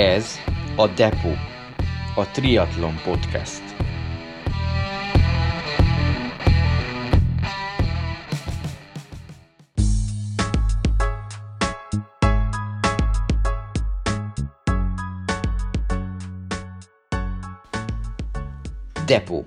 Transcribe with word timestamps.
Ez 0.00 0.38
a 0.76 0.86
Depo, 0.86 1.28
a 2.14 2.30
Triathlon 2.30 2.94
Podcast. 3.04 3.62
Depo. 19.06 19.44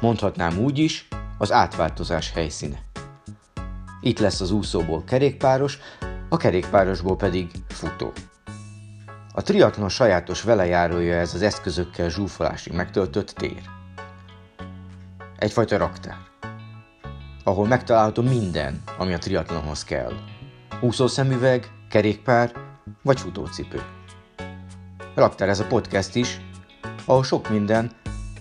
Mondhatnám 0.00 0.58
úgy 0.58 0.78
is, 0.78 1.08
az 1.38 1.52
átváltozás 1.52 2.32
helyszíne. 2.32 2.82
Itt 4.00 4.18
lesz 4.18 4.40
az 4.40 4.50
úszóból 4.50 5.04
kerékpáros, 5.04 5.78
a 6.28 6.36
kerékpárosból 6.36 7.16
pedig 7.16 7.50
futó. 7.68 8.12
A 9.32 9.42
triatlon 9.42 9.88
sajátos 9.88 10.42
velejárója 10.42 11.14
ez 11.14 11.34
az 11.34 11.42
eszközökkel 11.42 12.08
zsúfolásig 12.08 12.72
megtöltött 12.72 13.30
tér. 13.30 13.62
Egyfajta 15.38 15.76
raktár, 15.76 16.16
ahol 17.44 17.66
megtalálható 17.66 18.22
minden, 18.22 18.82
ami 18.98 19.12
a 19.12 19.18
triatlonhoz 19.18 19.84
kell. 19.84 20.12
Úszószemüveg, 20.80 21.70
kerékpár 21.90 22.52
vagy 23.02 23.20
futócipő. 23.20 23.82
Raktár 25.14 25.48
ez 25.48 25.60
a 25.60 25.66
podcast 25.66 26.14
is, 26.14 26.40
ahol 27.04 27.24
sok 27.24 27.48
minden 27.48 27.90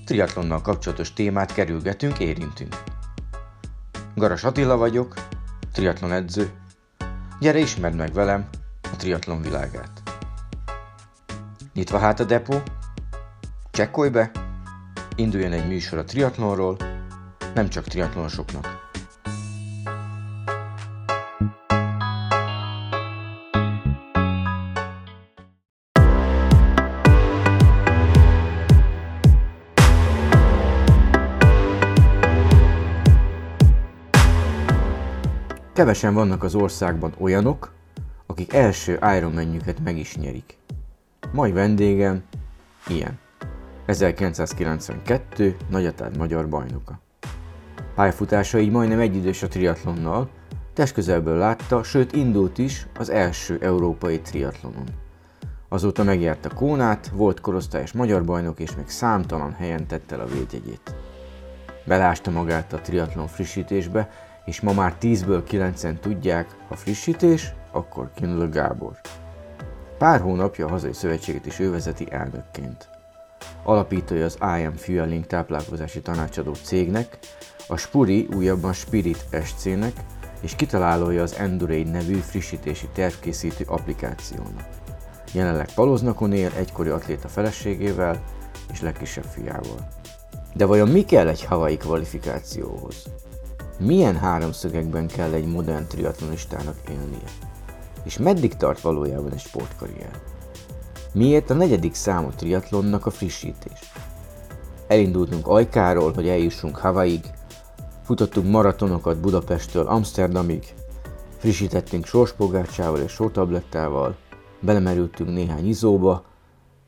triatlonnal 0.06 0.62
kapcsolatos 0.62 1.14
témát 1.14 1.54
kerülgetünk, 1.54 2.20
érintünk. 2.20 2.84
Garas 4.16 4.44
Attila 4.44 4.78
vagyok, 4.78 5.14
triatlon 5.74 6.12
edző. 6.12 6.52
Gyere 7.40 7.60
ismerd 7.60 7.96
meg 7.96 8.14
velem 8.14 8.50
a 8.84 8.96
triatlon 8.96 9.42
világát. 9.42 9.99
Nyitva 11.74 11.98
hát 11.98 12.20
a 12.20 12.24
depó, 12.24 12.62
csekkolj 13.72 14.10
be, 14.10 14.32
induljon 15.16 15.52
egy 15.52 15.68
műsor 15.68 15.98
a 15.98 16.04
triatlonról, 16.04 16.78
nem 17.54 17.70
csak 17.70 17.84
triatlonosoknak. 17.84 18.88
Kevesen 35.74 36.14
vannak 36.14 36.44
az 36.44 36.56
országban 36.56 37.14
olyanok, 37.20 37.74
akik 38.26 38.54
első 38.54 39.00
Ironman-jüket 39.18 39.80
meg 39.80 39.98
is 39.98 40.16
nyerik. 40.16 40.59
Mai 41.32 41.52
vendégem 41.52 42.24
ilyen. 42.88 43.20
1992 43.86 45.56
Nagyatád 45.70 46.18
magyar 46.18 46.50
bajnoka. 46.50 47.00
Pályafutása 47.96 48.60
így 48.60 48.72
majdnem 48.72 49.00
egyidős 49.00 49.44
a 49.44 49.48
triatlonnal, 49.48 50.30
testközelből 50.74 51.38
látta, 51.38 51.84
sőt 51.84 52.12
indult 52.12 52.58
is 52.58 52.88
az 52.98 53.10
első 53.10 53.58
európai 53.62 54.20
triatlonon. 54.20 54.88
Azóta 55.70 56.04
megjárta 56.04 56.54
Kónát, 56.54 57.08
volt 57.08 57.42
korosztályos 57.42 57.92
magyar 57.92 58.26
bajnok 58.26 58.60
és 58.60 58.76
még 58.76 58.88
számtalan 58.88 59.54
helyen 59.54 59.88
tette 59.88 60.16
el 60.16 60.22
a 60.22 60.26
védjegyét. 60.26 60.96
Belásta 61.86 62.32
magát 62.32 62.74
a 62.74 62.82
triatlon 62.82 63.28
frissítésbe, 63.28 64.10
és 64.46 64.62
ma 64.62 64.74
már 64.74 64.96
10-ből 65.02 65.44
9-en 65.50 66.00
tudják, 66.00 66.56
ha 66.68 66.76
frissítés, 66.76 67.54
akkor 67.72 68.12
Kindle 68.16 68.48
Gábor. 68.48 69.00
Pár 70.00 70.22
hónapja 70.22 70.66
a 70.66 70.70
hazai 70.70 70.94
szövetséget 70.94 71.46
is 71.46 71.60
ő 71.60 71.72
vezeti 71.72 72.08
elnökként. 72.10 72.90
Alapítója 73.64 74.26
az 74.26 74.38
IM 74.60 74.76
Fueling 74.76 75.26
táplálkozási 75.26 76.02
tanácsadó 76.02 76.54
cégnek, 76.54 77.20
a 77.68 77.78
Spuri 77.78 78.28
újabban 78.36 78.74
Spirit 78.74 79.26
SC-nek, 79.44 79.94
és 80.42 80.56
kitalálója 80.56 81.22
az 81.22 81.36
Endurade 81.36 81.90
nevű 81.90 82.14
frissítési 82.14 82.88
tervkészítő 82.94 83.66
applikációnak. 83.68 84.68
Jelenleg 85.34 85.74
Paloznakon 85.74 86.34
él 86.34 86.52
egykori 86.58 86.90
atléta 86.90 87.28
feleségével 87.28 88.24
és 88.72 88.82
legkisebb 88.82 89.26
fiával. 89.26 89.88
De 90.54 90.66
vajon 90.66 90.90
mi 90.90 91.04
kell 91.04 91.28
egy 91.28 91.44
havai 91.44 91.78
kvalifikációhoz? 91.78 93.04
Milyen 93.80 94.18
háromszögekben 94.18 95.08
kell 95.08 95.34
egy 95.34 95.48
modern 95.48 95.88
triatlonistának 95.88 96.78
élnie? 96.90 97.50
És 98.04 98.18
meddig 98.18 98.56
tart 98.56 98.82
valójában 98.82 99.32
egy 99.32 99.40
sportkarrier? 99.40 100.12
Miért 101.14 101.50
a 101.50 101.54
negyedik 101.54 101.94
számú 101.94 102.30
triatlonnak 102.36 103.06
a 103.06 103.10
frissítés? 103.10 103.80
Elindultunk 104.88 105.48
Ajkáról, 105.48 106.14
hogy 106.14 106.28
eljussunk 106.28 106.78
Havaig, 106.78 107.26
futottunk 108.04 108.50
maratonokat 108.50 109.20
Budapesttől 109.20 109.88
Amsterdamig, 109.88 110.64
frissítettünk 111.38 112.06
sorspolgácsával 112.06 113.00
és 113.00 113.12
sótablettával, 113.12 114.16
belemerültünk 114.60 115.30
néhány 115.30 115.68
izóba, 115.68 116.26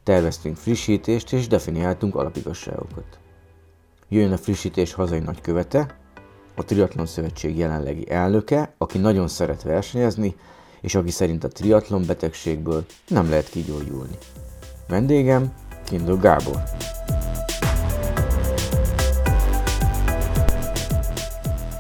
terveztünk 0.04 0.58
frissítést 0.58 1.34
és 1.34 1.48
definiáltunk 1.48 2.16
alapigasságokat. 2.16 3.20
Jöjjön 4.10 4.32
a 4.32 4.38
frissítés 4.38 4.94
hazai 4.94 5.20
nagykövete, 5.20 5.96
a 6.56 6.64
Triatlon 6.64 7.06
Szövetség 7.06 7.58
jelenlegi 7.58 8.12
elnöke, 8.12 8.74
aki 8.78 8.98
nagyon 8.98 9.28
szeret 9.28 9.64
versenyezni, 9.64 10.36
és 10.82 10.96
aki 10.96 11.12
szerint 11.12 11.44
a 11.44 11.48
triatlon 11.48 12.04
betegségből 12.08 12.86
nem 13.08 13.30
lehet 13.30 13.50
kigyógyulni. 13.50 14.18
Vendégem 14.88 15.54
Kindle 15.86 16.18
Gábor. 16.22 16.64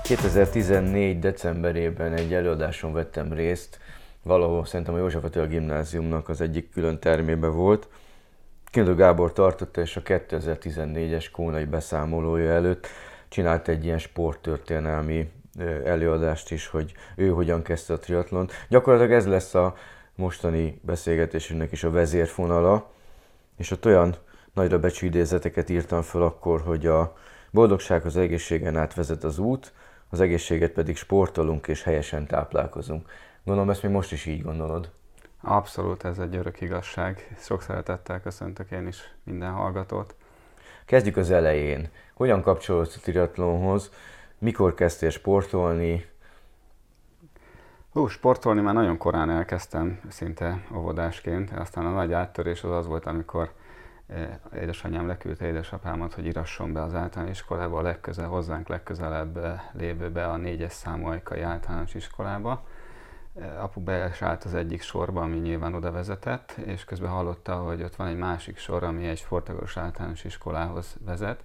...2014. 0.03 1.17
decemberében 1.19 2.13
egy 2.13 2.34
előadáson 2.34 2.94
vettem 2.94 3.34
részt, 3.34 3.79
valahol 4.23 4.66
szerintem 4.66 4.94
a 4.94 4.97
József 4.97 5.23
Attila 5.23 5.47
gimnáziumnak 5.47 6.29
az 6.29 6.41
egyik 6.41 6.69
külön 6.69 7.00
termébe 7.00 7.47
volt. 7.47 7.88
Kindle 8.66 8.94
Gábor 8.94 9.34
tartotta, 9.34 9.81
és 9.81 9.95
a 9.95 10.01
2014-es 10.01 11.25
kónai 11.31 11.66
beszámolója 11.66 12.51
előtt 12.51 12.88
csinált 13.28 13.67
egy 13.67 13.85
ilyen 13.85 13.97
sporttörténelmi 13.97 15.29
előadást 15.85 16.51
is, 16.51 16.67
hogy 16.67 16.94
ő 17.16 17.29
hogyan 17.29 17.62
kezdte 17.62 17.94
a 17.94 18.00
triatlont. 18.00 18.51
Gyakorlatilag 18.69 19.13
ez 19.13 19.28
lesz 19.28 19.53
a 19.53 19.75
mostani 20.16 20.79
beszélgetésünknek 20.84 21.72
is 21.72 21.84
a 21.84 21.91
vezérfonala, 21.91 22.91
és 23.57 23.72
ott 23.72 23.85
olyan 23.85 24.16
nagyra 24.53 24.79
becsű 24.79 25.07
idézeteket 25.07 25.69
írtam 25.69 26.01
föl 26.01 26.23
akkor, 26.23 26.61
hogy 26.61 26.85
a 26.85 27.17
boldogság 27.51 28.06
az 28.06 28.17
egészségen 28.17 28.78
át 28.78 28.94
vezet 28.94 29.23
az 29.23 29.38
út, 29.38 29.73
az 30.09 30.19
egészséget 30.19 30.72
pedig 30.72 30.97
sportolunk 30.97 31.67
és 31.67 31.84
helyesen 31.84 32.28
táplálkozunk. 32.28 33.09
Gondolom 33.44 33.69
ezt 33.69 33.84
még 33.84 33.91
most 33.91 34.11
is 34.11 34.25
így 34.25 34.44
gondolod. 34.44 34.91
Abszolút, 35.41 36.03
ez 36.03 36.17
egy 36.17 36.35
örök 36.35 36.61
igazság. 36.61 37.35
Sok 37.40 37.61
szeretettel 37.61 38.22
köszöntök 38.22 38.72
én 38.72 38.88
is 38.88 39.13
minden 39.23 39.51
hallgatót. 39.51 40.16
Kezdjük 40.85 41.17
az 41.17 41.31
elején. 41.31 41.90
Hogyan 42.13 42.41
kapcsolódsz 42.41 42.95
a 42.95 43.00
triatlonhoz? 43.00 43.91
Mikor 44.41 44.74
kezdtél 44.74 45.09
sportolni? 45.09 46.06
Hú, 47.91 48.07
sportolni 48.07 48.62
már 48.62 48.74
nagyon 48.74 48.97
korán 48.97 49.29
elkezdtem, 49.29 50.00
szinte 50.09 50.66
óvodásként. 50.75 51.52
Aztán 51.52 51.85
a 51.85 51.90
nagy 51.90 52.13
áttörés 52.13 52.63
az 52.63 52.72
az 52.72 52.88
volt, 52.88 53.06
amikor 53.06 53.52
eh, 54.07 54.29
édesanyám 54.56 55.07
leküldte 55.07 55.46
édesapámat, 55.46 56.13
hogy 56.13 56.25
irasson 56.25 56.73
be 56.73 56.82
az 56.82 56.96
általános 56.96 57.38
iskolába, 57.38 57.78
a 57.78 57.82
legközel, 57.82 58.28
hozzánk 58.28 58.67
legközelebb 58.67 59.38
eh, 59.38 59.61
lévőbe 59.73 60.28
a 60.28 60.38
négyes 60.38 60.73
számú 60.73 61.05
ajkai 61.05 61.41
általános 61.41 61.93
iskolába. 61.93 62.66
Eh, 63.40 63.64
apu 63.64 63.82
beesállt 63.82 64.43
az 64.43 64.53
egyik 64.53 64.82
sorba, 64.82 65.22
ami 65.22 65.38
nyilván 65.38 65.73
oda 65.73 65.91
vezetett, 65.91 66.52
és 66.52 66.85
közben 66.85 67.09
hallotta, 67.09 67.55
hogy 67.55 67.84
ott 67.84 67.96
van 67.96 68.08
egy 68.08 68.17
másik 68.17 68.58
sor, 68.58 68.84
ami 68.84 69.08
egy 69.08 69.17
sportagos 69.17 69.78
általános 69.78 70.23
iskolához 70.23 70.97
vezet, 71.05 71.43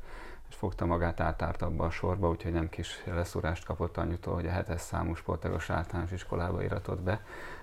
fogta 0.56 0.87
magát 0.87 1.20
átárt 1.20 1.62
abba 1.62 1.85
a 1.85 1.91
sorba, 1.91 2.29
úgyhogy 2.29 2.53
nem 2.53 2.69
kis 2.69 3.05
leszúrást 3.05 3.64
kapott 3.64 3.97
anyutól, 3.97 4.35
hogy 4.35 4.47
a 4.47 4.50
hetes 4.50 4.81
számú 4.81 5.14
sportagos 5.14 5.70
általános 5.70 6.12
iskolába 6.12 6.62
iratott 6.62 7.00
be, 7.00 7.20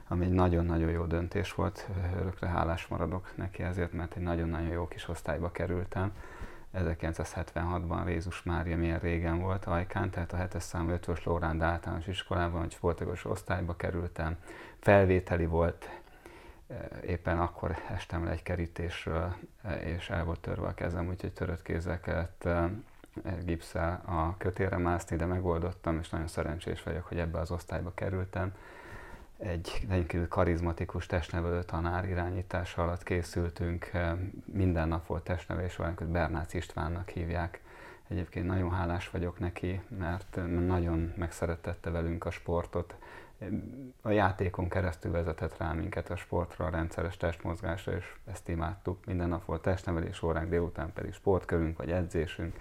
ami 0.07 0.25
egy 0.25 0.31
nagyon-nagyon 0.31 0.89
jó 0.89 1.05
döntés 1.05 1.53
volt, 1.53 1.87
örökre 2.19 2.47
hálás 2.47 2.87
maradok 2.87 3.31
neki 3.35 3.63
ezért, 3.63 3.93
mert 3.93 4.15
egy 4.15 4.23
nagyon-nagyon 4.23 4.69
jó 4.69 4.87
kis 4.87 5.07
osztályba 5.07 5.51
kerültem. 5.51 6.11
1976-ban 6.73 8.01
Rézus 8.05 8.43
Mária 8.43 8.77
milyen 8.77 8.99
régen 8.99 9.39
volt 9.39 9.65
Ajkán, 9.65 10.09
tehát 10.09 10.33
a 10.33 10.37
7 10.37 10.61
számú 10.61 10.95
5-ös 10.95 11.23
Lóránd 11.23 11.61
általános 11.61 12.07
iskolában, 12.07 12.59
hogy 12.59 12.71
sportagos 12.71 13.25
osztályba 13.25 13.75
kerültem. 13.75 14.37
Felvételi 14.79 15.45
volt, 15.45 15.89
éppen 17.05 17.39
akkor 17.39 17.75
estem 17.89 18.25
le 18.25 18.31
egy 18.31 18.43
kerítésről, 18.43 19.35
és 19.83 20.09
el 20.09 20.23
volt 20.23 20.39
törve 20.39 20.67
a 20.67 20.73
kezem, 20.73 21.07
úgyhogy 21.07 21.33
törött 21.33 21.61
kézzel 21.61 21.99
kellett 21.99 22.47
gipszel 23.43 24.01
a 24.05 24.37
kötére 24.37 24.77
mászni, 24.77 25.15
de 25.15 25.25
megoldottam, 25.25 25.99
és 25.99 26.09
nagyon 26.09 26.27
szerencsés 26.27 26.83
vagyok, 26.83 27.05
hogy 27.05 27.19
ebbe 27.19 27.39
az 27.39 27.51
osztályba 27.51 27.91
kerültem. 27.93 28.53
egy 29.37 29.85
rendkívül 29.89 30.27
karizmatikus 30.27 31.05
testnevelő 31.05 31.63
tanár 31.63 32.09
irányítása 32.09 32.83
alatt 32.83 33.03
készültünk. 33.03 33.91
Minden 34.45 34.87
nap 34.87 35.07
volt 35.07 35.23
testnevelés, 35.23 35.75
valamikor 35.75 36.07
Bernác 36.07 36.53
Istvánnak 36.53 37.09
hívják. 37.09 37.61
Egyébként 38.07 38.45
nagyon 38.45 38.71
hálás 38.71 39.09
vagyok 39.09 39.39
neki, 39.39 39.81
mert 39.99 40.39
nagyon 40.65 41.13
megszeretette 41.17 41.89
velünk 41.89 42.25
a 42.25 42.31
sportot. 42.31 42.95
A 44.01 44.09
játékon 44.09 44.69
keresztül 44.69 45.11
vezetett 45.11 45.57
rá 45.57 45.71
minket 45.71 46.09
a 46.09 46.15
sportra, 46.15 46.65
a 46.65 46.69
rendszeres 46.69 47.17
testmozgásra, 47.17 47.91
és 47.91 48.15
ezt 48.25 48.49
imádtuk. 48.49 49.05
Minden 49.05 49.29
nap 49.29 49.45
volt 49.45 49.61
testnevelés 49.61 50.21
óránk, 50.21 50.49
délután 50.49 50.93
pedig 50.93 51.13
sportkörünk 51.13 51.77
vagy 51.77 51.91
edzésünk. 51.91 52.55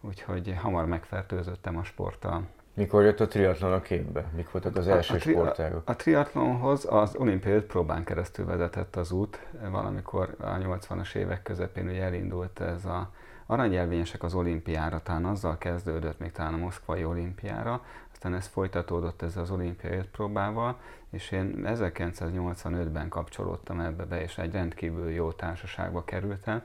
Úgyhogy 0.00 0.54
hamar 0.60 0.86
megfertőzöttem 0.86 1.76
a 1.76 1.84
sporttal. 1.84 2.46
Mikor 2.74 3.02
jött 3.02 3.20
a 3.20 3.26
triatlon 3.26 3.72
a 3.72 3.80
képbe? 3.80 4.30
Mik 4.36 4.50
voltak 4.50 4.76
az 4.76 4.88
első 4.88 5.12
a, 5.12 5.16
a 5.16 5.18
tri- 5.18 5.34
sportágok? 5.34 5.82
A, 5.84 5.96
triatlonhoz 5.96 6.86
az 6.90 7.16
olimpiai 7.16 7.60
próbán 7.60 8.04
keresztül 8.04 8.44
vezetett 8.44 8.96
az 8.96 9.12
út. 9.12 9.46
Valamikor 9.70 10.34
a 10.40 10.44
80-as 10.44 11.14
évek 11.14 11.42
közepén 11.42 11.88
ugye 11.88 12.02
elindult 12.02 12.60
ez 12.60 12.84
a 12.84 13.10
aranyjelvényesek 13.46 14.22
az 14.22 14.34
olimpiára, 14.34 15.02
talán 15.02 15.24
azzal 15.24 15.58
kezdődött 15.58 16.18
még 16.18 16.32
talán 16.32 16.54
a 16.54 16.56
moszkvai 16.56 17.04
olimpiára, 17.04 17.84
aztán 18.24 18.38
ez 18.38 18.46
folytatódott 18.46 19.22
ez 19.22 19.36
az 19.36 19.50
olimpiai 19.50 20.00
próbával, 20.12 20.78
és 21.10 21.30
én 21.30 21.60
1985-ben 21.64 23.08
kapcsolódtam 23.08 23.80
ebbe 23.80 24.04
be, 24.04 24.22
és 24.22 24.38
egy 24.38 24.52
rendkívül 24.52 25.10
jó 25.10 25.32
társaságba 25.32 26.04
kerültem. 26.04 26.62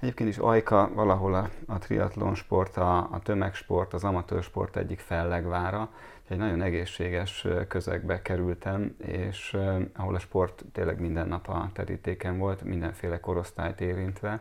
Egyébként 0.00 0.28
is 0.28 0.38
Ajka 0.38 0.90
valahol 0.94 1.34
a, 1.34 1.48
a 1.66 1.78
triatlon 1.78 2.34
sport, 2.34 2.76
a, 2.76 2.98
a 2.98 3.20
tömegsport, 3.22 3.94
az 3.94 4.04
amatőr 4.04 4.42
sport 4.42 4.76
egyik 4.76 4.98
fellegvára, 4.98 5.90
egy 6.28 6.38
nagyon 6.38 6.62
egészséges 6.62 7.46
közegbe 7.68 8.22
kerültem, 8.22 8.96
és 8.98 9.56
ahol 9.96 10.14
a 10.14 10.18
sport 10.18 10.64
tényleg 10.72 11.00
minden 11.00 11.28
nap 11.28 11.48
a 11.48 11.70
terítéken 11.72 12.38
volt, 12.38 12.62
mindenféle 12.62 13.20
korosztályt 13.20 13.80
érintve. 13.80 14.40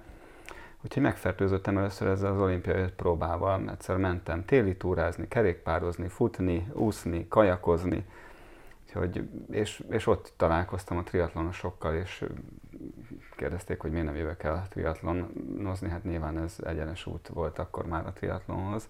Úgyhogy 0.84 1.04
megfertőzöttem 1.04 1.78
először 1.78 2.08
ezzel 2.08 2.32
az 2.32 2.40
olimpiai 2.40 2.88
próbával. 2.96 3.70
Egyszer 3.70 3.98
mentem 3.98 4.46
téli 4.46 4.76
túrázni, 4.76 5.28
kerékpározni, 5.28 6.08
futni, 6.08 6.68
úszni, 6.74 7.28
kajakozni, 7.28 8.06
Úgyhogy, 8.88 9.30
és, 9.52 9.84
és 9.90 10.08
ott 10.08 10.34
találkoztam 10.38 10.98
a 10.98 11.04
triatlonosokkal, 11.04 11.96
és 11.96 12.26
kérdezték, 13.36 13.80
hogy 13.80 13.92
miért 13.92 14.06
nem 14.06 14.16
jövök 14.16 14.44
el 14.44 14.68
triatlonozni, 14.70 15.90
hát 15.90 16.04
nyilván 16.04 16.38
ez 16.38 16.56
egyenes 16.66 17.06
út 17.06 17.28
volt 17.28 17.60
akkor 17.60 17.86
már 17.86 18.06
a 18.06 18.14
triatlonhoz. 18.14 18.90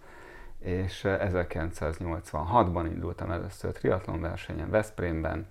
És 0.59 1.01
1986-ban 1.05 2.89
indultam 2.91 3.31
először 3.31 3.71
triatlon 3.71 4.21
versenyen 4.21 4.69
Veszprémben. 4.69 5.47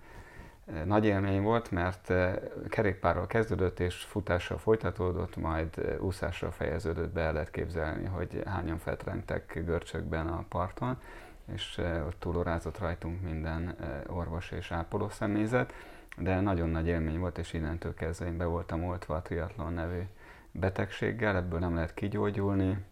Nagy 0.85 1.05
élmény 1.05 1.43
volt, 1.43 1.71
mert 1.71 2.13
kerékpárral 2.69 3.27
kezdődött 3.27 3.81
és 3.81 3.95
futással 3.95 4.59
folytatódott, 4.59 5.37
majd 5.37 5.99
úszással 6.01 6.51
fejeződött 6.51 7.13
be, 7.13 7.21
el 7.21 7.33
lehet 7.33 7.51
képzelni, 7.51 8.05
hogy 8.05 8.43
hányan 8.45 8.79
fetrengtek 8.79 9.63
görcsökben 9.65 10.27
a 10.27 10.45
parton 10.49 10.99
és 11.53 11.79
ott 12.07 12.17
túlorázott 12.19 12.79
rajtunk 12.79 13.23
minden 13.23 13.77
orvos 14.07 14.51
és 14.51 14.73
ápoló 14.73 15.09
személyzet, 15.09 15.73
de 16.17 16.41
nagyon 16.41 16.69
nagy 16.69 16.87
élmény 16.87 17.19
volt, 17.19 17.39
és 17.39 17.53
innentől 17.53 17.95
kezdve 17.95 18.27
én 18.27 18.37
be 18.37 18.45
voltam 18.45 18.85
oltva 18.85 19.15
a 19.15 19.23
triatlon 19.23 19.73
nevű 19.73 20.01
betegséggel, 20.51 21.37
ebből 21.37 21.59
nem 21.59 21.75
lehet 21.75 21.95
kigyógyulni, 21.95 22.85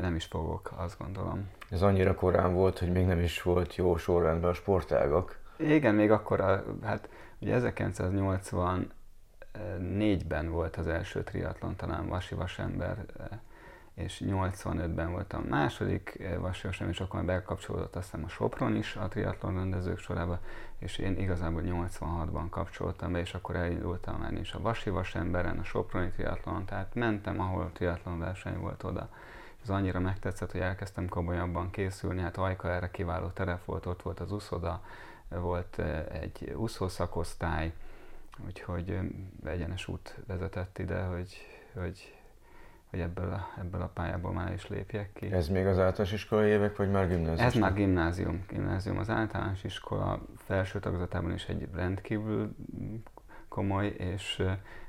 nem 0.00 0.14
is 0.14 0.24
fogok, 0.24 0.72
azt 0.76 0.98
gondolom. 0.98 1.50
Ez 1.70 1.82
annyira 1.82 2.14
korán 2.14 2.54
volt, 2.54 2.78
hogy 2.78 2.92
még 2.92 3.06
nem 3.06 3.20
is 3.20 3.42
volt 3.42 3.76
jó 3.76 3.96
sorrendben 3.96 4.50
a 4.50 4.54
sportágak. 4.54 5.38
Igen, 5.58 5.94
még 5.94 6.10
akkor, 6.10 6.40
a, 6.40 6.64
hát 6.82 7.08
ugye 7.40 7.60
1984-ben 7.60 10.50
volt 10.50 10.76
az 10.76 10.86
első 10.86 11.22
triatlon, 11.22 11.76
talán 11.76 12.08
Vasi 12.08 12.34
Vasember 12.34 13.06
és 13.98 14.22
85-ben 14.26 15.10
voltam 15.10 15.42
második 15.42 16.18
eh, 16.20 16.38
vasjósem, 16.38 16.88
és 16.88 17.00
akkor 17.00 17.24
bekapcsolódott 17.24 17.96
aztán 17.96 18.24
a 18.24 18.28
Sopron 18.28 18.76
is 18.76 18.96
a 18.96 19.08
triatlon 19.08 19.54
rendezők 19.54 19.98
sorába, 19.98 20.38
és 20.78 20.98
én 20.98 21.18
igazából 21.18 21.62
86-ban 21.64 22.46
kapcsoltam 22.50 23.12
be, 23.12 23.18
és 23.18 23.34
akkor 23.34 23.56
elindultam 23.56 24.20
már 24.20 24.32
is 24.32 24.52
a 24.52 24.60
Vasi 24.60 24.90
Vasemberen, 24.90 25.58
a 25.58 25.64
Soproni 25.64 26.10
triatlon, 26.10 26.64
tehát 26.64 26.94
mentem, 26.94 27.40
ahol 27.40 27.70
triatlon 27.72 28.18
verseny 28.18 28.58
volt 28.58 28.82
oda. 28.82 29.08
Ez 29.62 29.70
annyira 29.70 30.00
megtetszett, 30.00 30.52
hogy 30.52 30.60
elkezdtem 30.60 31.08
komolyabban 31.08 31.70
készülni, 31.70 32.20
hát 32.20 32.36
Ajka 32.36 32.70
erre 32.70 32.90
kiváló 32.90 33.26
terep 33.26 33.64
volt, 33.64 33.86
ott 33.86 34.02
volt 34.02 34.20
az 34.20 34.32
úszoda, 34.32 34.82
volt 35.28 35.78
egy 36.12 36.52
úszószakosztály, 36.56 37.72
úgyhogy 38.46 38.90
eh, 38.90 39.52
egyenes 39.52 39.88
út 39.88 40.16
vezetett 40.26 40.78
ide, 40.78 41.02
hogy, 41.02 41.36
hogy 41.74 42.18
hogy 42.90 43.00
ebből 43.00 43.32
a, 43.32 43.48
ebből 43.58 43.80
a 43.80 43.90
pályából 43.94 44.32
már 44.32 44.52
is 44.52 44.68
lépjek 44.68 45.12
ki. 45.12 45.32
Ez 45.32 45.48
még 45.48 45.66
az 45.66 45.78
általános 45.78 46.12
iskolai 46.12 46.50
évek, 46.50 46.76
vagy 46.76 46.90
már 46.90 47.08
gimnázium? 47.08 47.46
Ez 47.46 47.54
már 47.54 47.74
gimnázium. 47.74 48.44
Gimnázium 48.48 48.98
az 48.98 49.10
általános 49.10 49.64
iskola 49.64 50.22
felső 50.36 50.78
tagozatában 50.78 51.32
is 51.32 51.44
egy 51.44 51.68
rendkívül 51.74 52.54
komoly 53.48 53.86
és 53.86 54.42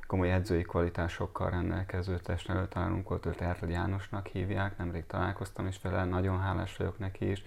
komoly 0.07 0.31
edzői 0.31 0.61
kvalitásokkal 0.61 1.49
rendelkező 1.49 2.19
testnevelő 2.19 2.67
tanulunk 2.67 3.09
volt, 3.09 3.25
őt 3.25 3.41
Ertl 3.41 3.65
Jánosnak 3.65 4.27
hívják, 4.27 4.77
nemrég 4.77 5.05
találkoztam 5.05 5.67
is 5.67 5.81
vele, 5.81 6.05
nagyon 6.05 6.39
hálás 6.39 6.77
vagyok 6.77 6.99
neki 6.99 7.29
is. 7.29 7.43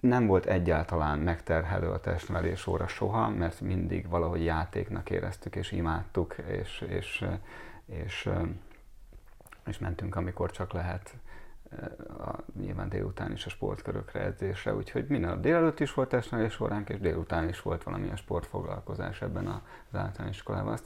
Nem 0.00 0.26
volt 0.26 0.46
egyáltalán 0.46 1.18
megterhelő 1.18 1.90
a 1.90 2.00
testnevelés 2.00 2.66
óra 2.66 2.86
soha, 2.86 3.28
mert 3.28 3.60
mindig 3.60 4.08
valahogy 4.08 4.44
játéknak 4.44 5.10
éreztük 5.10 5.56
és 5.56 5.72
imádtuk, 5.72 6.36
és, 6.46 6.84
és 6.88 7.24
és, 7.88 8.30
és 9.66 9.78
mentünk, 9.78 10.16
amikor 10.16 10.50
csak 10.50 10.72
lehet 10.72 11.16
a, 12.18 12.34
nyilván 12.60 12.88
délután 12.88 13.32
is 13.32 13.46
a 13.46 13.50
sportkörökre 13.50 14.20
edzésre, 14.20 14.74
úgyhogy 14.74 15.06
minden 15.08 15.40
délelőtt 15.40 15.80
is 15.80 15.94
volt 15.94 16.08
testnevelés 16.08 16.60
óránk, 16.60 16.88
és 16.88 16.98
délután 16.98 17.48
is 17.48 17.62
volt 17.62 17.82
valamilyen 17.82 18.16
sportfoglalkozás 18.16 19.22
ebben 19.22 19.46
az 19.46 19.98
általános 19.98 20.36
iskolában. 20.36 20.78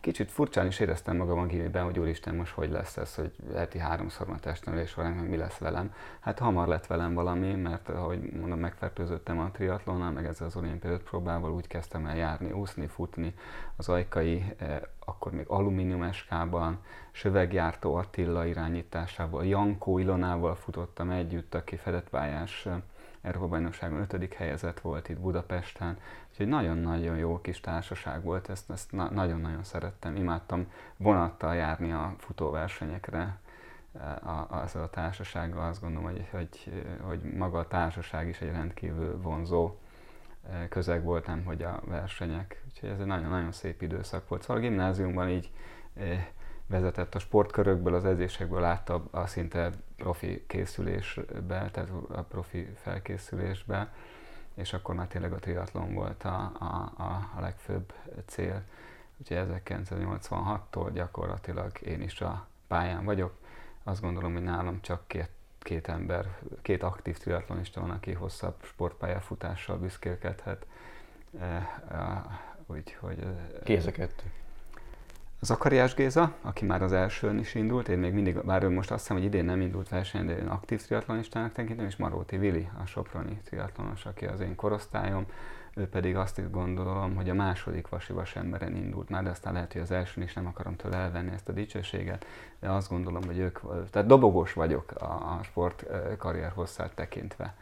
Kicsit 0.00 0.30
furcsán 0.30 0.66
is 0.66 0.80
éreztem 0.80 1.16
magam 1.16 1.38
a 1.38 1.46
gimiben, 1.46 1.84
hogy 1.84 1.98
úristen, 1.98 2.34
most 2.34 2.52
hogy 2.52 2.70
lesz 2.70 2.96
ez, 2.96 3.14
hogy 3.14 3.32
heti 3.54 3.78
háromszor 3.78 4.26
van 4.26 4.40
testnevelés 4.40 4.90
során, 4.90 5.12
meg 5.12 5.28
mi 5.28 5.36
lesz 5.36 5.58
velem. 5.58 5.92
Hát 6.20 6.38
hamar 6.38 6.68
lett 6.68 6.86
velem 6.86 7.14
valami, 7.14 7.54
mert 7.54 7.88
ahogy 7.88 8.32
mondom, 8.32 8.58
megfertőzöttem 8.58 9.38
a 9.38 9.50
triatlonnal, 9.50 10.10
meg 10.10 10.26
ezzel 10.26 10.46
az 10.46 10.56
olimpiai 10.56 10.96
próbával, 10.96 11.52
úgy 11.52 11.66
kezdtem 11.66 12.06
el 12.06 12.16
járni, 12.16 12.52
úszni, 12.52 12.86
futni 12.86 13.34
az 13.76 13.88
ajkai, 13.88 14.54
eh, 14.56 14.80
akkor 15.04 15.32
még 15.32 15.48
alumínium 15.48 16.02
eskában, 16.02 16.78
Sövegjártó 17.10 17.94
Attila 17.94 18.46
irányításával, 18.46 19.44
Jankó 19.44 19.98
Ilonával 19.98 20.54
futottam 20.54 21.10
együtt, 21.10 21.54
aki 21.54 21.76
fedettvályás 21.76 22.66
eh, 22.66 22.74
Európa-bajnokságon 23.22 24.00
ötödik 24.00 24.34
helyezett 24.34 24.80
volt 24.80 25.08
itt 25.08 25.18
Budapesten, 25.18 25.98
úgyhogy 26.38 26.52
nagyon-nagyon 26.52 27.16
jó 27.16 27.40
kis 27.40 27.60
társaság 27.60 28.22
volt, 28.22 28.48
ezt, 28.48 28.70
ezt 28.70 28.92
na- 28.92 29.10
nagyon-nagyon 29.10 29.64
szerettem, 29.64 30.16
imádtam 30.16 30.72
vonattal 30.96 31.54
járni 31.54 31.92
a 31.92 32.14
futóversenyekre, 32.18 33.38
a, 34.22 34.28
a, 34.28 34.68
a 34.74 34.90
társasággal 34.90 35.68
azt 35.68 35.80
gondolom, 35.80 36.10
hogy, 36.10 36.28
hogy, 36.30 36.72
hogy 37.00 37.20
maga 37.22 37.58
a 37.58 37.66
társaság 37.66 38.28
is 38.28 38.40
egy 38.40 38.50
rendkívül 38.50 39.20
vonzó 39.20 39.74
e, 40.50 40.68
közeg 40.68 41.02
volt, 41.02 41.26
nem 41.26 41.44
hogy 41.44 41.62
a 41.62 41.80
versenyek. 41.84 42.62
Úgyhogy 42.68 42.88
ez 42.88 43.00
egy 43.00 43.06
nagyon-nagyon 43.06 43.52
szép 43.52 43.82
időszak 43.82 44.28
volt. 44.28 44.42
Szóval 44.42 44.56
a 44.56 44.60
gimnáziumban 44.60 45.28
így 45.28 45.50
e, 45.96 46.30
vezetett 46.66 47.14
a 47.14 47.18
sportkörökből, 47.18 47.94
az 47.94 48.04
edzésekből 48.04 48.60
látta 48.60 49.04
a 49.10 49.26
szinte 49.26 49.70
profi 49.96 50.44
készülésbe, 50.46 51.68
tehát 51.72 51.90
a 52.08 52.22
profi 52.22 52.68
felkészülésbe, 52.74 53.92
és 54.58 54.72
akkor 54.72 54.94
már 54.94 55.06
tényleg 55.06 55.32
a 55.32 55.38
triatlon 55.38 55.94
volt 55.94 56.24
a, 56.24 56.52
a, 56.58 56.92
a, 57.36 57.40
legfőbb 57.40 57.92
cél. 58.26 58.62
Úgyhogy 59.16 59.46
1986-tól 59.50 60.90
gyakorlatilag 60.92 61.80
én 61.80 62.02
is 62.02 62.20
a 62.20 62.46
pályán 62.66 63.04
vagyok. 63.04 63.34
Azt 63.82 64.00
gondolom, 64.00 64.32
hogy 64.32 64.42
nálam 64.42 64.80
csak 64.80 65.02
két, 65.06 65.30
két 65.58 65.88
ember, 65.88 66.38
két 66.62 66.82
aktív 66.82 67.18
triatlonista 67.18 67.80
van, 67.80 67.90
aki 67.90 68.12
hosszabb 68.12 68.54
sportpályafutással 68.62 69.78
büszkélkedhet. 69.78 70.66
Úgyhogy... 72.66 73.26
Ez 73.64 73.86
a 73.86 73.90
kettő? 73.90 74.32
Zakariás 75.40 75.94
Géza, 75.94 76.32
aki 76.42 76.64
már 76.64 76.82
az 76.82 76.92
elsőn 76.92 77.38
is 77.38 77.54
indult, 77.54 77.88
én 77.88 77.98
még 77.98 78.12
mindig, 78.12 78.44
bár 78.44 78.62
ő 78.62 78.68
most 78.68 78.90
azt 78.90 79.00
hiszem, 79.00 79.16
hogy 79.16 79.26
idén 79.26 79.44
nem 79.44 79.60
indult 79.60 79.88
versenyen, 79.88 80.26
de 80.26 80.38
én 80.38 80.46
aktív 80.46 80.82
triatlonistának 80.82 81.52
tekintem, 81.52 81.86
és 81.86 81.96
Maróti 81.96 82.36
Vili, 82.36 82.68
a 82.82 82.86
soproni 82.86 83.40
triatlonos, 83.44 84.06
aki 84.06 84.26
az 84.26 84.40
én 84.40 84.54
korosztályom, 84.54 85.26
ő 85.74 85.88
pedig 85.88 86.16
azt 86.16 86.38
is 86.38 86.50
gondolom, 86.50 87.14
hogy 87.14 87.30
a 87.30 87.34
második 87.34 87.88
vasi 87.88 88.12
vasemberen 88.12 88.76
indult 88.76 89.08
már, 89.08 89.22
de 89.22 89.30
aztán 89.30 89.52
lehet, 89.52 89.72
hogy 89.72 89.82
az 89.82 89.90
elsőn 89.90 90.24
is 90.24 90.34
nem 90.34 90.46
akarom 90.46 90.76
tőle 90.76 90.96
elvenni 90.96 91.30
ezt 91.32 91.48
a 91.48 91.52
dicsőséget, 91.52 92.26
de 92.60 92.70
azt 92.70 92.88
gondolom, 92.88 93.22
hogy 93.22 93.38
ők, 93.38 93.58
tehát 93.90 94.08
dobogós 94.08 94.52
vagyok 94.52 94.90
a, 94.90 95.04
a 95.04 95.40
sport 95.42 95.86
karrier 96.18 96.52
hosszát 96.54 96.94
tekintve 96.94 97.54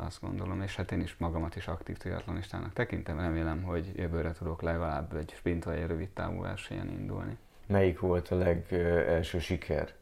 azt 0.00 0.20
gondolom, 0.20 0.62
és 0.62 0.76
hát 0.76 0.92
én 0.92 1.00
is 1.00 1.16
magamat 1.18 1.56
is 1.56 1.68
aktív 1.68 1.96
triatlonistának 1.96 2.72
tekintem, 2.72 3.20
remélem, 3.20 3.62
hogy 3.62 3.92
jövőre 3.96 4.32
tudok 4.32 4.62
legalább 4.62 5.16
egy 5.16 5.34
sprint 5.36 5.64
vagy 5.64 5.76
egy 5.76 5.86
rövid 5.86 6.08
távú 6.08 6.40
versenyen 6.40 6.88
indulni. 6.88 7.36
Melyik 7.66 8.00
volt 8.00 8.28
a 8.28 8.36
legelső 8.36 9.38
siker? 9.38 9.92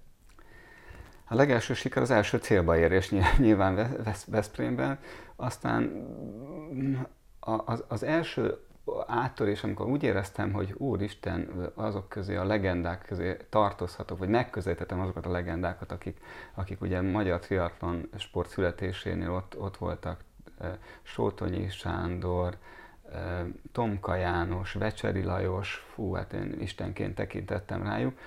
A 1.24 1.34
legelső 1.34 1.74
siker 1.74 2.02
az 2.02 2.10
első 2.10 2.38
célba 2.38 2.76
érés 2.76 3.12
nyilván 3.38 4.04
Veszprémben, 4.26 4.98
aztán 5.36 6.06
az, 7.40 7.84
az 7.88 8.02
első 8.02 8.58
áttörés, 9.06 9.64
amikor 9.64 9.86
úgy 9.86 10.02
éreztem, 10.02 10.52
hogy 10.52 10.74
Úristen, 10.76 11.70
azok 11.74 12.08
közé, 12.08 12.36
a 12.36 12.44
legendák 12.44 13.04
közé 13.06 13.36
tartozhatok, 13.48 14.18
vagy 14.18 14.28
megközelítettem 14.28 15.00
azokat 15.00 15.26
a 15.26 15.30
legendákat, 15.30 15.92
akik, 15.92 16.20
akik 16.54 16.80
ugye 16.80 17.00
magyar 17.00 17.40
triatlon 17.40 18.08
sport 18.16 18.48
születésénél 18.48 19.30
ott, 19.30 19.58
ott 19.58 19.76
voltak, 19.76 20.20
Sótonyi 21.02 21.68
Sándor, 21.68 22.56
Tomka 23.72 24.14
János, 24.14 24.72
Vecseri 24.72 25.22
Lajos, 25.22 25.86
fú, 25.94 26.12
hát 26.12 26.32
én 26.32 26.56
istenként 26.60 27.14
tekintettem 27.14 27.82
rájuk, 27.82 28.18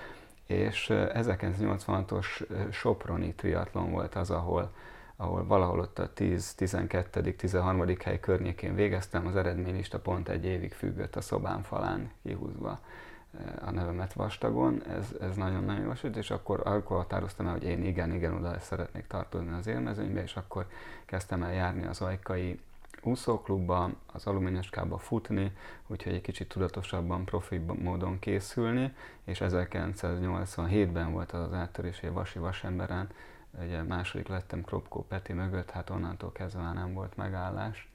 és 0.46 0.86
1986-os 0.92 2.26
Soproni 2.70 3.34
triatlon 3.34 3.90
volt 3.90 4.14
az, 4.14 4.30
ahol, 4.30 4.72
ahol 5.16 5.46
valahol 5.46 5.78
ott 5.80 5.98
a 5.98 6.12
10-12. 6.12 7.36
13. 7.36 7.84
hely 8.04 8.20
környékén 8.20 8.74
végeztem, 8.74 9.26
az 9.26 9.36
eredménylista 9.36 9.98
pont 9.98 10.28
egy 10.28 10.44
évig 10.44 10.72
függött 10.72 11.16
a 11.16 11.20
szobám 11.20 11.62
falán 11.62 12.10
kihúzva 12.22 12.80
a 13.60 13.70
nevemet 13.70 14.12
vastagon, 14.12 14.82
ez, 14.86 15.14
ez 15.20 15.36
nagyon-nagyon 15.36 15.82
jó 15.82 16.08
és 16.14 16.30
akkor, 16.30 16.60
akkor 16.64 16.96
határoztam 16.96 17.46
el, 17.46 17.52
hogy 17.52 17.64
én 17.64 17.84
igen, 17.84 18.12
igen, 18.12 18.34
oda 18.34 18.58
szeretnék 18.60 19.06
tartozni 19.06 19.52
az 19.52 19.66
élmezőnybe, 19.66 20.22
és 20.22 20.36
akkor 20.36 20.66
kezdtem 21.04 21.42
el 21.42 21.52
járni 21.52 21.86
az 21.86 22.00
ajkai 22.00 22.60
úszóklubba, 23.02 23.90
az 24.12 24.26
alumíniaskába 24.26 24.98
futni, 24.98 25.52
úgyhogy 25.86 26.12
egy 26.14 26.20
kicsit 26.20 26.48
tudatosabban, 26.48 27.24
profi 27.24 27.58
módon 27.58 28.18
készülni, 28.18 28.94
és 29.24 29.38
1987-ben 29.42 31.12
volt 31.12 31.32
az 31.32 31.52
áttörés, 31.52 32.00
hogy 32.00 32.12
Vasi 32.12 32.38
Vasemberen, 32.38 33.08
ugye 33.60 33.82
második 33.82 34.28
lettem 34.28 34.62
Kropkó 34.62 35.04
Peti 35.06 35.32
mögött, 35.32 35.70
hát 35.70 35.90
onnantól 35.90 36.32
kezdve 36.32 36.62
már 36.62 36.74
nem 36.74 36.94
volt 36.94 37.16
megállás. 37.16 37.90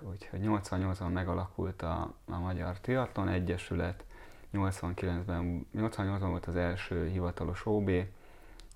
Úgyhogy 0.00 0.40
88-ban 0.42 1.12
megalakult 1.12 1.82
a, 1.82 2.14
a 2.26 2.38
Magyar 2.38 2.80
Triatlon 2.80 3.28
Egyesület, 3.28 4.04
89-ben, 4.52 5.66
88-ban 5.76 6.26
volt 6.28 6.46
az 6.46 6.56
első 6.56 7.08
hivatalos 7.08 7.66
OB, 7.66 7.90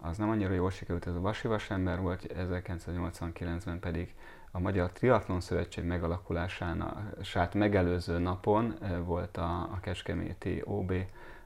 az 0.01 0.17
nem 0.17 0.29
annyira 0.29 0.53
jól 0.53 0.71
sikerült, 0.71 1.07
ez 1.07 1.15
a 1.15 1.21
Vasi 1.21 1.49
Vasember 1.49 2.01
volt, 2.01 2.27
1989-ben 2.29 3.79
pedig 3.79 4.15
a 4.51 4.61
Magyar 4.61 4.91
Triatlon 4.91 5.41
Szövetség 5.41 5.85
megalakulását 5.85 7.55
megelőző 7.55 8.19
napon 8.19 8.75
eh, 8.81 8.99
volt 9.05 9.37
a, 9.37 9.61
a 9.61 9.79
Kecskeméti 9.81 10.63
OB, 10.65 10.93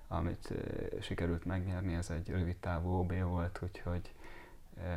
amit 0.09 0.53
sikerült 1.01 1.45
megnyerni, 1.45 1.95
ez 1.95 2.11
egy 2.11 2.29
rövid 2.29 2.57
távú 2.57 2.89
OB 2.89 3.23
volt, 3.23 3.61
úgyhogy 3.63 4.13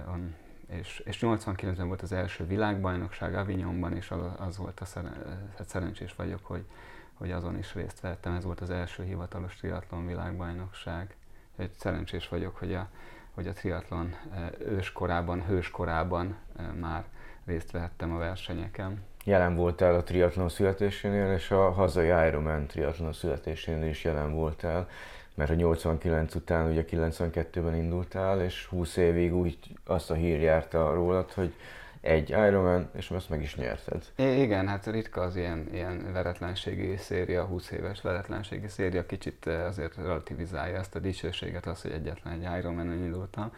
on, 0.08 0.36
és, 0.68 1.00
és 1.06 1.20
89-ben 1.22 1.88
volt 1.88 2.02
az 2.02 2.12
első 2.12 2.46
világbajnokság 2.46 3.36
Avignonban, 3.36 3.96
és 3.96 4.12
az, 4.38 4.58
volt 4.58 4.80
a 4.80 4.86
szeren, 4.86 5.48
hát 5.58 5.70
szerencsés 5.70 6.16
vagyok, 6.16 6.46
hogy, 6.46 6.66
hogy 7.14 7.32
azon 7.32 7.58
is 7.58 7.74
részt 7.74 8.00
vettem. 8.00 8.34
Ez 8.34 8.44
volt 8.44 8.62
az 8.62 8.70
első 8.70 9.04
hivatalos 9.04 9.56
triatlon 9.56 10.08
világbajnokság. 10.08 11.16
Egy 11.56 11.72
szerencsés 11.78 12.28
vagyok, 12.28 12.58
hogy 12.58 12.74
a, 12.74 12.90
hogy 13.34 13.48
a 13.48 13.54
triatlon 13.54 14.16
őskorában, 14.60 15.46
hőskorában 15.46 16.36
már 16.80 17.06
részt 17.46 17.72
vehettem 17.72 18.14
a 18.14 18.18
versenyeken. 18.18 19.04
Jelen 19.24 19.56
voltál 19.56 19.96
a 19.96 20.04
triatlon 20.04 20.50
születésénél, 20.50 21.34
és 21.34 21.52
a 21.52 21.72
hazai 21.72 22.28
Ironman 22.28 22.68
triatlon 22.68 23.14
születésénél 23.14 23.90
is 23.90 24.04
jelen 24.04 24.34
voltál, 24.34 24.90
mert 25.36 25.50
a 25.50 25.54
89 25.54 26.36
után 26.36 26.70
ugye 26.72 26.86
92-ben 26.90 27.76
indultál, 27.76 28.42
és 28.42 28.66
20 28.66 28.98
évig 28.98 29.36
úgy 29.36 29.58
azt 29.86 30.12
a 30.12 30.14
hír 30.14 30.42
járta 30.42 30.94
rólad, 30.94 31.32
hogy 31.32 31.54
egy 32.02 32.30
Ironman, 32.30 32.90
és 32.96 33.12
ezt 33.12 33.30
meg 33.30 33.42
is 33.42 33.56
nyerted. 33.56 34.04
I- 34.16 34.42
igen, 34.42 34.68
hát 34.68 34.86
ritka 34.86 35.22
az 35.22 35.36
ilyen, 35.36 35.68
ilyen 35.72 36.14
veretlenségi 36.14 36.98
széria, 36.98 37.44
20 37.44 37.72
éves 37.72 38.02
veretlenségi 38.02 38.68
széria, 38.68 39.06
kicsit 39.06 39.48
eh, 39.48 39.66
azért 39.66 39.96
relativizálja 39.96 40.78
ezt 40.78 40.96
a 40.96 41.00
dicsőséget, 41.00 41.66
az, 41.66 41.82
hogy 41.82 41.92
egyetlen 41.92 42.34
egy 42.34 42.60
Ironman 42.60 42.92
indultam 42.92 43.52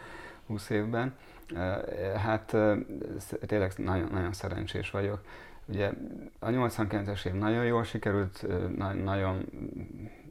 20 0.48 0.70
évben. 0.70 1.16
Hát 2.16 2.56
tényleg 3.46 3.74
nagyon, 3.78 4.10
nagyon 4.12 4.34
szerencsés 4.34 4.90
vagyok. 4.90 5.22
Ugye 5.66 5.92
a 6.40 6.48
89-es 6.48 7.26
év 7.26 7.34
nagyon 7.34 7.66
jól 7.66 7.84
sikerült, 7.84 8.46
nagyon 9.04 9.46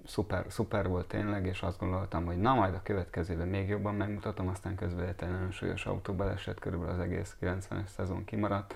szuper, 0.07 0.45
szuper 0.49 0.89
volt 0.89 1.07
tényleg, 1.07 1.47
és 1.47 1.63
azt 1.63 1.79
gondoltam, 1.79 2.25
hogy 2.25 2.39
na 2.39 2.55
majd 2.55 2.75
a 2.75 2.81
következőben 2.83 3.49
még 3.49 3.69
jobban 3.69 3.95
megmutatom, 3.95 4.49
aztán 4.49 4.75
közben 4.75 5.07
egy 5.07 5.29
nagyon 5.29 5.51
súlyos 5.51 5.87
autóbaleset, 5.87 6.59
körülbelül 6.59 6.95
az 6.95 7.01
egész 7.01 7.37
90-es 7.43 7.87
szezon 7.97 8.25
kimaradt. 8.25 8.75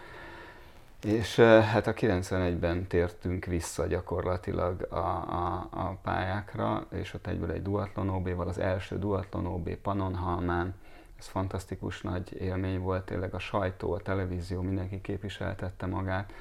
És 1.02 1.36
hát 1.40 1.86
a 1.86 1.94
91-ben 1.94 2.86
tértünk 2.86 3.44
vissza 3.44 3.86
gyakorlatilag 3.86 4.86
a, 4.90 4.96
a, 4.96 5.68
a 5.70 5.98
pályákra, 6.02 6.86
és 6.90 7.14
ott 7.14 7.26
egyből 7.26 7.50
egy 7.50 7.62
duatlon 7.62 8.08
OB-val, 8.08 8.48
az 8.48 8.58
első 8.58 8.98
duatlon 8.98 9.46
OB 9.46 9.74
Panonhalmán, 9.74 10.74
ez 11.18 11.26
fantasztikus 11.26 12.00
nagy 12.02 12.36
élmény 12.40 12.80
volt, 12.80 13.04
tényleg 13.04 13.34
a 13.34 13.38
sajtó, 13.38 13.92
a 13.92 14.00
televízió, 14.00 14.60
mindenki 14.60 15.00
képviseltette 15.00 15.86
magát. 15.86 16.32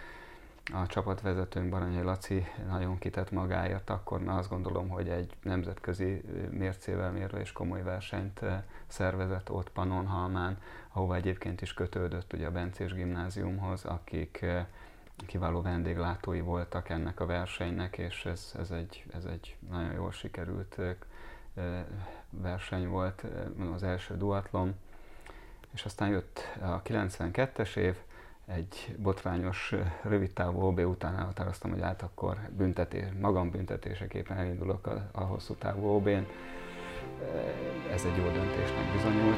A 0.74 0.88
csapatvezetőnk 0.88 1.70
Baranyai 1.70 2.04
Laci 2.04 2.46
nagyon 2.68 2.98
kitett 2.98 3.32
magáért, 3.32 3.90
akkor 3.90 4.20
már 4.20 4.38
azt 4.38 4.50
gondolom, 4.50 4.90
hogy 4.90 5.10
egy 5.10 5.36
nemzetközi 5.42 6.22
mércével 6.50 7.12
mérve 7.12 7.40
és 7.40 7.52
komoly 7.52 7.84
versenyt 7.84 8.42
szervezett 8.88 9.52
ott 9.52 9.70
Panonhalmán, 9.70 10.58
ahova 10.92 11.16
egyébként 11.16 11.62
is 11.62 11.74
kötődött 11.74 12.34
ugye 12.34 12.48
a 12.48 12.52
Bencés 12.52 12.94
gimnáziumhoz, 12.94 13.86
akik 13.86 14.46
kiváló 15.26 15.62
vendéglátói 15.62 16.42
voltak 16.42 16.90
ennek 16.90 17.20
a 17.20 17.26
versenynek, 17.26 17.98
és 17.98 18.26
ez, 18.26 18.54
ez, 18.60 18.72
egy, 18.72 19.06
ez 19.14 19.26
egy 19.26 19.58
nagyon 19.70 19.92
jól 19.94 20.12
sikerült 20.12 20.80
verseny 22.42 22.88
volt, 22.88 23.24
az 23.74 23.84
első 23.84 24.18
duatlon, 24.18 24.76
és 25.74 25.86
aztán 25.86 26.10
jött 26.10 26.40
a 26.62 26.82
92-es 26.82 27.76
év, 27.76 27.96
egy 28.46 28.96
botrányos 28.98 29.74
rövidtávú 30.02 30.62
OB 30.62 30.80
után 30.80 31.18
elhatároztam, 31.18 31.72
hogy 31.72 31.82
át 31.82 32.02
akkor 32.02 32.38
büntetés, 32.58 33.06
magam 33.20 33.50
büntetéseképpen 33.50 34.38
elindulok 34.38 34.88
a, 34.88 35.10
a 35.12 35.22
hosszú 35.22 35.54
távú 35.54 35.88
OB-n. 35.88 36.28
Ez 37.92 38.06
egy 38.06 38.18
jó 38.18 38.24
döntésnek 38.24 38.92
bizonyult. 38.92 39.38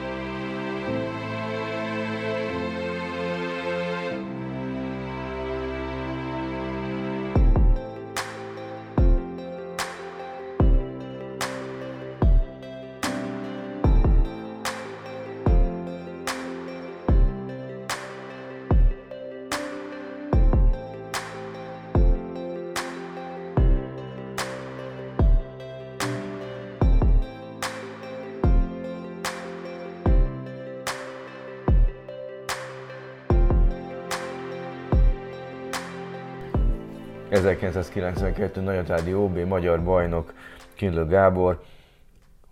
1992 37.47 38.61
Nagyatádi 38.61 39.13
OB 39.13 39.37
magyar 39.37 39.83
bajnok 39.83 40.33
Kindle 40.73 41.03
Gábor. 41.03 41.63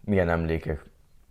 Milyen 0.02 0.30
emlékek 0.30 0.84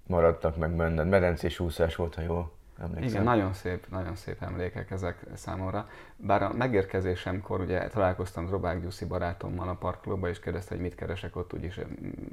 maradtak 0.06 0.56
meg 0.56 0.76
benned? 0.76 1.08
Medencés 1.08 1.60
úszás 1.60 1.96
volt, 1.96 2.14
ha 2.14 2.20
jól 2.20 2.52
emlékszem. 2.78 3.08
Igen, 3.08 3.22
nagyon 3.22 3.52
szép, 3.52 3.86
nagyon 3.90 4.14
szép 4.14 4.42
emlékek 4.42 4.90
ezek 4.90 5.24
számomra. 5.34 5.88
Bár 6.16 6.42
a 6.42 6.52
megérkezésemkor 6.52 7.60
ugye 7.60 7.88
találkoztam 7.88 8.50
Robák 8.50 8.80
Gyuszi 8.80 9.04
barátommal 9.04 9.68
a 9.68 9.74
parkolóba, 9.74 10.28
és 10.28 10.40
kérdezte, 10.40 10.74
hogy 10.74 10.82
mit 10.82 10.94
keresek 10.94 11.36
ott, 11.36 11.52
úgyis 11.52 11.80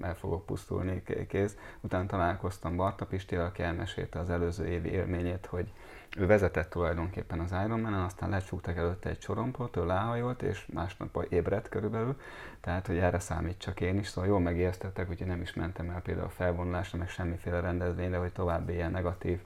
el 0.01 0.15
fogok 0.15 0.45
pusztulni 0.45 1.03
kész. 1.27 1.57
Utána 1.81 2.05
találkoztam 2.05 2.75
Barta 2.75 3.05
Pistivel, 3.05 3.45
aki 3.45 3.61
elmesélte 3.63 4.19
az 4.19 4.29
előző 4.29 4.67
évi 4.67 4.89
élményét, 4.89 5.45
hogy 5.45 5.71
ő 6.17 6.25
vezetett 6.25 6.69
tulajdonképpen 6.69 7.39
az 7.39 7.51
ironman 7.65 7.93
aztán 7.93 8.29
lecsúgtak 8.29 8.77
előtte 8.77 9.09
egy 9.09 9.21
sorompot, 9.21 9.77
ő 9.77 9.85
láhajolt, 9.85 10.41
és 10.41 10.65
másnap 10.73 11.25
ébredt 11.29 11.69
körülbelül, 11.69 12.19
tehát 12.61 12.87
hogy 12.87 12.97
erre 12.97 13.19
számít 13.19 13.57
csak 13.57 13.81
én 13.81 13.97
is, 13.97 14.07
szóval 14.07 14.29
jól 14.29 14.39
megértettek, 14.39 15.09
úgyhogy 15.09 15.27
nem 15.27 15.41
is 15.41 15.53
mentem 15.53 15.89
el 15.89 16.01
például 16.01 16.25
a 16.25 16.29
felvonulásra, 16.29 16.97
meg 16.97 17.09
semmiféle 17.09 17.59
rendezvényre, 17.59 18.17
hogy 18.17 18.31
további 18.31 18.73
ilyen 18.73 18.91
negatív 18.91 19.39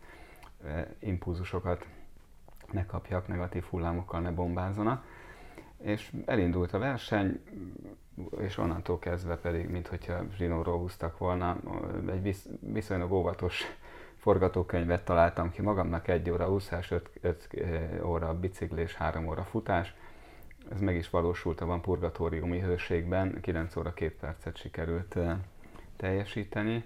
impulzusokat 1.00 1.86
ne 2.72 2.86
kapjak, 2.86 3.28
negatív 3.28 3.64
hullámokkal 3.64 4.20
ne 4.20 4.32
bombázzanak. 4.32 5.04
És 5.78 6.12
elindult 6.26 6.74
a 6.74 6.80
verseny, 6.80 7.42
és 8.40 8.58
onnantól 8.58 9.00
kezdve 9.00 9.38
pedig, 9.38 9.70
mintha 9.70 10.24
zsinóról 10.38 10.78
húztak 10.78 11.18
volna, 11.18 11.58
egy 12.08 12.38
viszonylag 12.60 13.12
óvatos 13.12 13.64
forgatókönyvet 14.26 15.06
találtam 15.06 15.52
ki 15.52 15.62
magamnak, 15.62 16.08
egy 16.08 16.30
óra 16.30 16.52
úszás, 16.52 16.92
öt, 16.92 17.10
öt 17.22 17.48
eh, 17.52 18.10
óra 18.10 18.40
biciklés, 18.40 18.96
három 18.96 19.28
óra 19.28 19.44
futás. 19.44 19.96
Ez 20.72 20.80
meg 20.80 20.96
is 20.96 21.10
valósult 21.10 21.62
a 21.62 21.80
purgatóriumi 21.80 22.60
hőségben, 22.60 23.42
9 23.42 23.76
óra 23.76 23.94
2 23.94 24.16
percet 24.20 24.58
sikerült 24.58 25.18
teljesíteni. 25.96 26.86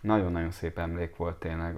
Nagyon-nagyon 0.00 0.50
szép 0.50 0.78
emlék 0.78 1.16
volt 1.16 1.38
tényleg, 1.38 1.76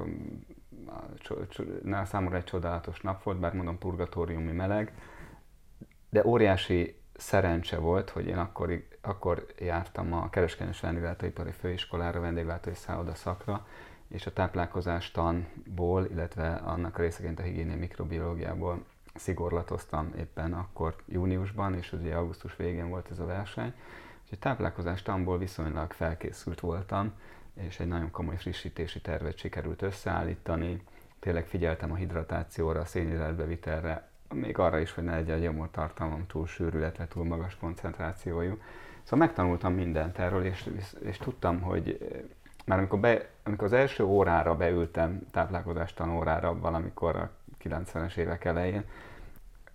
számomra 2.05 2.37
egy 2.37 2.45
csodálatos 2.45 3.01
nap 3.01 3.23
volt, 3.23 3.39
bár 3.39 3.55
mondom 3.55 3.79
purgatóriumi 3.79 4.53
meleg, 4.53 4.93
de 6.11 6.27
óriási 6.27 7.01
szerencse 7.15 7.79
volt, 7.79 8.11
hogy 8.11 8.27
én 8.27 8.39
akkor, 8.39 8.85
akkor 9.01 9.47
jártam 9.59 10.13
a 10.13 10.31
Kereskedelmi 10.31 10.77
Vendéglátóipari 10.81 11.53
Főiskolára, 11.53 12.21
vendéglátói 12.21 12.75
szálloda 12.75 13.15
szakra, 13.15 13.67
és 14.15 14.27
a 14.27 14.33
táplálkozástanból, 14.33 16.07
illetve 16.11 16.53
annak 16.55 16.99
részeként 16.99 17.39
a 17.39 17.43
higiénia 17.43 17.77
mikrobiológiából 17.77 18.85
szigorlatoztam 19.15 20.13
éppen 20.19 20.53
akkor 20.53 20.97
júniusban, 21.07 21.75
és 21.75 21.93
ugye 21.93 22.15
augusztus 22.15 22.57
végén 22.57 22.89
volt 22.89 23.11
ez 23.11 23.19
a 23.19 23.27
verseny. 23.27 23.73
Úgyhogy 24.23 24.39
táplálkozástanból 24.39 25.39
viszonylag 25.39 25.93
felkészült 25.93 26.61
voltam, 26.61 27.13
és 27.55 27.81
egy 27.81 27.87
nagyon 27.87 28.11
komoly 28.11 28.37
frissítési 28.37 29.01
tervet 29.01 29.39
sikerült 29.39 29.83
összeállítani. 29.83 30.83
Tényleg 31.19 31.47
figyeltem 31.47 31.93
a 31.93 31.95
hidratációra, 31.97 32.81
a 32.81 32.85
szénhidrátbevitelre, 32.85 34.09
még 34.35 34.59
arra 34.59 34.79
is, 34.79 34.93
hogy 34.93 35.05
ne 35.05 35.15
legyen 35.15 35.39
a 35.39 35.43
gyomortartalmam 35.43 36.27
túl 36.27 36.47
sűrű, 36.47 36.79
illetve 36.79 37.09
túl 37.09 37.25
magas 37.25 37.57
koncentrációjú. 37.57 38.59
Szóval 39.03 39.27
megtanultam 39.27 39.75
mindent 39.75 40.19
erről, 40.19 40.45
és, 40.45 40.71
és 41.05 41.17
tudtam, 41.17 41.61
hogy 41.61 41.99
már 42.65 42.79
amikor, 42.79 42.99
be, 42.99 43.29
amikor 43.43 43.67
az 43.67 43.73
első 43.73 44.05
órára 44.05 44.57
beültem, 44.57 45.27
táplálkozástan 45.31 46.17
órára 46.17 46.59
valamikor 46.59 47.17
a 47.17 47.31
90-es 47.63 48.17
évek 48.17 48.45
elején, 48.45 48.85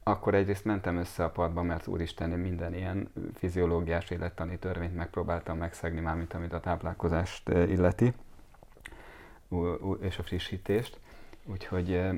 akkor 0.04 0.34
egyrészt 0.34 0.66
mentem 0.66 0.98
össze 0.98 1.24
a 1.24 1.30
padba, 1.30 1.62
mert 1.62 1.88
úristen, 1.88 2.32
én 2.32 2.38
minden 2.38 2.74
ilyen 2.74 3.12
fiziológiás 3.34 4.10
élettani 4.10 4.58
törvényt 4.58 4.96
megpróbáltam 4.96 5.58
megszegni, 5.58 6.00
mármint 6.00 6.34
amit 6.34 6.54
a 6.54 6.60
táplálkozást 6.60 7.50
eh, 7.50 7.70
illeti, 7.70 8.14
és 10.00 10.20
a 10.20 10.24
frissítést. 10.24 11.00
Úgyhogy 11.46 11.94
eh, 11.94 12.16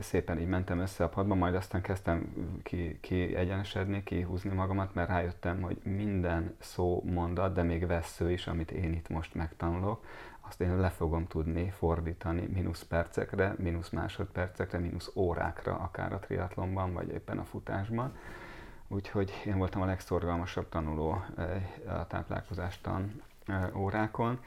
szépen 0.00 0.38
így 0.40 0.48
mentem 0.48 0.78
össze 0.78 1.04
a 1.04 1.08
padba, 1.08 1.34
majd 1.34 1.54
aztán 1.54 1.80
kezdtem 1.80 2.34
ki, 2.62 2.98
ki 3.00 3.34
egyenesedni, 3.36 4.02
kihúzni 4.02 4.54
magamat, 4.54 4.94
mert 4.94 5.08
rájöttem, 5.08 5.60
hogy 5.62 5.78
minden 5.82 6.54
szó, 6.58 7.02
mondat, 7.04 7.54
de 7.54 7.62
még 7.62 7.86
vesző 7.86 8.30
is, 8.30 8.46
amit 8.46 8.70
én 8.70 8.92
itt 8.92 9.08
most 9.08 9.34
megtanulok, 9.34 10.04
azt 10.40 10.60
én 10.60 10.76
le 10.76 10.88
fogom 10.88 11.26
tudni 11.26 11.70
fordítani 11.70 12.48
mínusz 12.54 12.82
percekre, 12.82 13.54
mínusz 13.58 13.90
másodpercekre, 13.90 14.78
mínusz 14.78 15.10
órákra, 15.14 15.74
akár 15.74 16.12
a 16.12 16.18
triatlonban, 16.18 16.92
vagy 16.92 17.08
éppen 17.08 17.38
a 17.38 17.44
futásban. 17.44 18.16
Úgyhogy 18.88 19.42
én 19.46 19.58
voltam 19.58 19.82
a 19.82 19.84
legszorgalmasabb 19.84 20.68
tanuló 20.68 21.24
eh, 21.36 22.00
a 22.00 22.06
táplálkozástan 22.06 23.22
eh, 23.46 23.76
órákon, 23.76 24.38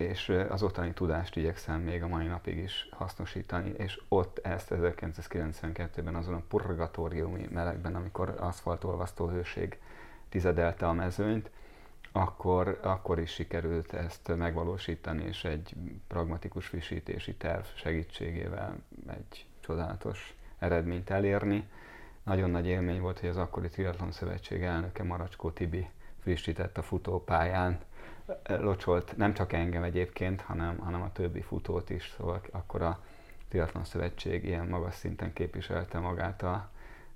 és 0.00 0.32
az 0.48 0.62
ottani 0.62 0.92
tudást 0.92 1.36
igyekszem 1.36 1.80
még 1.80 2.02
a 2.02 2.08
mai 2.08 2.26
napig 2.26 2.56
is 2.56 2.88
hasznosítani, 2.90 3.74
és 3.76 4.00
ott 4.08 4.38
ezt 4.42 4.68
1992-ben 4.70 6.14
azon 6.14 6.34
a 6.34 6.42
purgatóriumi 6.48 7.48
melegben, 7.50 7.94
amikor 7.94 8.34
aszfaltolvasztó 8.38 9.28
hőség 9.28 9.78
tizedelte 10.28 10.88
a 10.88 10.92
mezőnyt, 10.92 11.50
akkor, 12.12 12.78
akkor 12.82 13.18
is 13.18 13.30
sikerült 13.30 13.92
ezt 13.92 14.36
megvalósítani, 14.36 15.24
és 15.24 15.44
egy 15.44 15.74
pragmatikus 16.06 16.66
frissítési 16.66 17.34
terv 17.34 17.64
segítségével 17.74 18.76
egy 19.06 19.46
csodálatos 19.60 20.34
eredményt 20.58 21.10
elérni. 21.10 21.68
Nagyon 22.22 22.50
nagy 22.50 22.66
élmény 22.66 23.00
volt, 23.00 23.20
hogy 23.20 23.28
az 23.28 23.36
akkori 23.36 23.68
Triathlon 23.68 24.12
Szövetség 24.12 24.62
elnöke 24.62 25.02
Maracskó 25.02 25.50
Tibi 25.50 25.88
frissített 26.20 26.78
a 26.78 26.82
futópályán, 26.82 27.78
locsolt 28.46 29.16
nem 29.16 29.34
csak 29.34 29.52
engem 29.52 29.82
egyébként, 29.82 30.40
hanem, 30.40 30.78
hanem 30.78 31.02
a 31.02 31.12
többi 31.12 31.40
futót 31.40 31.90
is, 31.90 32.14
szóval 32.16 32.40
akkor 32.50 32.82
a 32.82 32.98
Triathlon 33.48 33.84
Szövetség 33.84 34.44
ilyen 34.44 34.66
magas 34.66 34.94
szinten 34.94 35.32
képviselte 35.32 35.98
magát 35.98 36.42
a, 36.42 36.68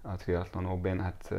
a 0.02 0.16
triatlon 0.16 0.64
OB-n, 0.64 0.98
hát 0.98 1.34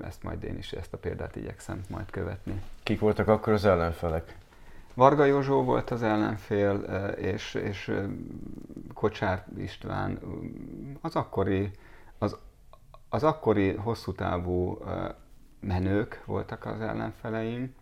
ezt 0.00 0.22
majd 0.22 0.42
én 0.42 0.58
is 0.58 0.72
ezt 0.72 0.92
a 0.92 0.98
példát 0.98 1.36
igyekszem 1.36 1.80
majd 1.88 2.10
követni. 2.10 2.62
Kik 2.82 3.00
voltak 3.00 3.28
akkor 3.28 3.52
az 3.52 3.64
ellenfelek? 3.64 4.36
Varga 4.94 5.24
Józsó 5.24 5.62
volt 5.62 5.90
az 5.90 6.02
ellenfél, 6.02 6.74
és, 7.16 7.54
és 7.54 7.92
Kocsár 8.94 9.46
István, 9.56 10.18
az 11.00 11.16
akkori, 11.16 11.70
az, 12.18 12.36
az 13.08 13.22
akkori 13.22 13.74
hosszú 13.74 14.12
távú 14.12 14.78
menők 15.66 16.22
voltak 16.24 16.64
az 16.64 16.80
ellenfeleim, 16.80 17.74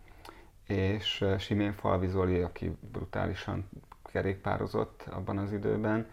és 0.67 1.25
Simén 1.37 1.73
Falvizoli, 1.73 2.41
aki 2.41 2.77
brutálisan 2.91 3.69
kerékpározott 4.03 5.03
abban 5.11 5.37
az 5.37 5.51
időben, 5.51 6.07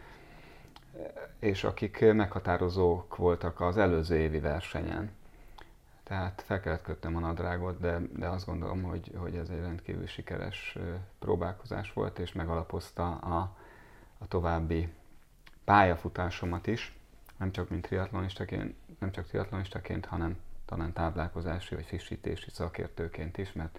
és 1.38 1.64
akik 1.64 2.12
meghatározók 2.12 3.16
voltak 3.16 3.60
az 3.60 3.76
előző 3.76 4.16
évi 4.16 4.38
versenyen. 4.38 5.10
Tehát 6.02 6.42
fel 6.46 6.60
kellett 6.60 6.82
kötnem 6.82 7.16
a 7.16 7.20
nadrágot, 7.20 7.80
de, 7.80 7.98
de 8.16 8.28
azt 8.28 8.46
gondolom, 8.46 8.82
hogy, 8.82 9.12
hogy 9.16 9.36
ez 9.36 9.48
egy 9.48 9.60
rendkívül 9.60 10.06
sikeres 10.06 10.78
próbálkozás 11.18 11.92
volt, 11.92 12.18
és 12.18 12.32
megalapozta 12.32 13.10
a, 13.10 13.56
a 14.18 14.28
további 14.28 14.88
pályafutásomat 15.64 16.66
is, 16.66 16.98
nem 17.36 17.52
csak 17.52 17.68
mint 17.68 17.86
triatlonistaként, 17.86 18.74
nem 18.98 19.10
csak 19.10 19.26
triatlonistaként, 19.26 20.06
hanem 20.06 20.36
talán 20.70 20.92
táplálkozási 20.92 21.74
vagy 21.74 21.84
frissítési 21.84 22.50
szakértőként 22.50 23.38
is, 23.38 23.52
mert 23.52 23.78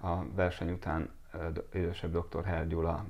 a 0.00 0.32
verseny 0.34 0.70
után 0.70 1.10
idősebb 1.72 2.18
dr. 2.18 2.44
Hergyula 2.44 3.04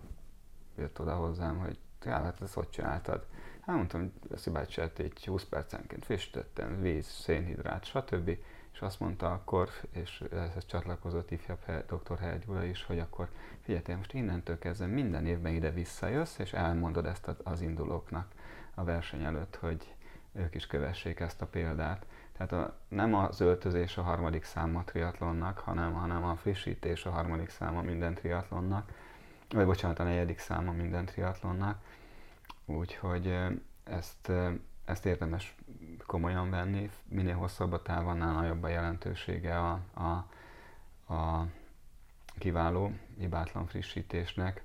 jött 0.76 1.00
oda 1.00 1.14
hozzám, 1.14 1.58
hogy 1.58 1.78
ja, 2.04 2.12
hát 2.12 2.40
ezt 2.40 2.54
hogy 2.54 2.70
csináltad? 2.70 3.26
Hát 3.60 3.76
mondtam, 3.76 4.12
szibácsát 4.34 4.98
egy 4.98 5.24
20 5.24 5.44
percenként 5.44 6.04
frissítettem, 6.04 6.80
víz, 6.80 7.06
szénhidrát, 7.06 7.84
stb. 7.84 8.38
És 8.72 8.80
azt 8.80 9.00
mondta 9.00 9.32
akkor, 9.32 9.68
és 9.90 10.24
ez 10.30 10.66
csatlakozott 10.66 11.30
ifjabb 11.30 11.58
dr. 11.86 12.18
Hergyula 12.18 12.64
is, 12.64 12.84
hogy 12.84 12.98
akkor 12.98 13.28
figyelj, 13.60 13.96
most 13.96 14.12
innentől 14.12 14.58
kezdve 14.58 14.86
minden 14.86 15.26
évben 15.26 15.54
ide 15.54 15.70
visszajössz, 15.70 16.38
és 16.38 16.52
elmondod 16.52 17.06
ezt 17.06 17.28
az 17.42 17.60
indulóknak 17.60 18.32
a 18.74 18.84
verseny 18.84 19.22
előtt, 19.22 19.56
hogy 19.56 19.94
ők 20.38 20.54
is 20.54 20.66
kövessék 20.66 21.20
ezt 21.20 21.42
a 21.42 21.46
példát. 21.46 22.06
Tehát 22.32 22.52
a, 22.52 22.78
nem 22.88 23.14
az 23.14 23.40
öltözés 23.40 23.96
a 23.96 24.02
harmadik 24.02 24.44
száma 24.44 24.84
triatlonnak, 24.84 25.58
hanem, 25.58 25.92
hanem 25.92 26.24
a 26.24 26.36
frissítés 26.36 27.06
a 27.06 27.10
harmadik 27.10 27.48
száma 27.48 27.82
minden 27.82 28.14
triatlonnak, 28.14 28.92
vagy 29.48 29.66
bocsánat, 29.66 29.98
a 29.98 30.04
negyedik 30.04 30.38
száma 30.38 30.72
minden 30.72 31.04
triatlonnak. 31.04 31.80
Úgyhogy 32.64 33.38
ezt, 33.84 34.32
ezt 34.84 35.06
érdemes 35.06 35.56
komolyan 36.06 36.50
venni, 36.50 36.90
minél 37.04 37.34
hosszabb 37.34 37.72
a 37.72 37.82
táv, 37.82 38.08
annál 38.08 38.32
nagyobb 38.32 38.62
a 38.62 38.68
jelentősége 38.68 39.58
a, 39.58 39.80
a, 39.94 40.26
a 41.14 41.46
kiváló, 42.38 42.92
hibátlan 43.18 43.66
frissítésnek, 43.66 44.62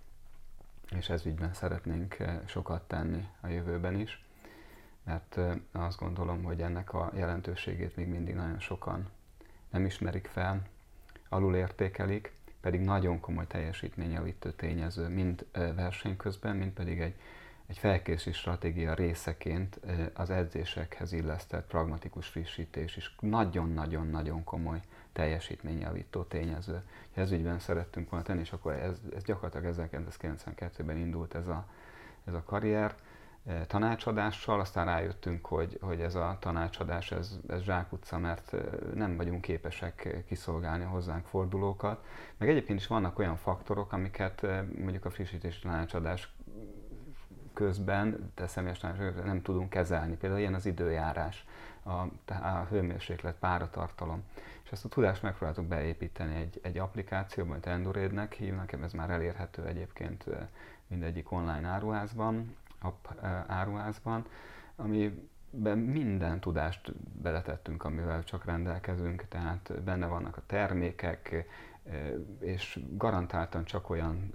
és 0.89 1.09
ez 1.09 1.25
ügyben 1.25 1.53
szeretnénk 1.53 2.17
sokat 2.45 2.81
tenni 2.87 3.27
a 3.41 3.47
jövőben 3.47 3.99
is 3.99 4.22
mert 5.03 5.39
azt 5.71 5.99
gondolom, 5.99 6.43
hogy 6.43 6.61
ennek 6.61 6.93
a 6.93 7.11
jelentőségét 7.15 7.95
még 7.95 8.07
mindig 8.07 8.35
nagyon 8.35 8.59
sokan 8.59 9.09
nem 9.69 9.85
ismerik 9.85 10.27
fel, 10.27 10.61
alul 11.29 11.55
értékelik, 11.55 12.33
pedig 12.61 12.81
nagyon 12.81 13.19
komoly 13.19 13.47
teljesítményjavító 13.47 14.49
tényező, 14.49 15.07
mind 15.07 15.45
verseny 15.51 16.17
közben, 16.17 16.55
mind 16.55 16.71
pedig 16.71 16.99
egy, 16.99 17.15
egy 17.67 17.77
felkészülési 17.77 18.39
stratégia 18.39 18.93
részeként 18.93 19.79
az 20.13 20.29
edzésekhez 20.29 21.11
illesztett 21.11 21.67
pragmatikus 21.67 22.27
frissítés 22.27 22.97
is 22.97 23.15
nagyon-nagyon-nagyon 23.19 24.43
komoly 24.43 24.81
teljesítményjavító 25.13 26.23
tényező. 26.23 26.81
Ez 27.13 27.31
ügyben 27.31 27.59
szerettünk 27.59 28.09
volna 28.09 28.25
tenni, 28.25 28.39
és 28.39 28.51
akkor 28.51 28.73
ez, 28.73 29.01
ez 29.15 29.23
gyakorlatilag 29.23 29.75
1992-ben 29.75 30.97
indult 30.97 31.35
ez 31.35 31.47
a, 31.47 31.67
ez 32.25 32.33
a 32.33 32.43
karrier 32.43 32.95
tanácsadással, 33.67 34.59
aztán 34.59 34.85
rájöttünk, 34.85 35.45
hogy, 35.45 35.77
hogy 35.81 36.01
ez 36.01 36.15
a 36.15 36.37
tanácsadás, 36.39 37.11
ez, 37.11 37.39
ez 37.47 37.61
zsákutca, 37.61 38.17
mert 38.17 38.55
nem 38.93 39.17
vagyunk 39.17 39.41
képesek 39.41 40.23
kiszolgálni 40.27 40.83
a 40.83 40.87
hozzánk 40.87 41.25
fordulókat. 41.25 42.05
Meg 42.37 42.49
egyébként 42.49 42.79
is 42.79 42.87
vannak 42.87 43.19
olyan 43.19 43.35
faktorok, 43.35 43.91
amiket 43.93 44.41
mondjuk 44.79 45.05
a 45.05 45.09
frissítési 45.09 45.59
tanácsadás 45.59 46.33
közben, 47.53 48.31
de 48.35 48.47
személyes 48.47 48.79
nem 49.23 49.41
tudunk 49.41 49.69
kezelni. 49.69 50.15
Például 50.15 50.41
ilyen 50.41 50.53
az 50.53 50.65
időjárás, 50.65 51.45
a, 51.83 51.91
a 52.27 52.65
hőmérséklet, 52.69 53.35
páratartalom. 53.39 54.23
És 54.63 54.71
ezt 54.71 54.85
a 54.85 54.89
tudást 54.89 55.21
megpróbáltuk 55.21 55.65
beépíteni 55.65 56.35
egy, 56.35 56.59
egy 56.63 56.77
applikációban, 56.77 57.51
amit 57.51 57.65
Endurédnek 57.65 58.33
hívnak, 58.33 58.71
ez 58.71 58.93
már 58.93 59.09
elérhető 59.09 59.65
egyébként 59.65 60.25
mindegyik 60.87 61.31
online 61.31 61.67
áruházban, 61.67 62.55
app 62.83 63.07
áruházban, 63.47 64.25
amiben 64.75 65.77
minden 65.77 66.39
tudást 66.39 66.93
beletettünk, 67.21 67.83
amivel 67.83 68.23
csak 68.23 68.45
rendelkezünk, 68.45 69.27
tehát 69.27 69.83
benne 69.83 70.05
vannak 70.05 70.37
a 70.37 70.43
termékek, 70.45 71.45
és 72.39 72.79
garantáltan 72.97 73.65
csak 73.65 73.89
olyan 73.89 74.33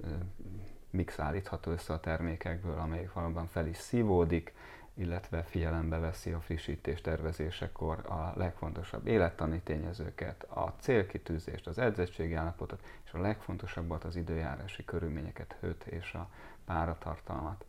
mix 0.90 1.18
állítható 1.18 1.70
össze 1.70 1.92
a 1.92 2.00
termékekből, 2.00 2.78
amelyik 2.78 3.12
valóban 3.12 3.46
fel 3.46 3.66
is 3.66 3.76
szívódik, 3.76 4.54
illetve 4.98 5.42
figyelembe 5.42 5.98
veszi 5.98 6.30
a 6.30 6.40
frissítés 6.40 7.00
tervezésekor 7.00 7.98
a 8.06 8.32
legfontosabb 8.37 9.06
élettani 9.06 9.61
tényezőket, 9.61 10.42
a 10.42 10.74
célkitűzést, 10.80 11.66
az 11.66 11.78
edzettségi 11.78 12.34
állapotot, 12.34 12.82
és 13.04 13.12
a 13.12 13.20
legfontosabbat 13.20 14.04
az 14.04 14.16
időjárási 14.16 14.84
körülményeket, 14.84 15.56
hőt 15.61 15.84
és 15.84 16.14
a 16.14 16.30
páratartalmat. 16.64 17.64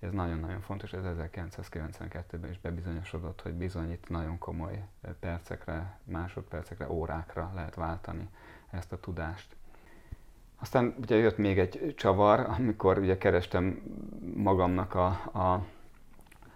Ez 0.00 0.12
nagyon-nagyon 0.12 0.60
fontos, 0.60 0.92
ez 0.92 1.02
1992-ben 1.04 2.50
is 2.50 2.60
bebizonyosodott, 2.60 3.40
hogy 3.40 3.52
bizony 3.52 3.90
itt 3.90 4.08
nagyon 4.08 4.38
komoly 4.38 4.82
percekre, 5.20 5.98
másodpercekre, 6.04 6.90
órákra 6.90 7.50
lehet 7.54 7.74
váltani 7.74 8.28
ezt 8.70 8.92
a 8.92 9.00
tudást. 9.00 9.56
Aztán 10.58 10.94
ugye 11.00 11.16
jött 11.16 11.36
még 11.36 11.58
egy 11.58 11.94
csavar, 11.96 12.40
amikor 12.40 12.98
ugye 12.98 13.18
kerestem 13.18 13.82
magamnak 14.34 14.94
a, 14.94 15.06
a, 15.32 15.64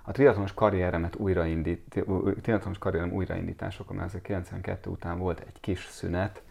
a 0.03 0.13
triatlonos 0.13 0.55
karrieremet 0.55 1.17
újraindít, 1.17 2.05
triatlonos 2.43 2.79
karrierem 2.79 3.13
újraindításokon, 3.13 3.97
mert 3.97 4.23
92 4.23 4.91
után 4.91 5.19
volt 5.19 5.41
egy 5.41 5.61
kis 5.61 5.87
szünet, 5.87 6.43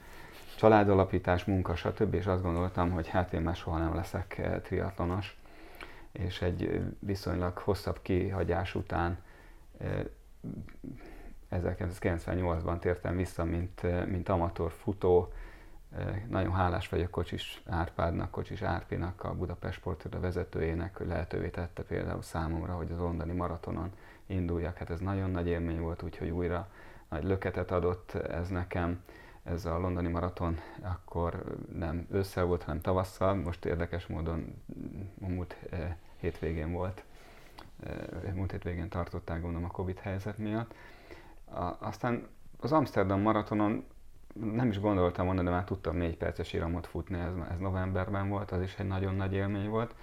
családalapítás, 0.56 1.46
munka, 1.46 1.76
stb. 1.76 2.14
És 2.14 2.26
azt 2.26 2.42
gondoltam, 2.42 2.92
hogy 2.92 3.08
hát 3.08 3.34
én 3.34 3.42
már 3.42 3.56
soha 3.56 3.78
nem 3.78 3.96
leszek 3.96 4.42
triatlonos. 4.64 5.38
És 6.14 6.42
egy 6.42 6.82
viszonylag 7.00 7.58
hosszabb 7.58 8.02
kihagyás 8.02 8.76
után 8.76 9.18
1998-ban 11.52 12.74
eh, 12.74 12.80
tértem 12.80 13.16
vissza, 13.16 13.44
mint, 13.44 14.08
mint 14.08 14.30
amatőr 14.30 14.72
futó, 14.72 15.34
nagyon 16.30 16.54
hálás 16.54 16.90
vagyok 16.90 17.12
Kocsis 17.12 17.62
Árpádnak, 17.66 18.32
Kocsis 18.32 18.62
Árpinak, 18.62 19.24
a 19.24 19.34
Budapest 19.34 19.78
Sportiroda 19.78 20.20
vezetőjének, 20.20 20.98
hogy 20.98 21.08
lehetővé 21.08 21.50
tette 21.50 21.84
például 21.84 22.22
számomra, 22.22 22.74
hogy 22.74 22.92
az 22.92 22.98
londoni 22.98 23.32
maratonon 23.34 23.92
induljak. 24.26 24.78
Hát 24.78 24.90
ez 24.90 25.00
nagyon 25.00 25.32
nagy 25.32 25.48
élmény 25.48 25.80
volt, 25.80 26.02
úgyhogy 26.02 26.30
újra 26.30 26.68
nagy 27.10 27.24
löketet 27.24 27.72
adott 27.72 28.14
ez 28.14 28.48
nekem. 28.48 29.04
Ez 29.44 29.66
a 29.66 29.80
londoni 29.80 30.08
maraton 30.08 30.60
akkor 30.82 31.58
nem 31.74 32.08
ősszel 32.12 32.46
volt, 32.46 32.64
hanem 32.64 32.82
tavasszal. 32.82 33.36
Most 33.36 33.66
érdekes 33.66 34.08
módon 34.08 34.64
múlt 35.20 35.56
hétvégén 36.20 36.72
volt. 36.72 37.04
Múlt 38.34 38.52
hétvégén 38.52 38.90
tartották 38.90 39.42
gondolom 39.42 39.66
a 39.66 39.72
Covid 39.72 40.00
helyzet 40.00 40.38
miatt. 40.38 40.74
Aztán 41.80 42.28
az 42.60 42.72
Amsterdam 42.72 43.22
maratonon 43.22 43.86
nem 44.34 44.70
is 44.70 44.80
gondoltam 44.80 45.26
volna, 45.26 45.44
de 45.44 45.50
már 45.50 45.64
tudtam 45.64 45.96
négy 45.96 46.18
perces 46.18 46.54
iramot 46.54 46.88
futni, 46.88 47.20
ez, 47.20 47.34
ez 47.52 47.60
novemberben 47.60 48.30
volt, 48.30 48.52
az 48.52 48.62
is 48.62 48.76
egy 48.76 48.88
nagyon 48.88 49.16
nagy 49.16 49.34
élmény 49.34 49.70
volt. 49.70 49.96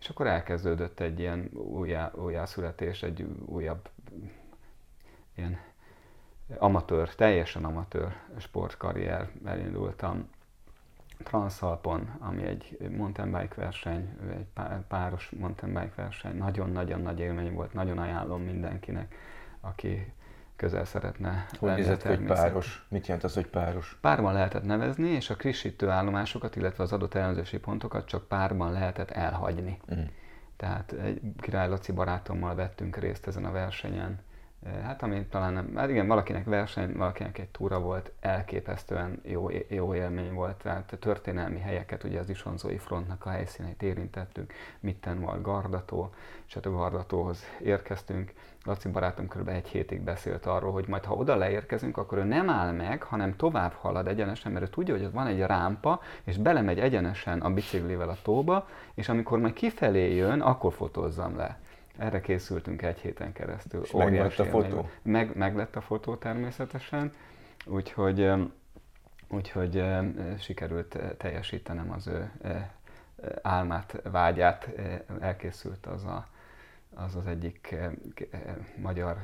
És 0.00 0.08
akkor 0.08 0.26
elkezdődött 0.26 1.00
egy 1.00 1.18
ilyen 1.18 1.50
újjá, 1.52 2.12
újjászületés, 2.14 3.02
egy 3.02 3.26
újabb 3.46 3.88
ilyen 5.34 5.58
amatőr, 6.56 7.14
teljesen 7.14 7.64
amatőr 7.64 8.16
sportkarrier. 8.38 9.30
Elindultam 9.44 10.28
Transalpon, 11.22 12.10
ami 12.18 12.42
egy 12.42 12.76
mountain 12.96 13.32
bike 13.32 13.54
verseny, 13.54 14.18
egy 14.30 14.46
páros 14.88 15.30
mountain 15.30 15.72
bike 15.72 15.92
verseny. 15.94 16.36
Nagyon-nagyon 16.36 17.00
nagy 17.00 17.18
élmény 17.20 17.54
volt, 17.54 17.72
nagyon 17.72 17.98
ajánlom 17.98 18.42
mindenkinek, 18.42 19.14
aki 19.60 20.12
közel 20.56 20.84
szeretne 20.84 21.46
Hogy 21.58 21.74
nézett 21.74 22.02
hogy 22.02 22.24
páros? 22.24 22.86
Mit 22.88 23.06
jelent 23.06 23.24
az, 23.24 23.34
hogy 23.34 23.46
páros? 23.46 23.98
Párban 24.00 24.32
lehetett 24.32 24.64
nevezni, 24.64 25.08
és 25.08 25.30
a 25.30 25.36
krissítő 25.36 25.88
állomásokat, 25.88 26.56
illetve 26.56 26.82
az 26.82 26.92
adott 26.92 27.14
elemzési 27.14 27.58
pontokat 27.58 28.06
csak 28.06 28.28
párban 28.28 28.72
lehetett 28.72 29.10
elhagyni. 29.10 29.80
Mm. 29.94 30.02
Tehát 30.56 30.92
egy 30.92 31.20
Király 31.40 31.68
Laci 31.68 31.92
barátommal 31.92 32.54
vettünk 32.54 32.96
részt 32.96 33.26
ezen 33.26 33.44
a 33.44 33.50
versenyen, 33.50 34.20
hát 34.82 35.02
ami 35.02 35.26
talán 35.26 35.52
nem, 35.52 35.76
hát 35.76 35.90
igen, 35.90 36.06
valakinek 36.06 36.44
verseny, 36.44 36.96
valakinek 36.96 37.38
egy 37.38 37.48
túra 37.48 37.80
volt, 37.80 38.12
elképesztően 38.20 39.20
jó, 39.22 39.48
jó 39.68 39.94
élmény 39.94 40.32
volt, 40.32 40.56
tehát 40.56 40.96
történelmi 41.00 41.58
helyeket, 41.58 42.04
ugye 42.04 42.20
az 42.20 42.28
Isonzói 42.28 42.78
frontnak 42.78 43.26
a 43.26 43.30
helyszíneit 43.30 43.82
érintettünk, 43.82 44.52
mitten 44.80 45.20
volt 45.20 45.42
Gardató, 45.42 46.10
és 46.46 46.54
hát 46.54 46.66
a 46.66 46.70
Gardatóhoz 46.70 47.44
érkeztünk. 47.62 48.32
Laci 48.64 48.88
barátom 48.88 49.28
kb. 49.28 49.48
egy 49.48 49.68
hétig 49.68 50.00
beszélt 50.00 50.46
arról, 50.46 50.72
hogy 50.72 50.88
majd 50.88 51.04
ha 51.04 51.14
oda 51.14 51.36
leérkezünk, 51.36 51.96
akkor 51.96 52.18
ő 52.18 52.24
nem 52.24 52.50
áll 52.50 52.72
meg, 52.72 53.02
hanem 53.02 53.36
tovább 53.36 53.72
halad 53.72 54.06
egyenesen, 54.06 54.52
mert 54.52 54.64
ő 54.64 54.68
tudja, 54.68 54.94
hogy 54.94 55.04
ott 55.04 55.12
van 55.12 55.26
egy 55.26 55.40
rámpa, 55.40 56.00
és 56.24 56.36
belemegy 56.36 56.78
egyenesen 56.78 57.40
a 57.40 57.50
biciklivel 57.50 58.08
a 58.08 58.16
tóba, 58.22 58.68
és 58.94 59.08
amikor 59.08 59.38
majd 59.38 59.52
kifelé 59.52 60.14
jön, 60.14 60.40
akkor 60.40 60.72
fotózzam 60.72 61.36
le. 61.36 61.58
Erre 61.98 62.20
készültünk 62.20 62.82
egy 62.82 62.98
héten 62.98 63.32
keresztül. 63.32 63.82
És 63.82 63.90
meg 63.90 64.14
lett 64.14 64.38
a 64.38 64.44
fotó? 64.44 64.88
Meg, 65.02 65.36
meg 65.36 65.56
lett 65.56 65.76
a 65.76 65.80
fotó 65.80 66.16
természetesen, 66.16 67.12
úgyhogy, 67.66 68.30
úgyhogy 69.28 69.84
sikerült 70.38 70.98
teljesítenem 71.16 71.92
az 71.92 72.06
ő 72.06 72.30
álmát, 73.42 74.00
vágyát. 74.02 74.68
Elkészült 75.20 75.86
az 75.86 76.04
a, 76.04 76.28
az, 76.94 77.16
az 77.16 77.26
egyik 77.26 77.76
magyar 78.76 79.18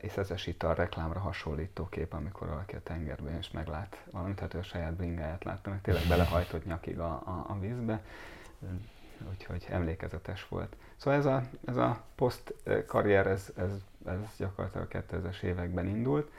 és 0.00 0.16
ez 0.16 0.46
ital 0.46 0.74
reklámra 0.74 1.20
hasonlító 1.20 1.88
kép, 1.88 2.12
amikor 2.12 2.48
valaki 2.48 2.76
a 2.76 2.82
tengerben 2.82 3.38
is 3.38 3.50
meglát 3.50 4.04
valamit, 4.10 4.40
hát 4.40 4.54
ő 4.54 4.58
a 4.58 4.62
saját 4.62 4.94
bringáját 4.94 5.44
látta, 5.44 5.70
meg 5.70 5.80
tényleg 5.80 6.02
belehajtott 6.08 6.64
nyakig 6.64 6.98
a, 6.98 7.10
a, 7.10 7.44
a 7.48 7.58
vízbe 7.58 8.02
úgyhogy 9.30 9.66
emlékezetes 9.68 10.48
volt. 10.48 10.76
Szóval 10.96 11.18
ez 11.18 11.26
a, 11.26 11.42
ez 11.64 11.76
a 11.76 12.04
poszt 12.14 12.54
karrier, 12.86 13.26
ez, 13.26 13.52
ez, 13.56 13.70
ez 14.06 14.18
gyakorlatilag 14.36 14.88
a 14.92 14.98
2000-es 14.98 15.42
években 15.42 15.86
indult, 15.86 16.30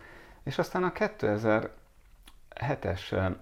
és 0.44 0.58
aztán 0.58 0.84
a 0.84 0.92
2007-es 0.92 3.36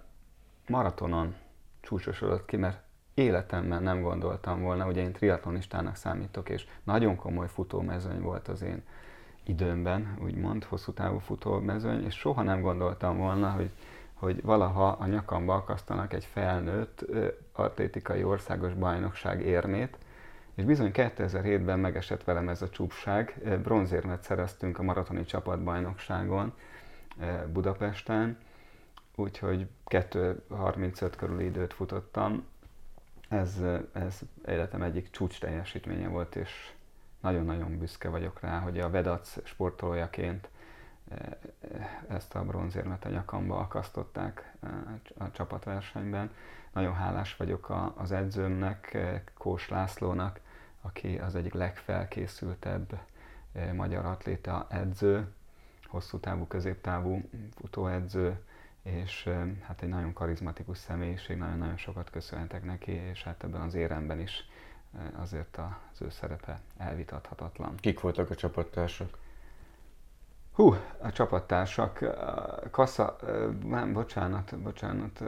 maratonon 0.67 1.35
csúcsosodott 1.81 2.45
ki, 2.45 2.57
mert 2.57 2.81
életemben 3.13 3.83
nem 3.83 4.01
gondoltam 4.01 4.61
volna, 4.61 4.87
ugye 4.87 5.01
én 5.01 5.11
triatlonistának 5.11 5.95
számítok, 5.95 6.49
és 6.49 6.67
nagyon 6.83 7.15
komoly 7.15 7.47
futómezőny 7.47 8.21
volt 8.21 8.47
az 8.47 8.61
én 8.61 8.83
időmben, 9.43 10.17
úgymond, 10.21 10.63
hosszú 10.63 10.91
távú 10.91 11.17
futómezőny, 11.17 12.05
és 12.05 12.15
soha 12.15 12.41
nem 12.41 12.61
gondoltam 12.61 13.17
volna, 13.17 13.49
hogy 13.49 13.71
hogy 14.19 14.41
valaha 14.41 14.87
a 14.87 15.05
nyakamba 15.05 15.53
akasztanak 15.55 16.13
egy 16.13 16.25
felnőtt 16.25 17.05
atlétikai 17.51 18.23
országos 18.23 18.73
bajnokság 18.73 19.41
érmét, 19.41 19.97
és 20.55 20.63
bizony 20.63 20.91
2007-ben 20.93 21.79
megesett 21.79 22.23
velem 22.23 22.49
ez 22.49 22.61
a 22.61 22.69
csúpság. 22.69 23.41
Bronzérmet 23.63 24.23
szereztünk 24.23 24.79
a 24.79 24.83
maratoni 24.83 25.23
csapatbajnokságon 25.23 26.53
Budapesten, 27.53 28.37
úgyhogy 29.15 29.67
2.35 29.87 31.13
körüli 31.17 31.45
időt 31.45 31.73
futottam. 31.73 32.45
Ez, 33.29 33.55
ez 33.93 34.19
életem 34.45 34.81
egyik 34.81 35.09
csúcs 35.09 35.39
teljesítménye 35.39 36.07
volt, 36.07 36.35
és 36.35 36.73
nagyon-nagyon 37.21 37.77
büszke 37.77 38.09
vagyok 38.09 38.39
rá, 38.39 38.59
hogy 38.59 38.79
a 38.79 38.89
Vedac 38.89 39.45
sportolójaként 39.45 40.49
ezt 42.07 42.35
a 42.35 42.45
bronzérmet 42.45 43.05
a 43.05 43.09
nyakamba 43.09 43.59
akasztották 43.59 44.53
a 45.17 45.31
csapatversenyben. 45.31 46.31
Nagyon 46.73 46.93
hálás 46.93 47.35
vagyok 47.35 47.91
az 47.95 48.11
edzőmnek, 48.11 48.97
Kós 49.33 49.69
Lászlónak, 49.69 50.39
aki 50.81 51.17
az 51.17 51.35
egyik 51.35 51.53
legfelkészültebb 51.53 52.99
magyar 53.73 54.05
atléta 54.05 54.67
edző, 54.69 55.27
hosszú 55.87 56.19
távú, 56.19 56.47
középtávú 56.47 57.29
futóedző, 57.55 58.39
és 58.83 59.29
hát 59.61 59.81
egy 59.81 59.89
nagyon 59.89 60.13
karizmatikus 60.13 60.77
személyiség, 60.77 61.37
nagyon-nagyon 61.37 61.77
sokat 61.77 62.09
köszönhetek 62.09 62.63
neki, 62.63 62.91
és 62.91 63.23
hát 63.23 63.43
ebben 63.43 63.61
az 63.61 63.73
éremben 63.73 64.19
is 64.19 64.49
azért 65.15 65.57
az 65.91 66.01
ő 66.01 66.09
szerepe 66.09 66.59
elvitathatatlan. 66.77 67.75
Kik 67.75 67.99
voltak 67.99 68.29
a 68.29 68.35
csapattársak? 68.35 69.17
Hú, 70.59 70.75
a 70.97 71.11
csapattársak, 71.11 72.05
kassa, 72.71 73.15
nem, 73.65 73.93
bocsánat, 73.93 74.57
bocsánat, 74.57 75.23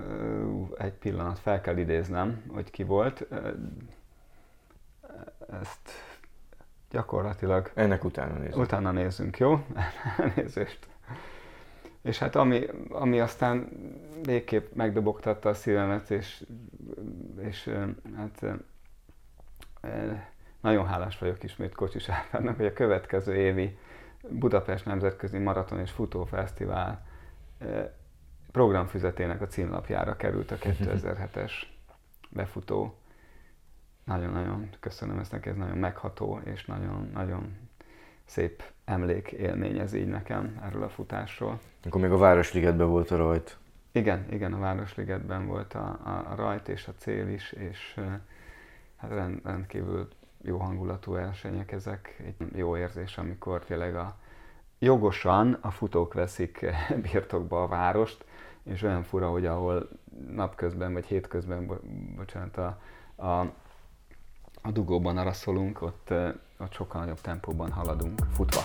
egy 0.78 0.92
pillanat, 0.92 1.40
fel 1.40 1.62
kell 1.62 1.78
idéznem, 1.78 2.44
hogy 2.54 2.72
ki 2.72 2.84
volt. 2.84 3.28
ezt 5.62 5.90
gyakorlatilag... 6.90 7.72
Ennek 7.74 8.04
utána 8.04 8.34
nézzünk. 8.34 8.58
Utána 8.58 8.92
nézzünk, 8.92 9.38
jó? 9.38 9.66
Nézést. 10.36 10.88
És 12.02 12.20
hát 12.20 12.36
ami, 12.36 12.68
ami 12.90 13.20
aztán 13.20 13.70
végképp 14.24 14.74
megdobogtatta 14.74 15.50
a 15.50 15.54
szívemet, 15.54 16.10
és, 16.10 16.46
és 17.42 17.70
hát 18.16 18.46
nagyon 20.62 20.88
hálás 20.88 21.18
vagyok 21.18 21.44
ismét 21.44 21.76
Kocsis 21.76 22.10
Árpádnak, 22.10 22.56
hogy 22.56 22.66
a 22.66 22.74
következő 22.74 23.36
évi 23.36 23.78
Budapest 24.30 24.86
Nemzetközi 24.86 25.38
Maraton 25.38 25.80
és 25.80 25.92
Futófesztivál 25.92 27.06
programfüzetének 28.52 29.42
a 29.42 29.48
címlapjára 29.48 30.16
került 30.16 30.52
a 30.52 30.56
2007-es 30.56 31.52
befutó. 32.30 32.96
Nagyon-nagyon 34.04 34.70
köszönöm 34.80 35.20
ezt 35.20 35.32
neki, 35.32 35.50
ez 35.50 35.56
nagyon 35.56 35.78
megható, 35.78 36.40
és 36.44 36.66
nagyon-nagyon 36.66 37.58
szép 38.26 38.64
emlék 38.86 39.32
élmény 39.32 39.78
ez 39.78 39.94
így 39.94 40.08
nekem 40.08 40.60
erről 40.64 40.84
a 40.84 40.90
futásról. 40.90 41.60
Akkor 41.84 42.02
még 42.02 42.12
a 42.12 42.18
Városligetben 42.18 42.88
volt 42.88 43.12
a 43.12 43.16
rajt. 43.16 43.58
Igen, 43.92 44.26
igen, 44.30 44.54
a 44.54 44.60
Városligetben 44.60 45.48
volt 45.48 45.74
a, 45.74 46.00
a, 46.04 46.32
a 46.32 46.36
rajt 46.36 46.68
és 46.68 46.88
a 46.88 46.94
cél 46.98 47.28
is, 47.28 47.52
és 47.52 48.00
hát 48.98 49.12
rend, 49.12 49.40
rendkívül 49.44 50.08
jó 50.44 50.58
hangulatú 50.58 51.12
versenyek 51.12 51.72
ezek. 51.72 52.24
Egy 52.26 52.58
jó 52.58 52.78
érzés, 52.78 53.18
amikor 53.18 53.64
tényleg 53.64 53.96
a, 53.96 54.16
jogosan 54.80 55.58
a 55.62 55.72
futók 55.72 56.14
veszik 56.14 56.66
birtokba 57.12 57.64
a 57.64 57.68
várost, 57.68 58.26
és 58.64 58.82
olyan 58.82 59.04
fura, 59.04 59.30
hogy 59.30 59.46
ahol 59.46 59.90
napközben 60.28 60.94
vagy 60.94 61.06
hétközben, 61.06 61.66
bo- 61.66 61.86
bocsánat, 62.16 62.58
a, 62.58 62.80
a, 63.16 63.40
a 64.62 64.72
dugóban 64.72 65.18
araszolunk, 65.18 65.82
ott, 65.82 66.14
ott 66.60 66.74
sokkal 66.74 67.02
nagyobb 67.02 67.22
tempóban 67.22 67.72
haladunk 67.72 68.20
futva. 68.32 68.62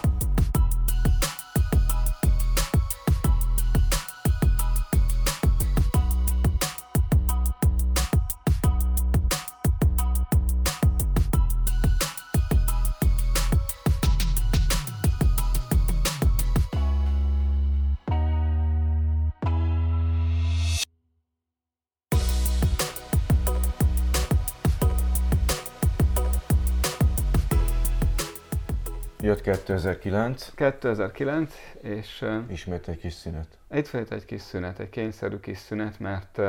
2009. 29.47 30.55
2009, 30.55 31.55
és... 31.81 32.25
Ismét 32.49 32.89
egy 32.89 32.99
kis 32.99 33.13
szünet. 33.13 33.59
Volt 33.69 34.13
egy 34.13 34.25
kis 34.25 34.41
szünet, 34.41 34.79
egy 34.79 34.91
kényszerű 34.91 35.37
kis 35.37 35.59
szünet, 35.59 35.99
mert 35.99 36.41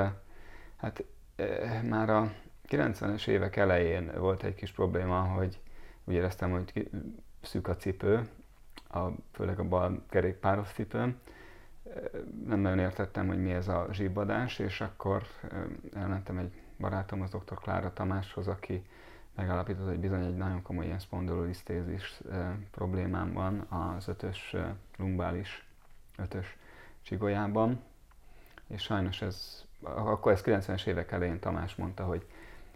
hát 0.76 1.04
már 1.84 2.10
a 2.10 2.34
90-es 2.70 3.28
évek 3.28 3.56
elején 3.56 4.12
volt 4.18 4.44
egy 4.44 4.56
kis 4.56 4.72
probléma, 4.72 5.20
hogy 5.20 5.60
úgy 6.04 6.14
éreztem, 6.14 6.52
hogy 6.52 6.90
szűk 7.42 7.68
a 7.68 7.76
cipő, 7.76 8.28
a, 8.90 9.00
főleg 9.32 9.60
a 9.60 9.64
bal 9.64 10.04
kerékpáros 10.10 10.70
cipőm. 10.72 11.20
Nem 12.46 12.60
nagyon 12.60 12.80
értettem, 12.80 13.28
hogy 13.28 13.42
mi 13.42 13.52
ez 13.52 13.68
a 13.68 13.88
zsibbadás, 13.92 14.60
és 14.60 14.82
akkor 14.82 15.24
elmentem 15.94 16.38
egy 16.38 16.62
barátom, 16.80 17.22
az 17.22 17.30
dr. 17.30 17.56
Klára 17.56 17.94
Tamáshoz, 17.94 18.48
aki 18.48 18.86
megállapított, 19.38 19.88
hogy 19.88 20.00
bizony 20.00 20.24
egy 20.24 20.38
nagyon 20.38 20.62
komoly 20.62 20.86
ilyen 20.86 21.00
spondylolisztézis 21.00 22.22
problémám 22.72 23.34
van 23.34 23.60
az 23.60 24.08
ötös 24.08 24.56
lumbális 24.98 25.66
ötös 26.18 26.58
csigolyában, 27.02 27.82
és 28.68 28.82
sajnos 28.82 29.22
ez, 29.22 29.66
akkor 29.82 30.32
ez 30.32 30.42
90-es 30.46 30.86
évek 30.86 31.12
elején 31.12 31.40
Tamás 31.40 31.76
mondta, 31.76 32.04
hogy 32.04 32.26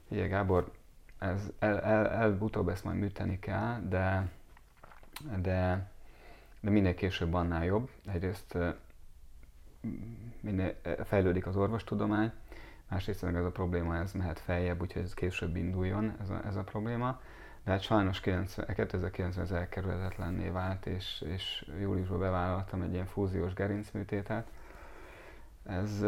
ugye 0.08 0.28
Gábor, 0.28 0.72
ez 1.20 1.52
el, 1.60 1.80
el, 1.82 2.10
előbb-utóbb 2.10 2.70
ezt 2.70 2.84
majd 2.84 2.98
műteni 2.98 3.40
kell, 3.40 3.82
de, 3.90 4.30
de, 5.42 5.90
de 6.60 6.70
minél 6.70 6.94
később 6.94 7.34
annál 7.34 7.66
jobb. 7.66 7.90
Egyrészt 8.06 8.58
minél 10.40 10.76
fejlődik 11.04 11.48
az 11.48 11.56
orvostudomány, 11.56 12.32
másrészt 12.92 13.22
meg 13.22 13.36
ez 13.36 13.46
a 13.46 13.52
probléma 13.52 13.98
ez 13.98 14.12
mehet 14.12 14.40
feljebb, 14.40 14.82
úgyhogy 14.82 15.02
ez 15.02 15.14
később 15.14 15.56
induljon 15.56 16.16
ez 16.22 16.30
a, 16.30 16.42
ez 16.46 16.56
a 16.56 16.64
probléma. 16.64 17.22
De 17.64 17.72
hát 17.72 17.82
sajnos 17.82 18.20
90, 18.20 18.66
2009-ben 18.70 19.44
ez 19.44 19.52
elkerülhetetlenné 19.52 20.50
vált, 20.50 20.86
és, 20.86 21.24
és 21.28 21.72
júliusban 21.80 22.20
bevállaltam 22.20 22.82
egy 22.82 22.94
ilyen 22.94 23.06
fúziós 23.06 23.54
gerincműtétet. 23.54 24.48
Ez, 25.64 26.06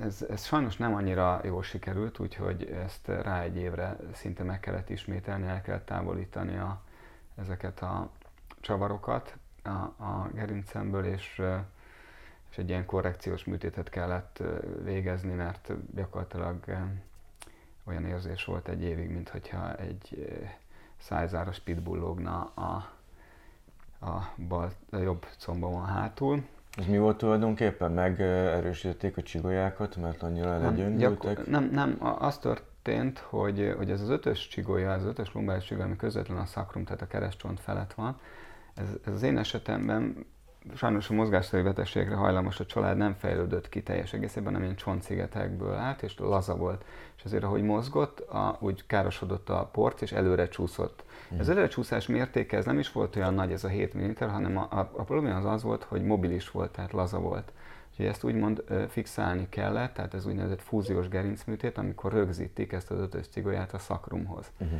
ez, 0.00 0.26
ez 0.30 0.44
sajnos 0.44 0.76
nem 0.76 0.94
annyira 0.94 1.40
jól 1.44 1.62
sikerült, 1.62 2.18
úgyhogy 2.18 2.64
ezt 2.64 3.08
rá 3.08 3.42
egy 3.42 3.56
évre 3.56 3.96
szinte 4.12 4.42
meg 4.42 4.60
kellett 4.60 4.90
ismételni, 4.90 5.46
el 5.46 5.62
kellett 5.62 5.86
távolítani 5.86 6.56
a, 6.56 6.82
ezeket 7.36 7.82
a 7.82 8.10
csavarokat 8.60 9.36
a, 9.62 9.68
a 10.04 10.30
gerincemből, 10.32 11.04
és 11.04 11.42
és 12.56 12.62
egy 12.62 12.68
ilyen 12.68 12.86
korrekciós 12.86 13.44
műtétet 13.44 13.88
kellett 13.88 14.42
végezni, 14.84 15.32
mert 15.32 15.72
gyakorlatilag 15.94 16.56
olyan 17.84 18.04
érzés 18.04 18.44
volt 18.44 18.68
egy 18.68 18.82
évig, 18.82 19.10
mintha 19.10 19.74
egy 19.74 20.28
szájzáros 20.96 21.58
pitbull 21.58 21.98
lógna 21.98 22.52
a, 22.54 22.90
a, 24.06 24.32
bal, 24.48 24.72
a 24.90 24.96
jobb 24.96 25.26
combomon 25.38 25.86
hátul. 25.86 26.44
Ez 26.76 26.86
mi 26.86 26.98
volt 26.98 27.18
tulajdonképpen? 27.18 27.92
Megerősítették 27.92 29.16
a 29.16 29.22
csigolyákat, 29.22 29.96
mert 29.96 30.22
annyira 30.22 30.52
elegyöngültek? 30.52 31.46
Nem, 31.46 31.70
nem, 31.72 31.96
az 32.18 32.38
történt, 32.38 33.18
hogy, 33.18 33.74
hogy 33.76 33.90
ez 33.90 34.00
az 34.00 34.08
ötös 34.08 34.48
csigolya, 34.48 34.92
az 34.92 35.04
ötös 35.04 35.32
lumbális 35.32 35.64
csigolya, 35.64 35.86
ami 35.86 35.96
közvetlen 35.96 36.38
a 36.38 36.46
szakrum, 36.46 36.84
tehát 36.84 37.02
a 37.02 37.06
keresztcsont 37.06 37.60
felett 37.60 37.94
van, 37.94 38.20
ez, 38.74 38.88
ez 39.04 39.12
az 39.12 39.22
én 39.22 39.38
esetemben 39.38 40.26
sajnos 40.74 41.10
a 41.10 41.14
mozgásszeri 41.14 41.62
betegségre 41.62 42.14
hajlamos 42.14 42.60
a 42.60 42.66
család 42.66 42.96
nem 42.96 43.14
fejlődött 43.14 43.68
ki 43.68 43.82
teljes 43.82 44.12
egészében, 44.12 44.52
nem 44.52 44.62
ilyen 44.62 44.76
csontszigetekből 44.76 45.74
állt, 45.74 46.02
és 46.02 46.18
laza 46.18 46.56
volt. 46.56 46.84
És 47.16 47.24
azért, 47.24 47.44
ahogy 47.44 47.62
mozgott, 47.62 48.20
a, 48.20 48.56
úgy 48.60 48.86
károsodott 48.86 49.48
a 49.48 49.68
port, 49.72 50.02
és 50.02 50.12
előre 50.12 50.48
csúszott. 50.48 51.04
Mm. 51.34 51.38
Ez 51.38 51.48
előre 51.48 51.68
csúszás 51.68 52.06
mértéke, 52.06 52.56
ez 52.56 52.64
nem 52.64 52.78
is 52.78 52.92
volt 52.92 53.16
olyan 53.16 53.34
nagy, 53.34 53.52
ez 53.52 53.64
a 53.64 53.68
7 53.68 53.96
mm, 53.98 54.10
hanem 54.18 54.56
a, 54.56 54.68
a, 54.70 54.78
a 54.78 55.02
probléma 55.02 55.36
az 55.36 55.44
az 55.44 55.62
volt, 55.62 55.82
hogy 55.82 56.02
mobilis 56.02 56.50
volt, 56.50 56.70
tehát 56.70 56.92
laza 56.92 57.18
volt. 57.18 57.52
Úgyhogy 57.90 58.06
ezt 58.06 58.24
úgymond 58.24 58.64
fixálni 58.88 59.46
kellett, 59.48 59.94
tehát 59.94 60.14
ez 60.14 60.26
úgynevezett 60.26 60.62
fúziós 60.62 61.08
gerincműtét, 61.08 61.78
amikor 61.78 62.12
rögzítik 62.12 62.72
ezt 62.72 62.90
az 62.90 62.98
ötös 62.98 63.26
cigolyát 63.26 63.74
a 63.74 63.78
szakrumhoz. 63.78 64.50
Uh-huh. 64.58 64.78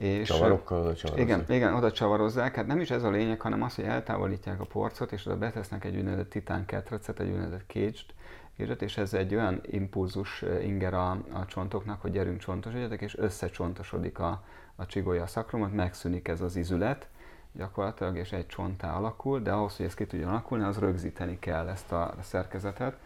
És, 0.00 0.28
Csavarokkal 0.28 0.80
oda 0.80 0.94
csavarozzák. 0.94 1.28
Igen, 1.28 1.44
igen, 1.48 1.74
oda 1.74 1.92
csavarozzák. 1.92 2.54
Hát 2.54 2.66
nem 2.66 2.80
is 2.80 2.90
ez 2.90 3.02
a 3.02 3.10
lényeg, 3.10 3.40
hanem 3.40 3.62
az, 3.62 3.74
hogy 3.74 3.84
eltávolítják 3.84 4.60
a 4.60 4.64
porcot, 4.64 5.12
és 5.12 5.26
oda 5.26 5.38
betesznek 5.38 5.84
egy 5.84 5.96
úgynevezett 5.96 6.30
titán 6.30 6.64
ketrecet, 6.64 7.20
egy 7.20 7.28
úgynevezett 7.28 7.64
caged, 7.66 8.82
és 8.82 8.96
ez 8.96 9.14
egy 9.14 9.34
olyan 9.34 9.60
impulzus 9.62 10.44
inger 10.62 10.94
a, 10.94 11.10
a 11.10 11.44
csontoknak, 11.46 12.00
hogy 12.00 12.12
gyerünk 12.12 12.38
csontosodjatok, 12.38 13.00
és 13.00 13.18
összecsontosodik 13.18 14.18
a, 14.18 14.42
a 14.76 14.86
csigolya 14.86 15.22
a 15.22 15.26
szakrumot, 15.26 15.74
megszűnik 15.74 16.28
ez 16.28 16.40
az 16.40 16.56
izület 16.56 17.08
gyakorlatilag, 17.52 18.16
és 18.16 18.32
egy 18.32 18.46
csonttá 18.46 18.96
alakul, 18.96 19.40
de 19.40 19.52
ahhoz, 19.52 19.76
hogy 19.76 19.86
ez 19.86 19.94
ki 19.94 20.06
tudjon 20.06 20.28
alakulni, 20.28 20.64
az 20.64 20.78
rögzíteni 20.78 21.38
kell 21.38 21.68
ezt 21.68 21.92
a 21.92 22.14
szerkezetet, 22.20 22.96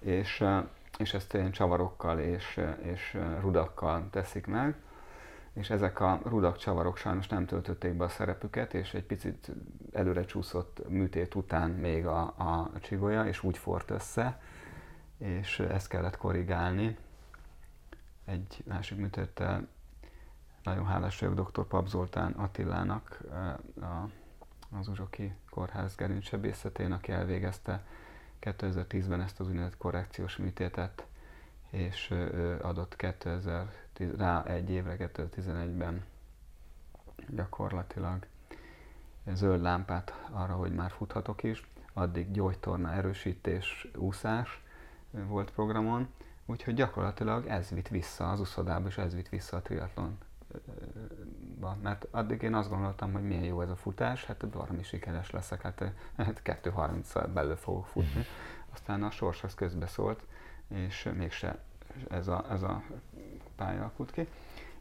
és, 0.00 0.44
és 0.98 1.14
ezt 1.14 1.34
ilyen 1.34 1.50
csavarokkal 1.50 2.18
és, 2.18 2.60
és 2.82 3.18
rudakkal 3.40 4.06
teszik 4.10 4.46
meg 4.46 4.74
és 5.52 5.70
ezek 5.70 6.00
a 6.00 6.20
rudak 6.24 6.56
csavarok 6.56 6.96
sajnos 6.96 7.28
nem 7.28 7.46
töltötték 7.46 7.92
be 7.92 8.04
a 8.04 8.08
szerepüket, 8.08 8.74
és 8.74 8.94
egy 8.94 9.04
picit 9.04 9.50
előre 9.92 10.24
csúszott 10.24 10.88
műtét 10.88 11.34
után 11.34 11.70
még 11.70 12.06
a, 12.06 12.20
a 12.20 12.70
csigolya, 12.80 13.26
és 13.26 13.42
úgy 13.42 13.58
fort 13.58 13.90
össze, 13.90 14.40
és 15.18 15.58
ezt 15.58 15.88
kellett 15.88 16.16
korrigálni. 16.16 16.96
Egy 18.24 18.62
másik 18.66 18.98
műtéttel 18.98 19.68
nagyon 20.62 20.86
hálás 20.86 21.18
vagyok 21.18 21.50
dr. 21.50 21.66
Pap 21.66 21.88
Zoltán 21.88 22.32
Attilának, 22.32 23.18
a, 23.80 24.08
az 24.78 24.88
Uzsoki 24.88 25.34
Kórház 25.50 25.94
gerincsebészetén, 25.94 26.92
aki 26.92 27.12
elvégezte 27.12 27.84
2010-ben 28.40 29.20
ezt 29.20 29.40
az 29.40 29.46
úgynevezett 29.46 29.76
korrekciós 29.78 30.36
műtétet, 30.36 31.06
és 31.72 32.10
ő 32.10 32.58
adott 32.62 32.96
2000 32.96 33.72
rá 34.16 34.44
egy 34.44 34.70
évre 34.70 34.96
2011-ben 34.98 36.04
gyakorlatilag 37.28 38.26
zöld 39.32 39.62
lámpát 39.62 40.28
arra, 40.30 40.54
hogy 40.54 40.72
már 40.72 40.90
futhatok 40.90 41.42
is. 41.42 41.70
Addig 41.92 42.30
gyógytorna 42.30 42.92
erősítés, 42.92 43.88
úszás 43.96 44.62
volt 45.10 45.50
programon, 45.50 46.08
úgyhogy 46.46 46.74
gyakorlatilag 46.74 47.46
ez 47.46 47.68
vitt 47.68 47.88
vissza 47.88 48.30
az 48.30 48.40
úszodába, 48.40 48.88
és 48.88 48.98
ez 48.98 49.14
vitt 49.14 49.28
vissza 49.28 49.56
a 49.56 49.62
triatlon 49.62 50.18
ba. 51.60 51.76
Mert 51.82 52.06
addig 52.10 52.42
én 52.42 52.54
azt 52.54 52.68
gondoltam, 52.68 53.12
hogy 53.12 53.22
milyen 53.22 53.42
jó 53.42 53.60
ez 53.60 53.70
a 53.70 53.76
futás, 53.76 54.24
hát 54.24 54.44
valami 54.52 54.82
sikeres 54.82 55.30
leszek, 55.30 55.62
hát, 55.62 55.92
hát 56.16 56.40
2.30-szal 56.44 57.28
belül 57.34 57.56
fogok 57.56 57.86
futni. 57.86 58.24
Aztán 58.72 59.02
a 59.02 59.10
sors 59.10 59.44
az 59.44 59.54
közbeszólt, 59.54 60.22
és 60.72 61.08
mégse 61.16 61.58
ez 62.10 62.28
a, 62.28 62.44
ez 62.50 62.62
a 62.62 62.82
pálya 63.56 63.80
alakult 63.80 64.10
ki. 64.10 64.28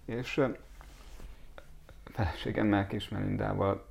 És 0.05 0.45
feleségemmel, 2.03 2.87
Kis 2.87 3.09
Melindával 3.09 3.85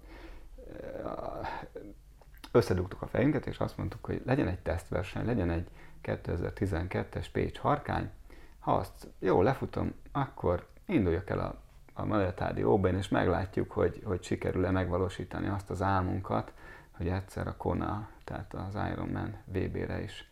összedugtuk 2.53 3.03
a 3.03 3.07
fejünket, 3.07 3.47
és 3.47 3.59
azt 3.59 3.77
mondtuk, 3.77 4.05
hogy 4.05 4.23
legyen 4.25 4.49
egy 4.49 4.59
tesztverseny, 4.59 5.25
legyen 5.25 5.51
egy 5.51 5.69
2012-es 6.03 7.27
Pécs 7.33 7.59
harkány, 7.59 8.11
ha 8.59 8.75
azt 8.77 9.07
jó 9.19 9.43
lefutom, 9.43 9.95
akkor 10.13 10.69
induljak 10.87 11.31
el 11.31 11.39
a, 11.39 11.61
a 11.93 12.05
Maletádi 12.05 12.65
Óben, 12.65 12.97
és 12.97 13.09
meglátjuk, 13.09 13.71
hogy, 13.73 14.03
hogy 14.05 14.23
sikerül-e 14.23 14.71
megvalósítani 14.71 15.49
azt 15.49 15.71
az 15.71 15.83
álmunkat, 15.83 16.53
hogy 16.91 17.09
egyszer 17.09 17.47
a 17.47 17.57
Kona, 17.57 18.09
tehát 18.25 18.55
az 18.55 18.75
Ironman 18.93 19.37
VB-re 19.45 20.03
is 20.03 20.30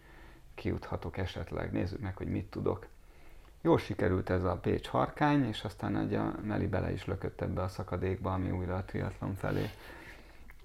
kijuthatok 0.58 1.16
esetleg. 1.16 1.72
Nézzük 1.72 2.00
meg, 2.00 2.16
hogy 2.16 2.28
mit 2.28 2.50
tudok. 2.50 2.86
Jól 3.60 3.78
sikerült 3.78 4.30
ez 4.30 4.44
a 4.44 4.56
Pécs 4.56 4.86
harkány, 4.86 5.48
és 5.48 5.64
aztán 5.64 5.96
egy 5.96 6.14
a 6.14 6.34
Meli 6.42 6.66
bele 6.66 6.92
is 6.92 7.06
lökött 7.06 7.40
ebbe 7.40 7.62
a 7.62 7.68
szakadékba, 7.68 8.32
ami 8.32 8.50
újra 8.50 8.76
a 8.76 8.84
triatlon 8.84 9.34
felé 9.34 9.70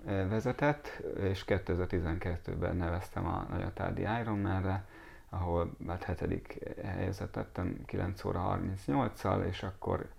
eh, 0.06 0.30
vezetett, 0.30 0.88
és 1.20 1.44
2012-ben 1.48 2.76
neveztem 2.76 3.26
a 3.26 3.46
Nagyatádi 3.50 4.02
Ironmanre, 4.22 4.86
ahol 5.30 5.72
hát 5.88 6.04
hetedik 6.04 6.60
helyezett 6.84 7.36
lettem 7.36 7.86
9 7.86 8.24
óra 8.24 8.60
38-szal, 8.88 9.46
és 9.46 9.64
akkor 9.64 10.10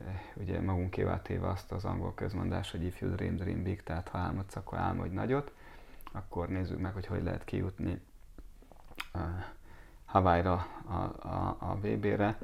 eh, 0.00 0.20
ugye 0.34 0.60
magunkévá 0.60 1.22
téve 1.22 1.48
azt 1.48 1.72
az 1.72 1.84
angol 1.84 2.14
közmondás, 2.14 2.70
hogy 2.70 2.84
if 2.84 3.00
you 3.00 3.14
dream, 3.14 3.36
dream 3.36 3.62
big, 3.62 3.82
tehát 3.82 4.08
ha 4.08 4.18
álmodsz, 4.18 4.56
akkor 4.56 4.78
álmodj 4.78 5.14
nagyot, 5.14 5.52
akkor 6.12 6.48
nézzük 6.48 6.78
meg, 6.78 6.92
hogy 6.92 7.06
hogy 7.06 7.22
lehet 7.22 7.44
kijutni 7.44 8.00
Hawaii-ra, 10.04 10.66
a, 10.86 11.28
a, 11.28 11.56
a 11.58 11.78
VB-re. 11.82 12.38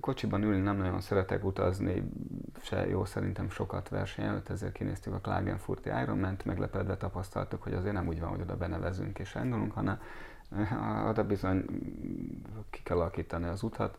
Kocsiban 0.00 0.42
ülni 0.42 0.60
nem 0.60 0.76
nagyon 0.76 1.00
szeretek 1.00 1.44
utazni, 1.44 2.02
se 2.62 2.88
jó 2.88 3.04
szerintem 3.04 3.50
sokat 3.50 3.88
verseny 3.88 4.24
előtt, 4.24 4.48
ezért 4.48 4.72
kinéztük 4.72 5.14
a 5.14 5.18
Klagenfurti 5.18 5.88
Ironman-t, 6.02 6.44
meglepedve 6.44 6.96
tapasztaltuk, 6.96 7.62
hogy 7.62 7.74
azért 7.74 7.94
nem 7.94 8.06
úgy 8.06 8.20
van, 8.20 8.28
hogy 8.28 8.40
oda 8.40 8.56
benevezünk 8.56 9.18
és 9.18 9.34
indulunk, 9.42 9.72
hanem 9.72 10.00
oda 11.08 11.24
bizony 11.26 11.64
ki 12.70 12.80
kell 12.82 12.96
alakítani 12.96 13.46
az 13.46 13.62
utat, 13.62 13.98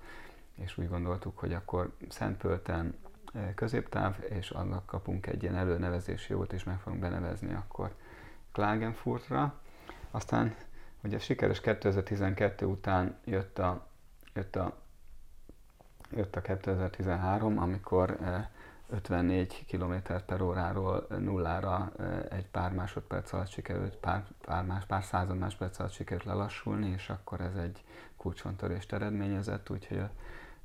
és 0.56 0.78
úgy 0.78 0.90
gondoltuk, 0.90 1.38
hogy 1.38 1.54
akkor 1.54 1.92
Szentpölten 2.10 2.96
középtáv, 3.56 4.16
és 4.30 4.50
annak 4.50 4.86
kapunk 4.86 5.28
egy 5.28 5.44
ilyen 5.44 5.56
előnevezési 5.56 6.34
jót, 6.34 6.54
és 6.54 6.64
meg 6.64 6.80
fogunk 6.80 7.02
benevezni 7.02 7.54
akkor 7.54 7.94
Klagenfurtra. 8.52 9.54
Aztán 10.12 10.56
ugye 11.08 11.20
sikeres 11.20 11.62
2012 11.62 12.66
után 12.66 13.18
jött 13.26 13.60
a, 13.60 13.88
jött 14.34 14.56
a, 14.56 14.78
jött 16.12 16.36
a 16.36 16.42
2013, 16.42 17.58
amikor 17.58 18.18
54 18.90 19.66
km 19.66 19.94
per 20.26 20.42
óráról 20.42 21.08
nullára 21.10 21.92
egy 22.30 22.46
pár 22.48 22.72
másodperc 22.74 23.34
alatt 23.34 23.50
sikerült, 23.50 23.96
pár, 23.96 24.26
pár, 24.42 24.66
más, 24.66 24.86
pár 24.86 25.04
század 25.04 25.38
másodperc 25.38 25.80
alatt 25.80 25.92
sikerült 25.92 26.26
lelassulni, 26.26 26.90
és 26.90 27.10
akkor 27.10 27.42
ez 27.42 27.56
egy 27.56 27.84
kulcsontörést 28.18 28.94
eredményezett, 28.94 29.70
úgyhogy 29.70 29.98
a 29.98 30.10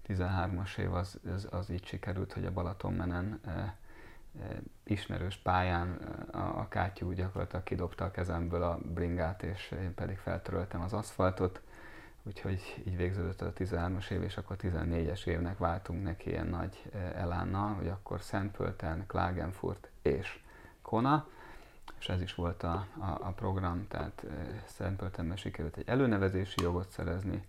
13-as 0.08 0.78
év 0.78 0.94
az, 0.94 1.18
az, 1.34 1.48
az 1.50 1.70
így 1.70 1.84
sikerült, 1.84 2.32
hogy 2.32 2.44
a 2.44 2.52
Balatonmenen 2.52 3.40
ismerős 4.84 5.36
pályán 5.36 5.92
a, 6.32 6.38
a 6.38 6.68
kátyú 6.68 7.12
gyakorlatilag 7.12 7.64
kidobta 7.64 8.04
a 8.04 8.10
kezemből 8.10 8.62
a 8.62 8.78
bringát, 8.82 9.42
és 9.42 9.70
én 9.70 9.94
pedig 9.94 10.18
feltöröltem 10.18 10.80
az 10.80 10.92
aszfaltot, 10.92 11.60
Úgyhogy 12.24 12.82
így 12.86 12.96
végződött 12.96 13.40
a 13.40 13.52
13-as 13.52 14.10
év, 14.10 14.22
és 14.22 14.36
akkor 14.36 14.56
14-es 14.60 15.26
évnek 15.26 15.58
váltunk 15.58 16.02
neki 16.02 16.30
ilyen 16.30 16.46
nagy 16.46 16.82
eh, 16.92 17.22
elánnal, 17.22 17.74
hogy 17.74 17.88
akkor 17.88 18.20
Szentpölten, 18.20 19.04
Klagenfurt 19.06 19.88
és 20.02 20.40
Kona, 20.82 21.28
és 21.98 22.08
ez 22.08 22.20
is 22.20 22.34
volt 22.34 22.62
a, 22.62 22.86
a, 22.98 23.18
a 23.20 23.32
program, 23.36 23.88
tehát 23.88 24.24
eh, 24.28 24.34
Szentpöltenben 24.66 25.36
sikerült 25.36 25.76
egy 25.76 25.88
előnevezési 25.88 26.62
jogot 26.62 26.90
szerezni, 26.90 27.46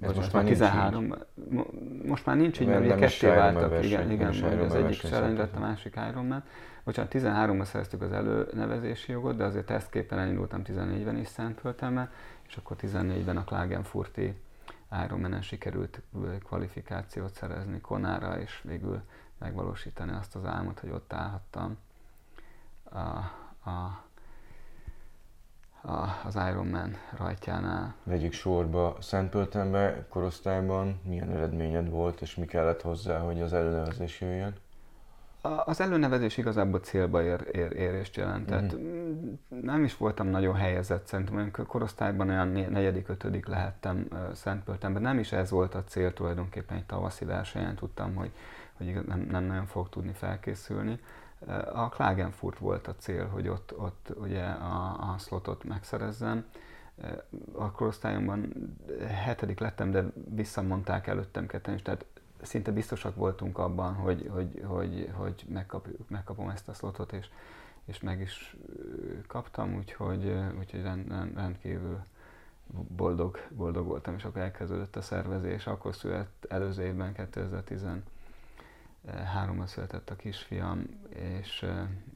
ez 0.00 0.16
most 0.16 0.32
már 0.32 0.44
13, 0.44 1.02
nincs 1.02 1.16
így. 1.52 2.04
Most 2.06 2.26
már 2.26 2.36
nincs 2.36 2.60
így, 2.60 2.66
mert 2.66 2.84
ugye 2.84 2.94
ketté 2.94 3.26
váltak. 3.26 3.70
Verseny, 3.70 3.90
igen, 3.90 4.10
igen, 4.10 4.32
igen 4.32 4.58
az 4.58 4.74
egyik 4.74 5.00
challenge 5.00 5.40
lett, 5.40 5.56
a 5.56 5.58
másik 5.58 6.00
Ironman. 6.10 6.42
Bocsánat, 6.84 7.12
13-ban 7.14 7.64
szereztük 7.64 8.02
az 8.02 8.12
előnevezési 8.12 9.12
jogot, 9.12 9.36
de 9.36 9.44
azért 9.44 9.66
tesztképpen 9.66 10.18
elindultam 10.18 10.62
14-ben 10.64 11.16
is 11.16 11.28
Szentpöltenben, 11.28 12.10
és 12.48 12.56
akkor 12.56 12.76
14-ben 12.80 13.36
a 13.36 13.44
Klagenfurti 13.44 14.34
Ironman-en 15.04 15.42
sikerült 15.42 16.02
kvalifikációt 16.44 17.34
szerezni 17.34 17.80
Konára, 17.80 18.40
és 18.40 18.60
végül 18.64 19.02
megvalósítani 19.38 20.12
azt 20.12 20.36
az 20.36 20.44
álmot, 20.44 20.78
hogy 20.78 20.90
ott 20.90 21.12
állhattam 21.12 21.76
a, 22.82 22.98
a 23.70 24.04
a, 25.82 26.26
az 26.26 26.34
Ironman 26.50 26.96
rajtjánál. 27.16 27.94
Vegyük 28.02 28.32
sorba 28.32 28.96
Szentpöltenbe 29.00 30.06
korosztályban 30.08 31.00
milyen 31.04 31.30
eredményed 31.30 31.90
volt, 31.90 32.20
és 32.20 32.34
mi 32.34 32.46
kellett 32.46 32.82
hozzá, 32.82 33.18
hogy 33.18 33.40
az 33.40 33.52
előnevezés 33.52 34.20
jöjjön? 34.20 34.54
Az 35.64 35.80
előnevezés 35.80 36.36
igazából 36.36 36.80
célba 36.80 37.22
ér, 37.22 37.48
ér, 37.52 37.72
érést 37.72 38.16
jelentett. 38.16 38.76
Mm-hmm. 38.76 39.32
Nem 39.62 39.84
is 39.84 39.96
voltam 39.96 40.26
nagyon 40.26 40.54
helyezett, 40.54 41.06
szerintem 41.06 41.36
olyan 41.36 41.50
korosztályban 41.66 42.28
olyan 42.28 42.48
negyedik, 42.48 43.08
ötödik 43.08 43.46
lehettem 43.46 44.08
Szentpöltenben. 44.34 45.02
Nem 45.02 45.18
is 45.18 45.32
ez 45.32 45.50
volt 45.50 45.74
a 45.74 45.84
cél 45.84 46.12
tulajdonképpen 46.12 46.76
egy 46.76 46.84
tavaszi 46.84 47.24
versenyen, 47.24 47.74
tudtam, 47.74 48.14
hogy, 48.14 48.30
hogy 48.72 49.04
nem, 49.06 49.26
nem 49.30 49.44
nagyon 49.44 49.66
fog 49.66 49.88
tudni 49.88 50.12
felkészülni. 50.12 50.98
A 51.72 51.88
Klagenfurt 51.88 52.58
volt 52.58 52.86
a 52.86 52.94
cél, 52.96 53.26
hogy 53.26 53.48
ott, 53.48 53.78
ott 53.78 54.12
ugye 54.16 54.44
a, 54.44 55.10
a 55.12 55.18
slotot 55.18 55.64
megszerezzem. 55.64 56.44
A 57.52 57.70
korosztályomban 57.70 58.52
hetedik 59.06 59.58
lettem, 59.58 59.90
de 59.90 60.04
visszamondták 60.34 61.06
előttem 61.06 61.46
ketten 61.46 61.74
is, 61.74 61.82
tehát 61.82 62.04
szinte 62.42 62.72
biztosak 62.72 63.16
voltunk 63.16 63.58
abban, 63.58 63.94
hogy, 63.94 64.28
hogy, 64.32 64.62
hogy, 64.64 65.10
hogy 65.12 65.44
megkap, 65.48 65.88
megkapom 66.08 66.48
ezt 66.48 66.68
a 66.68 66.72
slotot, 66.72 67.12
és, 67.12 67.28
és 67.84 68.00
meg 68.00 68.20
is 68.20 68.56
kaptam, 69.26 69.76
úgyhogy, 69.76 70.34
úgyhogy 70.58 70.82
rend, 70.82 71.08
rend, 71.08 71.36
rendkívül 71.36 72.00
boldog, 72.96 73.38
boldog 73.50 73.86
voltam, 73.86 74.14
és 74.14 74.24
akkor 74.24 74.40
elkezdődött 74.40 74.96
a 74.96 75.02
szervezés. 75.02 75.66
Akkor 75.66 75.94
született 75.94 76.46
előző 76.48 76.82
évben, 76.82 77.12
2013 77.12 78.02
háromban 79.06 79.66
született 79.66 80.10
a 80.10 80.16
kisfiam, 80.16 80.84
és, 81.08 81.66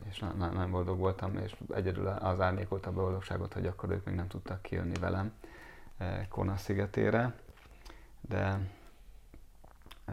és 0.09 0.19
nagyon 0.19 0.71
boldog 0.71 0.99
voltam, 0.99 1.37
és 1.37 1.57
egyedül 1.75 2.07
az 2.07 2.41
árnyékolta 2.41 2.91
a 2.91 2.93
boldogságot, 2.93 3.53
hogy 3.53 3.67
akkor 3.67 3.91
ők 3.91 4.05
még 4.05 4.15
nem 4.15 4.29
tudtak 4.29 4.63
kijönni 4.63 4.95
velem 5.01 5.33
Kona 6.29 6.57
szigetére, 6.57 7.35
de, 8.21 8.71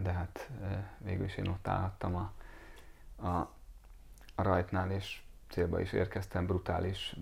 de 0.02 0.12
hát 0.12 0.50
végül 0.98 1.26
is 1.26 1.38
én 1.38 1.48
ott 1.48 1.68
állhattam 1.68 2.16
a, 2.16 2.32
a, 3.28 3.52
a 4.36 4.42
rajtnál, 4.42 4.92
és 4.92 5.22
célba 5.50 5.80
is 5.80 5.92
érkeztem, 5.92 6.46
brutális 6.46 7.16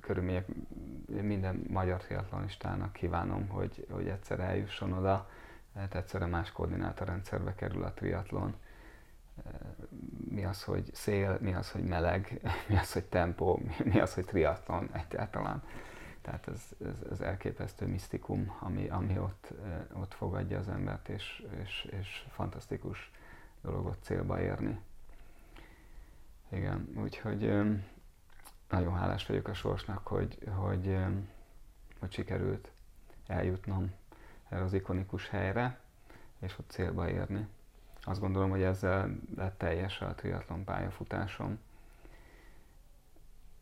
körülmények, 0.00 0.46
minden 1.06 1.64
magyar 1.68 2.00
triatlonistának 2.02 2.92
kívánom, 2.92 3.48
hogy, 3.48 3.86
hogy 3.90 4.08
egyszer 4.08 4.40
eljusson 4.40 4.92
oda, 4.92 5.28
lehet 5.74 5.94
egyszerre 5.94 6.26
más 6.26 6.52
koordinátorrendszerbe 6.52 7.54
kerül 7.54 7.84
a 7.84 7.92
triatlon. 7.92 8.54
Mi 10.28 10.44
az, 10.44 10.64
hogy 10.64 10.94
szél, 10.94 11.38
mi 11.40 11.54
az, 11.54 11.70
hogy 11.70 11.84
meleg, 11.84 12.40
mi 12.68 12.76
az, 12.76 12.92
hogy 12.92 13.04
tempó, 13.04 13.60
mi 13.92 14.00
az, 14.00 14.14
hogy 14.14 14.24
triatlon 14.24 14.90
egyáltalán. 14.92 15.62
Tehát 16.20 16.48
ez, 16.48 16.62
ez, 16.84 17.02
ez 17.10 17.20
elképesztő 17.20 17.86
misztikum, 17.86 18.56
ami, 18.60 18.88
ami 18.88 19.18
ott, 19.18 19.52
ott 19.92 20.14
fogadja 20.14 20.58
az 20.58 20.68
embert, 20.68 21.08
és, 21.08 21.46
és, 21.62 21.88
és 22.00 22.26
fantasztikus 22.30 23.10
dolog 23.62 23.86
ott 23.86 24.02
célba 24.02 24.40
érni. 24.40 24.78
Igen, 26.48 26.88
úgyhogy 26.96 27.40
nagyon 28.68 28.94
hálás 28.94 29.26
vagyok 29.26 29.48
a 29.48 29.54
sorsnak, 29.54 30.06
hogy, 30.06 30.38
hogy, 30.56 30.98
hogy 31.98 32.12
sikerült 32.12 32.70
eljutnom 33.26 33.92
erre 34.54 34.64
az 34.64 34.72
ikonikus 34.72 35.28
helyre, 35.28 35.78
és 36.38 36.58
ott 36.58 36.70
célba 36.70 37.08
érni. 37.08 37.46
Azt 38.02 38.20
gondolom, 38.20 38.50
hogy 38.50 38.62
ezzel 38.62 39.18
lett 39.36 39.58
teljes 39.58 40.00
a 40.00 40.14
triatlon 40.14 40.64
pályafutásom. 40.64 41.58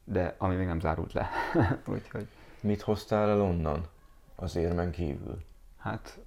De 0.05 0.35
ami 0.39 0.55
még 0.55 0.67
nem 0.67 0.81
zárult 0.81 1.13
le. 1.13 1.31
Úgyhogy... 1.87 2.29
Mit 2.61 2.83
hoztál 2.83 3.29
el 3.29 3.41
onnan? 3.41 3.87
Az 4.35 4.57
érmen 4.57 4.91
kívül? 4.91 5.45
hát 5.83 6.19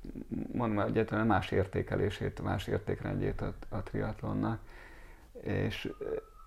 mondom, 0.51 0.79
egyáltalán 0.79 1.27
más 1.27 1.51
értékelését, 1.51 2.41
más 2.41 2.67
értékrendjét 2.67 3.41
a, 3.41 3.53
a 3.69 3.83
triatlonnak. 3.83 4.59
És, 5.41 5.91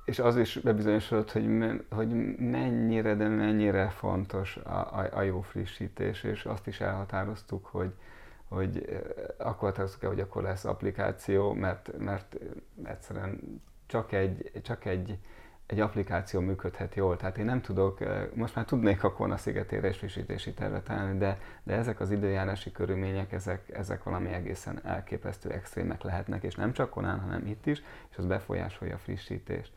és 0.08 0.18
az 0.18 0.36
is 0.36 0.56
bebizonyosodott, 0.58 1.32
hogy, 1.32 1.46
hogy 1.90 2.36
mennyire, 2.38 3.14
de 3.14 3.28
mennyire 3.28 3.88
fontos 3.88 4.56
a, 4.56 4.98
a, 4.98 5.08
a 5.12 5.22
jó 5.22 5.40
frissítés, 5.40 6.22
és 6.22 6.44
azt 6.44 6.66
is 6.66 6.80
elhatároztuk, 6.80 7.66
hogy, 7.66 7.92
hogy 8.48 9.02
akkor 9.38 9.68
határoztuk 9.68 10.02
el, 10.02 10.08
hogy 10.08 10.20
akkor 10.20 10.42
lesz 10.42 10.64
applikáció, 10.64 11.52
mert, 11.52 11.98
mert 11.98 12.36
egyszerűen 12.84 13.60
csak 13.86 14.12
egy, 14.12 14.50
csak 14.62 14.84
egy 14.84 15.18
egy 15.68 15.80
applikáció 15.80 16.40
működhet 16.40 16.94
jól. 16.94 17.16
Tehát 17.16 17.38
én 17.38 17.44
nem 17.44 17.60
tudok, 17.60 17.98
most 18.34 18.54
már 18.54 18.64
tudnék 18.64 19.04
a 19.04 19.12
Kona 19.12 19.36
szigetére 19.36 19.88
is 19.88 19.96
frissítési 19.96 20.52
tervet 20.52 20.90
állni, 20.90 21.18
de, 21.18 21.38
de 21.62 21.74
ezek 21.74 22.00
az 22.00 22.10
időjárási 22.10 22.72
körülmények, 22.72 23.32
ezek, 23.32 23.68
ezek 23.68 24.02
valami 24.02 24.32
egészen 24.32 24.80
elképesztő 24.84 25.50
extrémek 25.50 26.02
lehetnek, 26.02 26.42
és 26.42 26.54
nem 26.54 26.72
csak 26.72 26.90
Konán, 26.90 27.20
hanem 27.20 27.46
itt 27.46 27.66
is, 27.66 27.82
és 28.10 28.16
az 28.16 28.26
befolyásolja 28.26 28.94
a 28.94 28.98
frissítést. 28.98 29.72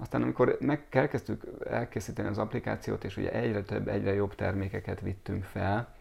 Aztán 0.00 0.22
amikor 0.22 0.58
elkezdtük 0.90 1.42
elkészíteni 1.66 2.28
az 2.28 2.38
applikációt, 2.38 3.04
és 3.04 3.16
ugye 3.16 3.32
egyre 3.32 3.62
több, 3.62 3.88
egyre 3.88 4.12
jobb 4.12 4.34
termékeket 4.34 5.00
vittünk 5.00 5.44
fel, 5.44 5.94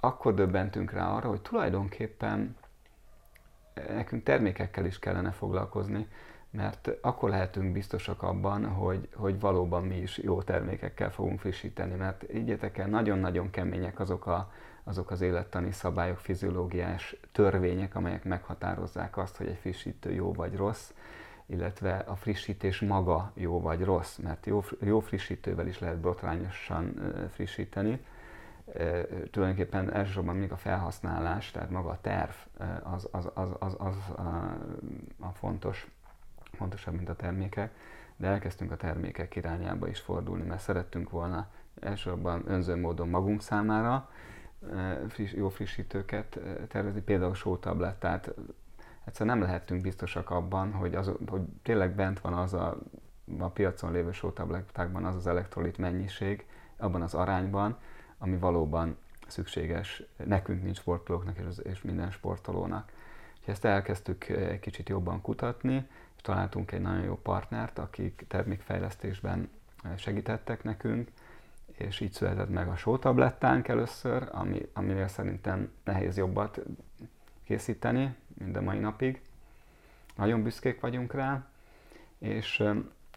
akkor 0.00 0.34
döbbentünk 0.34 0.92
rá 0.92 1.08
arra, 1.08 1.28
hogy 1.28 1.42
tulajdonképpen 1.42 2.56
nekünk 3.74 4.22
termékekkel 4.22 4.84
is 4.84 4.98
kellene 4.98 5.30
foglalkozni, 5.30 6.06
mert 6.50 6.90
akkor 7.00 7.30
lehetünk 7.30 7.72
biztosak 7.72 8.22
abban, 8.22 8.66
hogy, 8.66 9.08
hogy 9.14 9.40
valóban 9.40 9.84
mi 9.84 9.96
is 9.96 10.18
jó 10.18 10.42
termékekkel 10.42 11.10
fogunk 11.10 11.40
frissíteni, 11.40 11.94
mert 11.94 12.34
ígyetek 12.34 12.78
el, 12.78 12.88
nagyon-nagyon 12.88 13.50
kemények 13.50 14.00
azok, 14.00 14.26
a, 14.26 14.52
azok 14.84 15.10
az 15.10 15.20
élettani 15.20 15.72
szabályok, 15.72 16.18
fiziológiás 16.18 17.16
törvények, 17.32 17.94
amelyek 17.94 18.24
meghatározzák 18.24 19.16
azt, 19.16 19.36
hogy 19.36 19.46
egy 19.46 19.58
frissítő 19.58 20.12
jó 20.12 20.32
vagy 20.32 20.56
rossz, 20.56 20.92
illetve 21.52 21.96
a 21.96 22.16
frissítés 22.16 22.80
maga 22.80 23.32
jó 23.34 23.60
vagy 23.60 23.84
rossz, 23.84 24.16
mert 24.16 24.46
jó, 24.46 24.64
jó 24.80 25.00
frissítővel 25.00 25.66
is 25.66 25.78
lehet 25.78 26.00
botrányosan 26.00 27.12
frissíteni. 27.32 28.04
Tulajdonképpen 29.30 29.92
elsősorban 29.92 30.36
még 30.36 30.52
a 30.52 30.56
felhasználás, 30.56 31.50
tehát 31.50 31.70
maga 31.70 31.90
a 31.90 31.98
terv 32.00 32.30
az, 32.82 33.08
az, 33.10 33.30
az, 33.34 33.48
az, 33.58 33.74
az 33.78 33.96
a, 35.20 35.28
fontos 35.32 35.90
fontosabb, 36.52 36.94
mint 36.94 37.08
a 37.08 37.16
termékek, 37.16 37.74
de 38.16 38.26
elkezdtünk 38.26 38.70
a 38.70 38.76
termékek 38.76 39.36
irányába 39.36 39.88
is 39.88 40.00
fordulni, 40.00 40.46
mert 40.46 40.60
szerettünk 40.60 41.10
volna 41.10 41.48
elsősorban 41.80 42.42
önző 42.46 42.76
módon 42.76 43.08
magunk 43.08 43.42
számára 43.42 44.08
friss, 45.08 45.32
jó 45.32 45.48
frissítőket 45.48 46.38
tervezni, 46.68 47.00
például 47.00 47.34
sótablettát. 47.34 48.34
Egyszerűen 49.04 49.38
nem 49.38 49.46
lehetünk 49.46 49.82
biztosak 49.82 50.30
abban, 50.30 50.72
hogy, 50.72 50.94
az, 50.94 51.10
hogy 51.26 51.42
tényleg 51.62 51.94
bent 51.94 52.20
van 52.20 52.32
az 52.32 52.54
a, 52.54 52.78
a 53.38 53.48
piacon 53.48 53.92
lévő 53.92 54.12
sótablettákban 54.12 55.04
az 55.04 55.14
az 55.14 55.26
elektrolit 55.26 55.78
mennyiség, 55.78 56.46
abban 56.76 57.02
az 57.02 57.14
arányban, 57.14 57.78
ami 58.18 58.36
valóban 58.36 58.96
szükséges 59.26 60.02
nekünk, 60.24 60.62
nincs 60.62 60.76
sportolóknak 60.76 61.38
és, 61.38 61.58
és 61.62 61.82
minden 61.82 62.10
sportolónak. 62.10 62.92
És 63.40 63.46
ezt 63.46 63.64
elkezdtük 63.64 64.28
egy 64.28 64.60
kicsit 64.60 64.88
jobban 64.88 65.20
kutatni, 65.20 65.88
találtunk 66.22 66.72
egy 66.72 66.80
nagyon 66.80 67.02
jó 67.02 67.16
partnert, 67.16 67.78
akik 67.78 68.24
termékfejlesztésben 68.28 69.50
eh, 69.84 69.96
segítettek 69.96 70.62
nekünk, 70.62 71.10
és 71.66 72.00
így 72.00 72.12
született 72.12 72.50
meg 72.50 72.68
a 72.68 72.76
sótablettánk 72.76 73.68
először, 73.68 74.28
ami, 74.32 74.68
amivel 74.72 75.08
szerintem 75.08 75.72
nehéz 75.84 76.16
jobbat 76.16 76.60
készíteni, 77.44 78.14
mind 78.42 78.56
a 78.56 78.62
mai 78.62 78.78
napig. 78.78 79.20
Nagyon 80.16 80.42
büszkék 80.42 80.80
vagyunk 80.80 81.12
rá, 81.12 81.46
és 82.18 82.64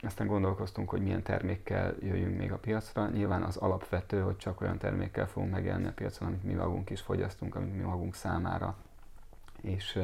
aztán 0.02 0.28
gondolkoztunk, 0.28 0.90
hogy 0.90 1.02
milyen 1.02 1.24
termékkel 1.24 1.96
jöjjünk 2.00 2.38
még 2.38 2.52
a 2.52 2.58
piacra. 2.58 3.08
Nyilván 3.08 3.44
az 3.44 3.58
alapvető, 3.58 4.22
hogy 4.22 4.38
csak 4.38 4.62
olyan 4.62 4.78
termékkel 4.78 5.28
fogunk 5.28 5.52
megjelenni 5.52 5.88
a 5.88 5.94
piacon, 5.96 6.28
amit 6.28 6.44
mi 6.44 6.54
magunk 6.54 6.90
is 6.90 7.02
fogyasztunk, 7.02 7.56
amit 7.56 7.76
mi 7.76 7.84
magunk 7.84 8.16
számára 8.16 8.76
és, 9.66 10.00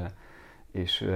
és 0.71 1.09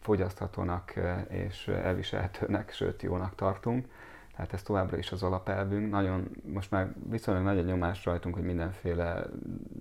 fogyaszthatónak 0.00 0.92
és 1.28 1.68
elviselhetőnek, 1.68 2.72
sőt 2.72 3.02
jónak 3.02 3.34
tartunk. 3.34 3.88
Tehát 4.36 4.52
ez 4.52 4.62
továbbra 4.62 4.96
is 4.96 5.12
az 5.12 5.22
alapelvünk. 5.22 5.90
Nagyon, 5.90 6.30
most 6.44 6.70
már 6.70 6.92
viszonylag 7.08 7.44
nagy 7.44 7.58
a 7.58 7.62
nyomás 7.62 8.04
rajtunk, 8.04 8.34
hogy 8.34 8.44
mindenféle 8.44 9.26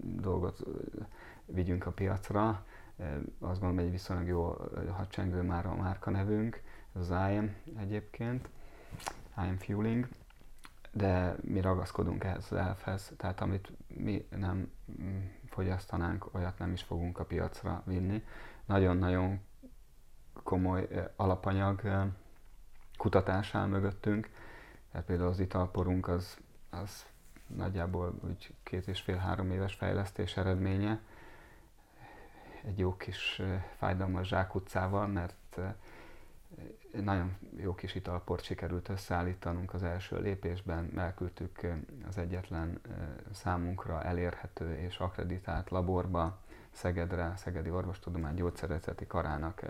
dolgot 0.04 0.60
vigyünk 1.46 1.86
a 1.86 1.92
piacra. 1.92 2.66
Azt 3.40 3.60
gondolom, 3.60 3.78
egy 3.78 3.92
viszonylag 3.92 4.28
jó 4.28 4.56
hadcsengő 4.92 5.42
már 5.42 5.66
a 5.66 5.76
márka 5.76 6.10
nevünk, 6.10 6.62
ez 6.96 7.10
az 7.10 7.32
IM 7.32 7.56
egyébként, 7.78 8.50
IM 9.38 9.58
Fueling, 9.58 10.08
de 10.92 11.36
mi 11.42 11.62
ragaszkodunk 11.62 12.24
ehhez 12.24 12.46
az 12.52 12.58
elfhez, 12.58 13.12
tehát 13.18 13.42
amit 13.42 13.72
mi 13.88 14.28
nem 14.30 14.72
mm, 15.02 15.20
fogyasztanánk, 15.46 16.34
olyat 16.34 16.60
nem 16.60 16.72
is 16.72 16.84
fogunk 16.84 17.20
a 17.20 17.26
piacra 17.26 17.84
vinni. 17.86 18.24
Nagyon-nagyon 18.66 19.40
komoly 20.44 20.88
alapanyag 21.16 21.82
kutatás 22.98 23.56
áll 23.56 23.68
mögöttünk. 23.68 24.30
Tehát 24.92 25.08
például 25.08 25.30
az 25.30 25.40
italporunk 25.40 26.08
az, 26.08 26.38
az 26.70 27.06
nagyjából 27.48 28.20
úgy 28.24 28.54
két 28.64 28.88
és 28.88 29.02
fél-három 29.02 29.52
éves 29.52 29.74
fejlesztés 29.74 30.38
eredménye. 30.38 31.02
Egy 32.66 32.80
jó 32.80 32.98
kis 32.98 33.42
fájdalmas 33.78 34.28
zsákutcával, 34.28 35.08
mert 35.08 35.60
nagyon 37.04 37.38
jó 37.58 37.76
kis 37.76 37.96
italport 37.96 38.44
sikerült 38.44 38.90
összeállítanunk 38.90 39.74
az 39.74 39.84
első 39.84 40.20
lépésben, 40.20 41.00
elküldtük 41.00 41.68
az 42.08 42.18
egyetlen 42.18 42.82
számunkra 43.34 44.04
elérhető 44.04 44.76
és 44.76 44.98
akreditált 44.98 45.70
laborba, 45.70 46.40
Szegedre, 46.72 47.34
Szegedi 47.38 47.70
Orvostudomány 47.70 48.36
Gyógyszerezeti 48.36 49.08
Karának 49.08 49.62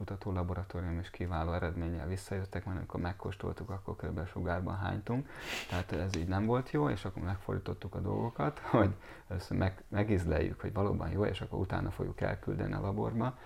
kutató 0.00 0.32
laboratórium 0.32 0.98
is 0.98 1.10
kiváló 1.10 1.52
eredménnyel 1.52 2.06
visszajöttek, 2.06 2.64
mert 2.64 2.78
amikor 2.78 3.00
megkóstoltuk, 3.00 3.70
akkor 3.70 3.96
kb. 3.96 4.28
sugárban 4.28 4.76
hánytunk. 4.76 5.28
Tehát 5.68 5.92
ez 5.92 6.16
így 6.16 6.28
nem 6.28 6.46
volt 6.46 6.70
jó, 6.70 6.88
és 6.88 7.04
akkor 7.04 7.22
megfordítottuk 7.22 7.94
a 7.94 8.00
dolgokat, 8.00 8.58
hogy 8.78 8.94
először 9.28 9.56
meg, 9.56 9.84
megizleljük, 9.88 10.60
hogy 10.60 10.72
valóban 10.72 11.10
jó, 11.10 11.24
és 11.24 11.40
akkor 11.40 11.58
utána 11.58 11.90
fogjuk 11.90 12.20
elküldeni 12.20 12.72
a 12.72 12.80
laborba. 12.80 13.38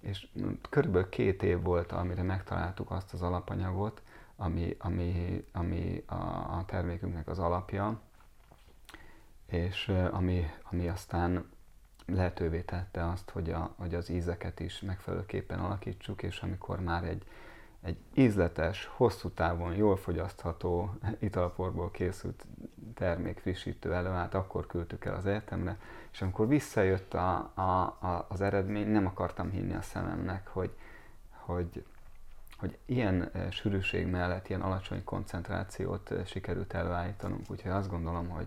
És 0.00 0.26
körülbelül 0.70 1.08
két 1.08 1.42
év 1.42 1.62
volt, 1.62 1.92
amire 1.92 2.22
megtaláltuk 2.22 2.90
azt 2.90 3.12
az 3.12 3.22
alapanyagot, 3.22 4.02
ami, 4.36 4.76
ami, 4.78 5.44
ami 5.52 6.04
a, 6.06 6.14
a 6.58 6.64
termékünknek 6.66 7.28
az 7.28 7.38
alapja, 7.38 8.00
és 9.46 9.92
ami, 10.10 10.46
ami 10.62 10.88
aztán 10.88 11.50
lehetővé 12.14 12.60
tette 12.60 13.08
azt, 13.08 13.30
hogy, 13.30 13.50
a, 13.50 13.74
hogy 13.76 13.94
az 13.94 14.08
ízeket 14.08 14.60
is 14.60 14.80
megfelelőképpen 14.80 15.58
alakítsuk, 15.58 16.22
és 16.22 16.40
amikor 16.40 16.80
már 16.80 17.04
egy, 17.04 17.22
egy 17.82 17.96
ízletes, 18.14 18.90
hosszú 18.96 19.28
távon 19.28 19.74
jól 19.74 19.96
fogyasztható 19.96 20.94
italporból 21.18 21.90
készült 21.90 22.46
termék 22.94 23.38
frissítő 23.38 23.94
előállt, 23.94 24.34
akkor 24.34 24.66
küldtük 24.66 25.04
el 25.04 25.14
az 25.14 25.26
egyetemre, 25.26 25.78
és 26.12 26.22
amikor 26.22 26.48
visszajött 26.48 27.14
a, 27.14 27.52
a, 27.54 27.60
a, 27.60 28.26
az 28.28 28.40
eredmény, 28.40 28.88
nem 28.88 29.06
akartam 29.06 29.50
hinni 29.50 29.74
a 29.74 29.82
szememnek, 29.82 30.46
hogy, 30.48 30.70
hogy, 31.30 31.84
hogy 32.58 32.78
ilyen 32.86 33.30
eh, 33.32 33.50
sűrűség 33.50 34.06
mellett 34.06 34.48
ilyen 34.48 34.60
alacsony 34.60 35.04
koncentrációt 35.04 36.10
eh, 36.10 36.24
sikerült 36.26 36.74
előállítanunk, 36.74 37.50
úgyhogy 37.50 37.70
azt 37.70 37.90
gondolom, 37.90 38.28
hogy, 38.28 38.46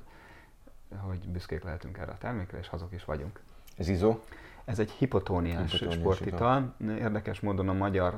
hogy 0.97 1.27
büszkék 1.27 1.63
lehetünk 1.63 1.97
erre 1.97 2.11
a 2.11 2.17
termékre, 2.17 2.57
és 2.57 2.67
azok 2.67 2.93
is 2.93 3.05
vagyunk. 3.05 3.39
Ez 3.75 3.89
izó? 3.89 4.19
Ez 4.65 4.79
egy 4.79 4.91
hipotóniás, 4.91 5.71
hipotóniás 5.71 5.99
sportital. 5.99 6.73
Érdekes 6.79 7.39
módon 7.39 7.69
a 7.69 7.73
magyar 7.73 8.17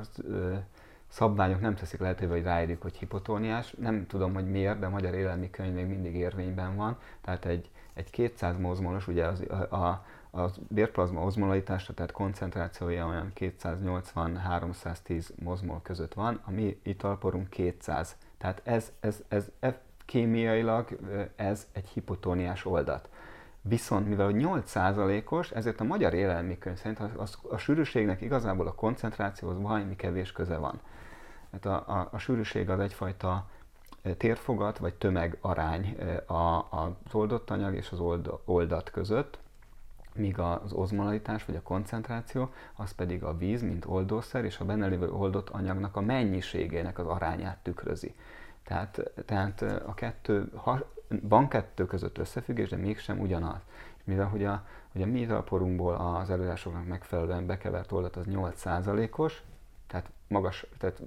szabványok 1.07 1.61
nem 1.61 1.75
teszik 1.75 1.99
lehetővé, 1.99 2.31
hogy 2.31 2.43
ráírjuk, 2.43 2.81
hogy 2.81 2.97
hipotóniás. 2.97 3.75
Nem 3.79 4.07
tudom, 4.07 4.33
hogy 4.33 4.51
miért, 4.51 4.79
de 4.79 4.85
a 4.85 4.89
magyar 4.89 5.13
élelmi 5.13 5.49
könyv 5.49 5.73
még 5.73 5.85
mindig 5.85 6.15
érvényben 6.15 6.75
van. 6.75 6.97
Tehát 7.21 7.45
egy, 7.45 7.69
egy 7.93 8.09
200 8.09 8.57
mozmolos, 8.57 9.07
ugye 9.07 9.25
az, 9.25 9.43
a, 9.49 9.75
a, 9.75 10.03
a 10.41 10.51
bérplazma 10.67 11.23
ozmolaitása, 11.23 11.93
tehát 11.93 12.11
koncentrációja 12.11 13.07
olyan 13.07 13.31
280-310 13.35 15.27
mozmol 15.35 15.79
között 15.83 16.13
van, 16.13 16.39
a 16.45 16.51
mi 16.51 16.79
italporunk 16.83 17.49
200. 17.49 18.15
Tehát 18.37 18.61
ez, 18.63 18.91
ez, 18.99 19.23
ez, 19.27 19.49
ez 19.59 19.73
kémiailag 20.05 20.97
ez 21.35 21.67
egy 21.71 21.87
hipotóniás 21.87 22.65
oldat. 22.65 23.09
Viszont 23.67 24.07
mivel 24.07 24.31
8%-os, 24.33 25.51
ezért 25.51 25.79
a 25.79 25.83
magyar 25.83 26.13
élelmikönyv 26.13 26.77
szerint 26.77 26.99
a, 26.99 27.09
a, 27.17 27.53
a 27.53 27.57
sűrűségnek 27.57 28.21
igazából 28.21 28.67
a 28.67 28.73
koncentrációhoz 28.73 29.61
valami 29.61 29.95
kevés 29.95 30.31
köze 30.31 30.57
van. 30.57 30.79
Hát 31.51 31.65
a, 31.65 31.83
a, 31.87 32.09
a 32.11 32.17
sűrűség 32.17 32.69
az 32.69 32.79
egyfajta 32.79 33.47
térfogat 34.17 34.77
vagy 34.77 34.93
tömeg 34.93 35.37
arány 35.41 35.97
a, 36.25 36.57
az 36.57 36.91
oldott 37.11 37.49
anyag 37.49 37.75
és 37.75 37.91
az 37.91 37.99
old, 37.99 38.29
oldat 38.45 38.89
között, 38.91 39.39
míg 40.15 40.39
az 40.39 40.73
ozmolalitás 40.73 41.45
vagy 41.45 41.55
a 41.55 41.61
koncentráció, 41.61 42.49
az 42.75 42.91
pedig 42.91 43.23
a 43.23 43.37
víz, 43.37 43.61
mint 43.61 43.85
oldószer, 43.85 44.45
és 44.45 44.59
a 44.59 44.65
benne 44.65 44.87
lévő 44.87 45.09
oldott 45.11 45.49
anyagnak 45.49 45.95
a 45.95 46.01
mennyiségének 46.01 46.99
az 46.99 47.07
arányát 47.07 47.57
tükrözi. 47.63 48.15
Tehát, 48.65 49.11
tehát 49.25 49.61
a 49.61 49.93
kettő, 49.93 50.51
ha, 50.55 50.89
van 51.21 51.47
kettő 51.47 51.85
között 51.85 52.17
összefüggés, 52.17 52.69
de 52.69 52.75
mégsem 52.75 53.19
ugyanaz. 53.19 53.59
Mivel 54.03 54.27
hogy 54.27 54.43
a, 54.43 54.65
hogy 54.91 55.01
a 55.01 55.05
mi 55.05 55.19
italporunkból 55.19 55.95
az 55.95 56.29
előírásoknak 56.29 56.87
megfelelően 56.87 57.45
bekevert 57.45 57.91
oldat 57.91 58.15
az 58.15 58.25
8%-os, 58.29 59.41
tehát, 59.87 60.09
magas, 60.27 60.65
tehát 60.77 61.01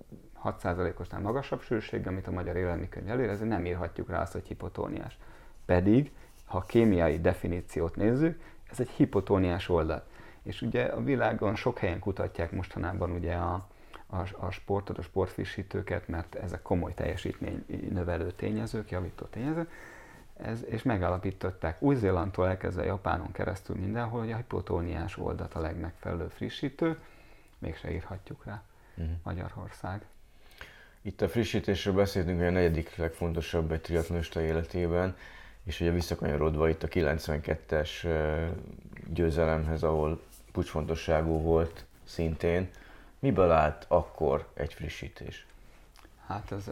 6%-osnál 0.44 1.20
magasabb 1.20 1.62
sűrűség, 1.62 2.06
amit 2.06 2.26
a 2.26 2.30
magyar 2.30 2.56
élelmikönyv 2.56 3.08
előír, 3.08 3.28
ezért 3.28 3.48
nem 3.48 3.66
írhatjuk 3.66 4.08
rá 4.08 4.20
azt, 4.20 4.32
hogy 4.32 4.46
hipotóniás. 4.46 5.18
Pedig, 5.64 6.12
ha 6.44 6.58
a 6.58 6.62
kémiai 6.62 7.20
definíciót 7.20 7.96
nézzük, 7.96 8.40
ez 8.70 8.80
egy 8.80 8.88
hipotóniás 8.88 9.68
oldat. 9.68 10.06
És 10.42 10.62
ugye 10.62 10.84
a 10.84 11.02
világon 11.02 11.54
sok 11.54 11.78
helyen 11.78 11.98
kutatják 11.98 12.52
mostanában 12.52 13.10
ugye 13.10 13.34
a, 13.34 13.66
a, 14.10 14.46
a 14.46 14.50
sportot, 14.50 14.98
a 14.98 15.02
sportfrissítőket, 15.02 16.08
mert 16.08 16.34
ezek 16.34 16.62
komoly 16.62 16.94
teljesítmény 16.94 17.64
növelő 17.90 18.30
tényezők, 18.30 18.90
javító 18.90 19.24
tényezők, 19.24 19.70
ez, 20.36 20.64
és 20.66 20.82
megállapították 20.82 21.82
Új-Zélandtól 21.82 22.48
elkezdve 22.48 22.84
Japánon 22.84 23.32
keresztül 23.32 23.76
mindenhol, 23.76 24.20
hogy 24.20 24.32
a 24.32 24.36
hipotóniás 24.36 25.16
oldat 25.16 25.54
a 25.54 25.60
legmegfelelőbb 25.60 26.30
frissítő, 26.30 26.98
mégse 27.58 27.92
írhatjuk 27.92 28.44
rá 28.44 28.62
uh-huh. 28.96 29.14
Magyarország. 29.22 30.04
Itt 31.02 31.20
a 31.20 31.28
frissítésről 31.28 31.94
beszéltünk, 31.94 32.38
hogy 32.38 32.46
a 32.46 32.50
negyedik 32.50 32.96
legfontosabb 32.96 33.72
egy 33.72 33.80
triatlonista 33.80 34.40
életében, 34.40 35.16
és 35.64 35.80
ugye 35.80 35.90
visszakanyarodva 35.90 36.68
itt 36.68 36.82
a 36.82 36.88
92-es 36.88 37.90
győzelemhez, 39.06 39.82
ahol 39.82 40.20
pucsfontosságú 40.52 41.40
volt 41.40 41.84
szintén, 42.04 42.70
miből 43.18 43.50
állt 43.50 43.84
akkor 43.88 44.48
egy 44.54 44.74
frissítés? 44.74 45.46
Hát 46.26 46.52
ez 46.52 46.70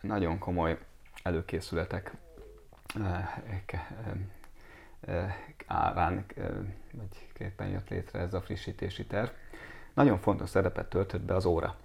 nagyon 0.00 0.38
komoly 0.38 0.78
előkészületek 1.22 2.14
árán, 5.66 6.26
vagy 6.92 7.28
képen 7.32 7.68
jött 7.68 7.88
létre 7.88 8.18
ez 8.18 8.34
a 8.34 8.40
frissítési 8.40 9.06
terv. 9.06 9.28
Nagyon 9.94 10.18
fontos 10.18 10.48
szerepet 10.48 10.88
töltött 10.88 11.22
be 11.22 11.34
az 11.34 11.44
óra. 11.44 11.76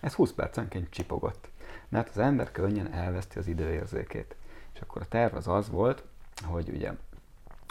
Ez 0.00 0.14
20 0.14 0.32
percenként 0.32 0.90
csipogott, 0.90 1.48
mert 1.88 2.08
az 2.08 2.18
ember 2.18 2.50
könnyen 2.52 2.92
elveszti 2.92 3.38
az 3.38 3.46
időérzékét. 3.46 4.36
És 4.74 4.80
akkor 4.80 5.02
a 5.02 5.08
terv 5.08 5.34
az 5.34 5.48
az 5.48 5.70
volt, 5.70 6.04
hogy 6.44 6.68
ugye 6.68 6.92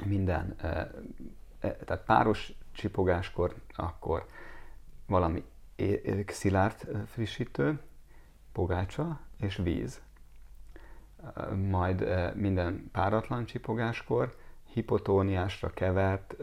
minden, 0.06 0.56
tehát 1.60 2.04
páros 2.06 2.54
csipogáskor 2.72 3.56
akkor 3.76 4.26
valami 5.06 5.44
szilárd 6.28 7.06
frissítő, 7.08 7.80
pogácsa 8.52 9.20
és 9.38 9.56
víz 9.56 10.02
majd 11.70 12.06
minden 12.36 12.90
páratlan 12.92 13.46
csipogáskor 13.46 14.36
hipotóniásra 14.74 15.70
kevert 15.70 16.36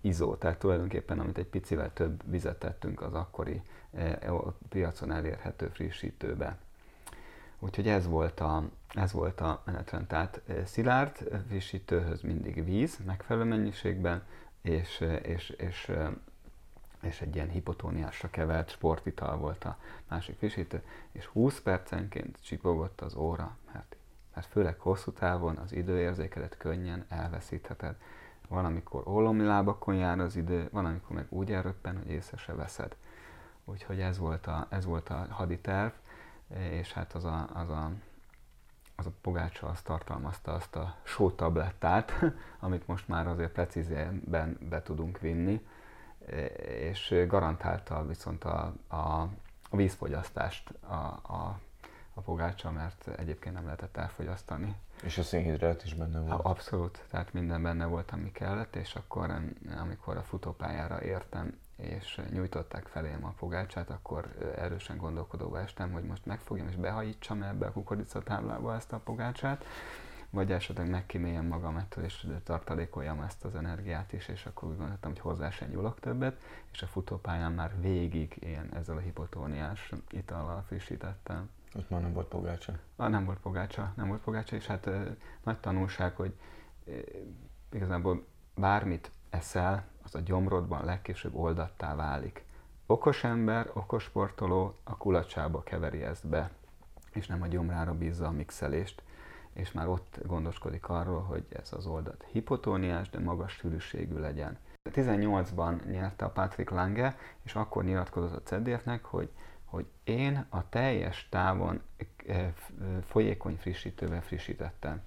izó, 0.00 0.34
tehát 0.34 0.58
tulajdonképpen 0.58 1.18
amit 1.18 1.38
egy 1.38 1.46
picivel 1.46 1.92
több 1.92 2.30
vizet 2.30 2.58
tettünk 2.58 3.00
az 3.02 3.14
akkori 3.14 3.62
piacon 4.68 5.12
elérhető 5.12 5.68
frissítőbe. 5.68 6.58
Úgyhogy 7.58 7.88
ez 7.88 8.06
volt 8.06 8.40
a, 8.40 8.68
ez 8.94 9.12
volt 9.12 9.40
a 9.40 9.62
menetrend. 9.64 10.06
Tehát 10.06 10.42
szilárd 10.64 11.42
frissítőhöz 11.48 12.20
mindig 12.20 12.64
víz 12.64 12.98
megfelelő 13.06 13.48
mennyiségben, 13.48 14.22
és, 14.62 15.04
és, 15.22 15.50
és 15.50 15.92
és 17.02 17.20
egy 17.20 17.34
ilyen 17.34 17.48
hipotóniásra 17.48 18.30
kevert 18.30 18.70
sportital 18.70 19.36
volt 19.36 19.64
a 19.64 19.78
másik 20.08 20.36
frissítő, 20.36 20.82
és 21.12 21.26
20 21.26 21.60
percenként 21.60 22.38
csipogott 22.42 23.00
az 23.00 23.14
óra, 23.14 23.56
mert, 23.72 23.96
mert 24.34 24.46
főleg 24.46 24.78
hosszú 24.78 25.12
távon 25.12 25.56
az 25.56 25.72
időérzékedet 25.72 26.56
könnyen 26.56 27.04
elveszítheted. 27.08 27.96
Van, 28.48 28.64
amikor 28.64 29.08
ólomi 29.08 29.44
lábakon 29.44 29.94
jár 29.94 30.18
az 30.18 30.36
idő, 30.36 30.68
van, 30.72 30.84
amikor 30.84 31.16
meg 31.16 31.26
úgy 31.28 31.52
elröppen, 31.52 31.98
hogy 31.98 32.10
észre 32.10 32.36
se 32.36 32.54
veszed. 32.54 32.96
Úgyhogy 33.64 34.00
ez 34.00 34.18
volt 34.18 34.46
a, 34.46 34.66
ez 34.70 34.84
volt 34.84 35.08
a 35.08 35.26
haditerv, 35.30 35.92
és 36.56 36.92
hát 36.92 37.14
az 37.14 37.24
a, 37.24 37.48
az 37.54 37.68
a, 37.68 37.90
az 38.96 39.06
a 39.06 39.12
pogácsa 39.20 39.66
azt 39.66 39.84
tartalmazta 39.84 40.52
azt 40.52 40.76
a 40.76 40.96
sótablettát, 41.02 42.12
amit 42.60 42.86
most 42.86 43.08
már 43.08 43.26
azért 43.26 43.52
precízében 43.52 44.58
be 44.68 44.82
tudunk 44.82 45.20
vinni, 45.20 45.66
és 46.80 47.14
garantálta 47.28 48.06
viszont 48.06 48.44
a, 48.44 48.72
a, 48.88 49.28
vízfogyasztást 49.70 50.70
a, 50.80 50.94
a, 51.22 51.60
a 52.14 52.20
pogácsa, 52.20 52.70
mert 52.70 53.08
egyébként 53.18 53.54
nem 53.54 53.64
lehetett 53.64 53.96
elfogyasztani. 53.96 54.76
És 55.02 55.18
a 55.18 55.22
szénhidrát 55.22 55.84
is 55.84 55.94
benne 55.94 56.20
volt? 56.20 56.44
Abszolút, 56.44 57.04
tehát 57.10 57.32
minden 57.32 57.62
benne 57.62 57.86
volt, 57.86 58.10
ami 58.10 58.32
kellett, 58.32 58.76
és 58.76 58.94
akkor, 58.94 59.30
amikor 59.80 60.16
a 60.16 60.22
futópályára 60.22 61.02
értem, 61.02 61.58
és 61.76 62.20
nyújtották 62.32 62.86
felém 62.86 63.24
a 63.24 63.34
pogácsát, 63.38 63.90
akkor 63.90 64.52
erősen 64.56 64.96
gondolkodóba 64.96 65.60
estem, 65.60 65.92
hogy 65.92 66.04
most 66.04 66.26
megfogjam 66.26 66.68
és 66.68 66.76
behajítsam 66.76 67.42
ebbe 67.42 67.66
a 67.66 67.72
kukoricatáblába 67.72 68.74
ezt 68.74 68.92
a 68.92 68.98
pogácsát, 68.98 69.64
vagy 70.30 70.52
esetleg 70.52 70.90
megkíméljem 70.90 71.46
magam 71.46 71.76
ettől, 71.76 72.04
és 72.04 72.26
tartalékoljam 72.44 73.20
ezt 73.20 73.44
az 73.44 73.54
energiát 73.54 74.12
is, 74.12 74.28
és 74.28 74.46
akkor 74.46 74.68
úgy 74.68 74.76
gondoltam, 74.76 75.10
hogy 75.10 75.20
hozzá 75.20 75.50
sem 75.50 75.68
nyúlok 75.68 76.00
többet, 76.00 76.40
és 76.72 76.82
a 76.82 76.86
futópályán 76.86 77.52
már 77.52 77.80
végig 77.80 78.36
én 78.40 78.68
ezzel 78.74 78.96
a 78.96 79.00
hipotóniás 79.00 79.92
itallal 80.10 80.62
frissítettem. 80.66 81.50
Ott 81.74 81.90
már 81.90 82.00
nem 82.00 82.12
volt 82.12 82.28
pogácsa? 82.28 82.72
Ah, 82.96 83.10
nem 83.10 83.24
volt 83.24 83.38
pogácsa, 83.38 83.92
nem 83.96 84.08
volt 84.08 84.20
pogácsa, 84.20 84.56
és 84.56 84.66
hát 84.66 84.90
nagy 85.42 85.58
tanulság, 85.58 86.16
hogy 86.16 86.34
igazából 87.72 88.26
bármit 88.54 89.10
eszel, 89.30 89.84
az 90.02 90.14
a 90.14 90.20
gyomrodban 90.20 90.84
legkésőbb 90.84 91.34
oldattá 91.34 91.94
válik. 91.94 92.44
Okos 92.86 93.24
ember, 93.24 93.70
okos 93.72 94.02
sportoló 94.02 94.78
a 94.84 94.96
kulacsába 94.96 95.62
keveri 95.62 96.02
ezt 96.02 96.26
be, 96.26 96.50
és 97.12 97.26
nem 97.26 97.42
a 97.42 97.46
gyomrára 97.46 97.94
bízza 97.94 98.26
a 98.26 98.30
mixelést 98.30 99.02
és 99.52 99.72
már 99.72 99.88
ott 99.88 100.18
gondoskodik 100.26 100.88
arról, 100.88 101.20
hogy 101.20 101.44
ez 101.48 101.72
az 101.72 101.86
oldat 101.86 102.24
hipotóniás, 102.32 103.10
de 103.10 103.18
magas 103.18 103.52
sűrűségű 103.52 104.18
legyen. 104.18 104.58
18-ban 104.94 105.84
nyerte 105.90 106.24
a 106.24 106.30
Patrick 106.30 106.70
Lange, 106.70 107.16
és 107.42 107.54
akkor 107.54 107.84
nyilatkozott 107.84 108.36
a 108.36 108.42
CEDF-nek, 108.42 109.04
hogy, 109.04 109.30
hogy 109.64 109.86
én 110.04 110.46
a 110.48 110.68
teljes 110.68 111.28
távon 111.30 111.80
eh, 112.26 112.52
folyékony 113.06 113.56
frissítővel 113.56 114.22
frissítettem. 114.22 115.02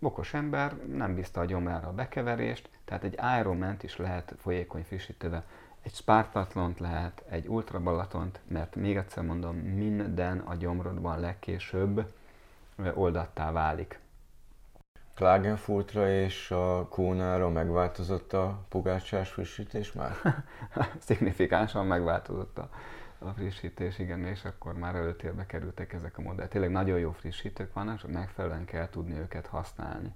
Okos 0.00 0.34
ember 0.34 0.76
nem 0.86 1.14
bízta 1.14 1.40
a 1.40 1.44
gyomrára 1.44 1.88
a 1.88 1.92
bekeverést, 1.92 2.70
tehát 2.84 3.04
egy 3.04 3.18
Ironman 3.38 3.76
is 3.80 3.96
lehet 3.96 4.34
folyékony 4.38 4.82
frissítővel. 4.82 5.44
Egy 5.82 5.94
Spartatlont 5.94 6.78
lehet, 6.78 7.22
egy 7.28 7.46
ultrabalatont, 7.46 8.40
mert 8.46 8.76
még 8.76 8.96
egyszer 8.96 9.24
mondom, 9.24 9.56
minden 9.56 10.38
a 10.38 10.54
gyomrodban 10.54 11.20
legkésőbb 11.20 12.12
oldattá 12.94 13.52
válik. 13.52 14.00
Klagenfurtra 15.14 16.10
és 16.10 16.50
a 16.50 16.86
Kónára 16.88 17.48
megváltozott 17.48 18.32
a 18.32 18.64
pogácsás 18.68 19.30
frissítés 19.30 19.92
már? 19.92 20.12
Szignifikánsan 21.06 21.86
megváltozott 21.86 22.58
a, 22.58 22.70
a 23.18 23.28
frissítés, 23.28 23.98
igen, 23.98 24.24
és 24.24 24.44
akkor 24.44 24.74
már 24.74 24.94
előtérbe 24.94 25.46
kerültek 25.46 25.92
ezek 25.92 26.18
a 26.18 26.22
modellek. 26.22 26.50
Tényleg 26.50 26.70
nagyon 26.70 26.98
jó 26.98 27.12
frissítők 27.12 27.72
vannak, 27.72 27.98
csak 27.98 28.10
megfelelően 28.10 28.64
kell 28.64 28.88
tudni 28.88 29.18
őket 29.18 29.46
használni. 29.46 30.14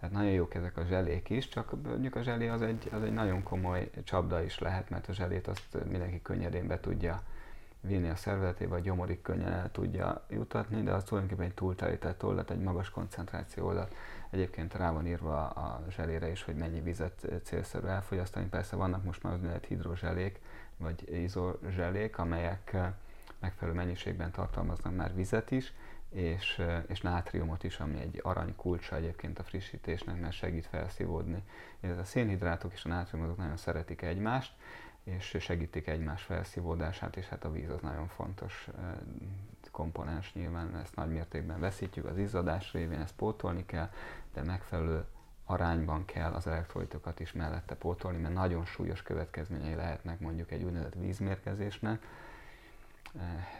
Tehát 0.00 0.14
nagyon 0.14 0.32
jók 0.32 0.54
ezek 0.54 0.76
a 0.76 0.84
zselék 0.84 1.30
is, 1.30 1.48
csak 1.48 1.82
mondjuk 1.82 2.16
a 2.16 2.22
zselé 2.22 2.48
az 2.48 2.62
egy, 2.62 2.88
az 2.92 3.02
egy 3.02 3.12
nagyon 3.12 3.42
komoly 3.42 3.90
csapda 4.04 4.42
is 4.42 4.58
lehet, 4.58 4.90
mert 4.90 5.08
a 5.08 5.12
zselét 5.12 5.46
azt 5.46 5.84
mindenki 5.88 6.22
könnyedén 6.22 6.66
be 6.66 6.80
tudja 6.80 7.22
vinni 7.80 8.08
a 8.08 8.16
szervezetébe, 8.16 8.74
a 8.74 8.78
gyomorig 8.80 9.22
könnyen 9.22 9.52
el 9.52 9.70
tudja 9.70 10.24
jutatni, 10.28 10.82
de 10.82 10.92
az 10.92 11.04
tulajdonképpen 11.04 11.46
egy 11.46 11.54
túltelített 11.54 12.24
oldat, 12.24 12.50
egy 12.50 12.60
magas 12.60 12.90
koncentráció 12.90 13.66
oldat. 13.66 13.94
Egyébként 14.30 14.74
rá 14.74 14.92
van 14.92 15.06
írva 15.06 15.48
a 15.48 15.82
zselére 15.88 16.30
is, 16.30 16.42
hogy 16.42 16.56
mennyi 16.56 16.80
vizet 16.80 17.26
célszerű 17.42 17.86
elfogyasztani. 17.86 18.46
Persze 18.46 18.76
vannak 18.76 19.04
most 19.04 19.22
már 19.22 19.34
úgynevezett 19.34 19.64
hidrozselék, 19.66 20.40
vagy 20.76 21.12
izozselék, 21.12 22.18
amelyek 22.18 22.72
eh, 22.72 22.92
megfelelő 23.38 23.76
mennyiségben 23.76 24.30
tartalmaznak 24.30 24.96
már 24.96 25.14
vizet 25.14 25.50
is, 25.50 25.72
és, 26.08 26.58
eh, 26.58 26.82
és 26.86 27.00
nátriumot 27.00 27.64
is, 27.64 27.80
ami 27.80 28.00
egy 28.00 28.20
arany 28.22 28.56
kulcsa 28.56 28.96
egyébként 28.96 29.38
a 29.38 29.42
frissítésnek, 29.42 30.20
mert 30.20 30.32
segít 30.32 30.66
felszívódni. 30.66 31.42
Ez 31.80 31.98
a 31.98 32.04
szénhidrátok 32.04 32.72
és 32.72 32.84
a 32.84 32.88
nátriumok 32.88 33.36
nagyon 33.36 33.56
szeretik 33.56 34.02
egymást, 34.02 34.52
és 35.04 35.36
segítik 35.38 35.86
egymás 35.86 36.22
felszívódását, 36.22 37.16
és 37.16 37.28
hát 37.28 37.44
a 37.44 37.50
víz 37.50 37.70
az 37.70 37.80
nagyon 37.80 38.08
fontos 38.08 38.68
komponens 39.70 40.32
nyilván, 40.32 40.76
ezt 40.76 40.96
nagy 40.96 41.10
mértékben 41.10 41.60
veszítjük 41.60 42.04
az 42.04 42.18
izzadás 42.18 42.72
révén, 42.72 43.00
ezt 43.00 43.14
pótolni 43.14 43.66
kell, 43.66 43.90
de 44.34 44.42
megfelelő 44.42 45.04
arányban 45.44 46.04
kell 46.04 46.32
az 46.32 46.46
elektrolitokat 46.46 47.20
is 47.20 47.32
mellette 47.32 47.74
pótolni, 47.74 48.18
mert 48.18 48.34
nagyon 48.34 48.64
súlyos 48.64 49.02
következményei 49.02 49.74
lehetnek 49.74 50.20
mondjuk 50.20 50.50
egy 50.50 50.62
úgynevezett 50.62 50.94
vízmérkezésnek, 50.94 52.06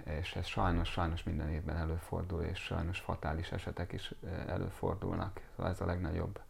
és 0.04 0.34
ez 0.34 0.46
sajnos, 0.46 0.88
sajnos 0.88 1.22
minden 1.22 1.48
évben 1.48 1.76
előfordul, 1.76 2.42
és 2.42 2.58
sajnos 2.58 2.98
fatális 2.98 3.52
esetek 3.52 3.92
is 3.92 4.14
előfordulnak. 4.46 5.40
Szóval 5.56 5.72
ez 5.72 5.80
a 5.80 5.84
legnagyobb, 5.86 6.40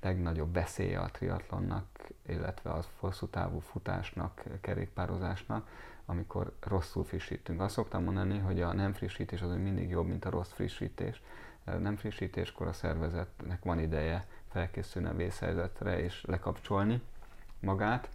legnagyobb 0.00 0.52
veszélye 0.52 0.98
a 1.00 1.10
triatlonnak, 1.10 1.84
illetve 2.26 2.72
az 2.72 2.88
hosszú 2.98 3.26
távú 3.26 3.58
futásnak, 3.58 4.42
kerékpározásnak, 4.60 5.68
amikor 6.06 6.52
rosszul 6.60 7.04
frissítünk. 7.04 7.60
Azt 7.60 7.74
szoktam 7.74 8.04
mondani, 8.04 8.38
hogy 8.38 8.60
a 8.60 8.72
nem 8.72 8.92
frissítés 8.92 9.42
az 9.42 9.50
mindig 9.50 9.88
jobb, 9.88 10.06
mint 10.06 10.24
a 10.24 10.30
rossz 10.30 10.52
frissítés, 10.52 11.22
nem 11.64 11.96
frissítéskor 11.96 12.66
a 12.66 12.72
szervezetnek 12.72 13.64
van 13.64 13.78
ideje 13.78 14.26
felkészülni 14.48 15.08
a 15.08 15.14
vészhelyzetre 15.14 15.98
és 15.98 16.24
lekapcsolni 16.26 17.02
magát. 17.60 18.08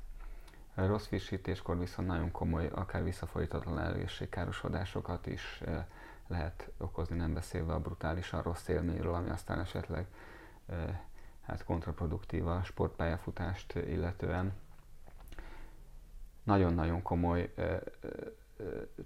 A 0.75 0.85
rossz 0.85 1.05
frissítéskor 1.05 1.79
viszont 1.79 2.07
nagyon 2.07 2.31
komoly, 2.31 2.69
akár 2.73 3.03
visszafolytatlan 3.03 3.79
egészségkárosodásokat 3.79 5.27
is 5.27 5.61
eh, 5.65 5.85
lehet 6.27 6.71
okozni, 6.77 7.15
nem 7.15 7.33
beszélve 7.33 7.73
a 7.73 7.79
brutálisan 7.79 8.41
rossz 8.41 8.67
élményről, 8.67 9.13
ami 9.13 9.29
aztán 9.29 9.59
esetleg 9.59 10.05
eh, 10.65 10.99
hát 11.45 11.63
kontraproduktív 11.63 12.47
a 12.47 12.63
sportpályafutást 12.63 13.75
illetően. 13.75 14.53
Nagyon-nagyon 16.43 17.01
komoly 17.01 17.53
eh, 17.55 17.79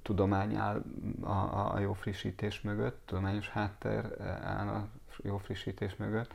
tudomány 0.01 0.55
áll 0.55 0.83
a, 1.21 1.73
a 1.73 1.79
jó 1.79 1.93
frissítés 1.93 2.61
mögött, 2.61 3.01
tudományos 3.05 3.49
háttér 3.49 4.21
áll 4.41 4.67
a 4.67 4.87
jó 5.23 5.37
frissítés 5.37 5.95
mögött. 5.95 6.33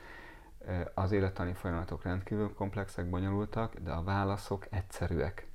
Az 0.94 1.12
élettani 1.12 1.52
folyamatok 1.52 2.02
rendkívül 2.02 2.54
komplexek, 2.54 3.10
bonyolultak, 3.10 3.74
de 3.78 3.90
a 3.90 4.02
válaszok 4.02 4.66
egyszerűek. 4.70 5.46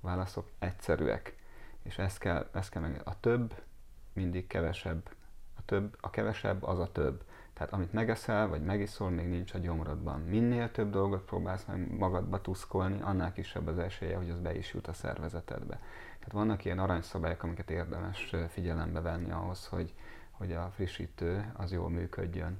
A 0.00 0.06
válaszok 0.06 0.50
egyszerűek. 0.58 1.36
És 1.82 1.98
ezt 1.98 2.18
kell, 2.18 2.48
ezt 2.52 2.70
kell 2.70 2.82
meg, 2.82 3.00
a 3.04 3.20
több 3.20 3.62
mindig 4.12 4.46
kevesebb. 4.46 5.10
A, 5.58 5.64
több, 5.64 5.96
a 6.00 6.10
kevesebb 6.10 6.62
az 6.62 6.78
a 6.78 6.92
több. 6.92 7.24
Tehát 7.56 7.72
amit 7.72 7.92
megeszel, 7.92 8.48
vagy 8.48 8.62
megiszol, 8.62 9.10
még 9.10 9.28
nincs 9.28 9.54
a 9.54 9.58
gyomrodban. 9.58 10.20
Minél 10.20 10.70
több 10.70 10.90
dolgot 10.90 11.24
próbálsz 11.24 11.64
meg 11.64 11.96
magadba 11.98 12.40
tuszkolni, 12.40 13.00
annál 13.02 13.32
kisebb 13.32 13.66
az 13.66 13.78
esélye, 13.78 14.16
hogy 14.16 14.30
az 14.30 14.40
be 14.40 14.56
is 14.56 14.74
jut 14.74 14.86
a 14.86 14.92
szervezetedbe. 14.92 15.80
Tehát 16.18 16.32
vannak 16.32 16.64
ilyen 16.64 16.78
aranyszabályok, 16.78 17.42
amiket 17.42 17.70
érdemes 17.70 18.34
figyelembe 18.48 19.00
venni 19.00 19.30
ahhoz, 19.30 19.66
hogy, 19.66 19.94
hogy 20.30 20.52
a 20.52 20.70
frissítő 20.74 21.52
az 21.56 21.72
jól 21.72 21.90
működjön. 21.90 22.58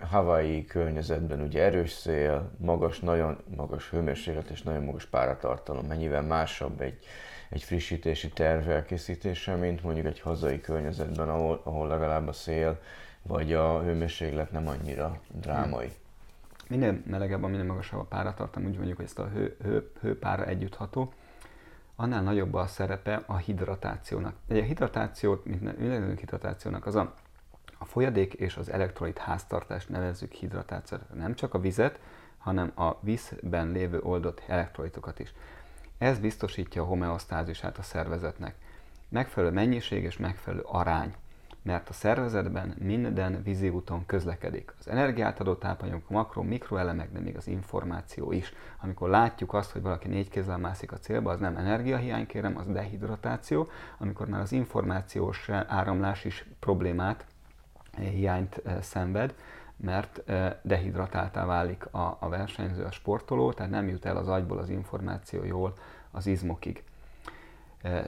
Havai 0.00 0.64
környezetben 0.64 1.40
ugye 1.40 1.62
erős 1.62 1.90
szél, 1.90 2.50
magas, 2.58 3.00
nagyon 3.00 3.38
magas 3.56 3.90
hőmérséklet 3.90 4.50
és 4.50 4.62
nagyon 4.62 4.84
magas 4.84 5.06
páratartalom. 5.06 5.86
Mennyivel 5.86 6.22
másabb 6.22 6.80
egy, 6.80 6.98
egy 7.48 7.62
frissítési 7.62 8.28
terv 8.28 8.68
elkészítése, 8.68 9.54
mint 9.54 9.82
mondjuk 9.82 10.06
egy 10.06 10.20
hazai 10.20 10.60
környezetben, 10.60 11.28
ahol, 11.28 11.60
ahol 11.64 11.88
legalább 11.88 12.28
a 12.28 12.32
szél 12.32 12.80
vagy 13.22 13.52
a 13.52 13.82
hőmérséklet 13.82 14.50
nem 14.52 14.68
annyira 14.68 15.20
drámai. 15.28 15.92
Minél 16.68 17.02
melegebb, 17.06 17.40
minél 17.40 17.64
magasabb 17.64 18.00
a 18.00 18.04
páratartalom, 18.04 18.68
úgy 18.68 18.76
mondjuk, 18.76 18.96
hogy 18.96 19.06
ezt 19.06 19.18
a 19.18 19.28
hő, 19.28 19.56
hő, 19.62 19.90
hőpára 20.00 20.44
együttható, 20.44 21.12
annál 21.96 22.22
nagyobb 22.22 22.54
a 22.54 22.66
szerepe 22.66 23.22
a 23.26 23.36
hidratációnak. 23.36 24.34
Egy 24.48 24.58
a 24.58 24.62
hidratációt, 24.62 25.44
mint 25.44 25.60
nevezünk 25.78 26.18
hidratációnak, 26.18 26.86
az 26.86 26.94
a, 26.94 27.14
a 27.78 27.84
folyadék 27.84 28.34
és 28.34 28.56
az 28.56 28.70
elektrolit 28.70 29.18
háztartást 29.18 29.88
nevezzük 29.88 30.32
hidratációnak. 30.32 31.14
Nem 31.14 31.34
csak 31.34 31.54
a 31.54 31.60
vizet, 31.60 31.98
hanem 32.38 32.72
a 32.74 32.98
vízben 33.00 33.70
lévő 33.70 34.00
oldott 34.00 34.42
elektrolitokat 34.46 35.18
is. 35.18 35.32
Ez 35.98 36.18
biztosítja 36.18 36.82
a 36.82 36.86
homeosztázisát 36.86 37.78
a 37.78 37.82
szervezetnek. 37.82 38.54
Megfelelő 39.08 39.52
mennyiség 39.52 40.02
és 40.02 40.16
megfelelő 40.16 40.62
arány 40.66 41.14
mert 41.62 41.88
a 41.88 41.92
szervezetben 41.92 42.74
minden 42.78 43.42
vízi 43.42 43.68
úton 43.68 44.06
közlekedik. 44.06 44.74
Az 44.78 44.88
energiát 44.88 45.40
adó 45.40 45.54
tápanyagok, 45.54 46.04
a 46.08 46.12
makro, 46.12 46.42
mikroelemek, 46.42 47.12
de 47.12 47.20
még 47.20 47.36
az 47.36 47.46
információ 47.46 48.32
is. 48.32 48.52
Amikor 48.80 49.08
látjuk 49.08 49.54
azt, 49.54 49.70
hogy 49.70 49.82
valaki 49.82 50.08
négy 50.08 50.28
kézzel 50.28 50.58
mászik 50.58 50.92
a 50.92 50.98
célba, 50.98 51.30
az 51.30 51.40
nem 51.40 51.56
energiahiány, 51.56 52.26
kérem, 52.26 52.56
az 52.56 52.66
dehidratáció. 52.66 53.68
Amikor 53.98 54.28
már 54.28 54.40
az 54.40 54.52
információs 54.52 55.48
áramlás 55.48 56.24
is 56.24 56.46
problémát, 56.58 57.24
eh, 57.92 58.04
hiányt 58.04 58.56
eh, 58.64 58.82
szenved, 58.82 59.34
mert 59.76 60.22
eh, 60.26 60.54
dehidratáltá 60.62 61.44
válik 61.44 61.86
a, 61.86 62.16
a 62.20 62.28
versenyző, 62.28 62.84
a 62.84 62.90
sportoló, 62.90 63.52
tehát 63.52 63.72
nem 63.72 63.88
jut 63.88 64.04
el 64.04 64.16
az 64.16 64.28
agyból 64.28 64.58
az 64.58 64.68
információ 64.68 65.44
jól 65.44 65.72
az 66.10 66.26
izmokig. 66.26 66.84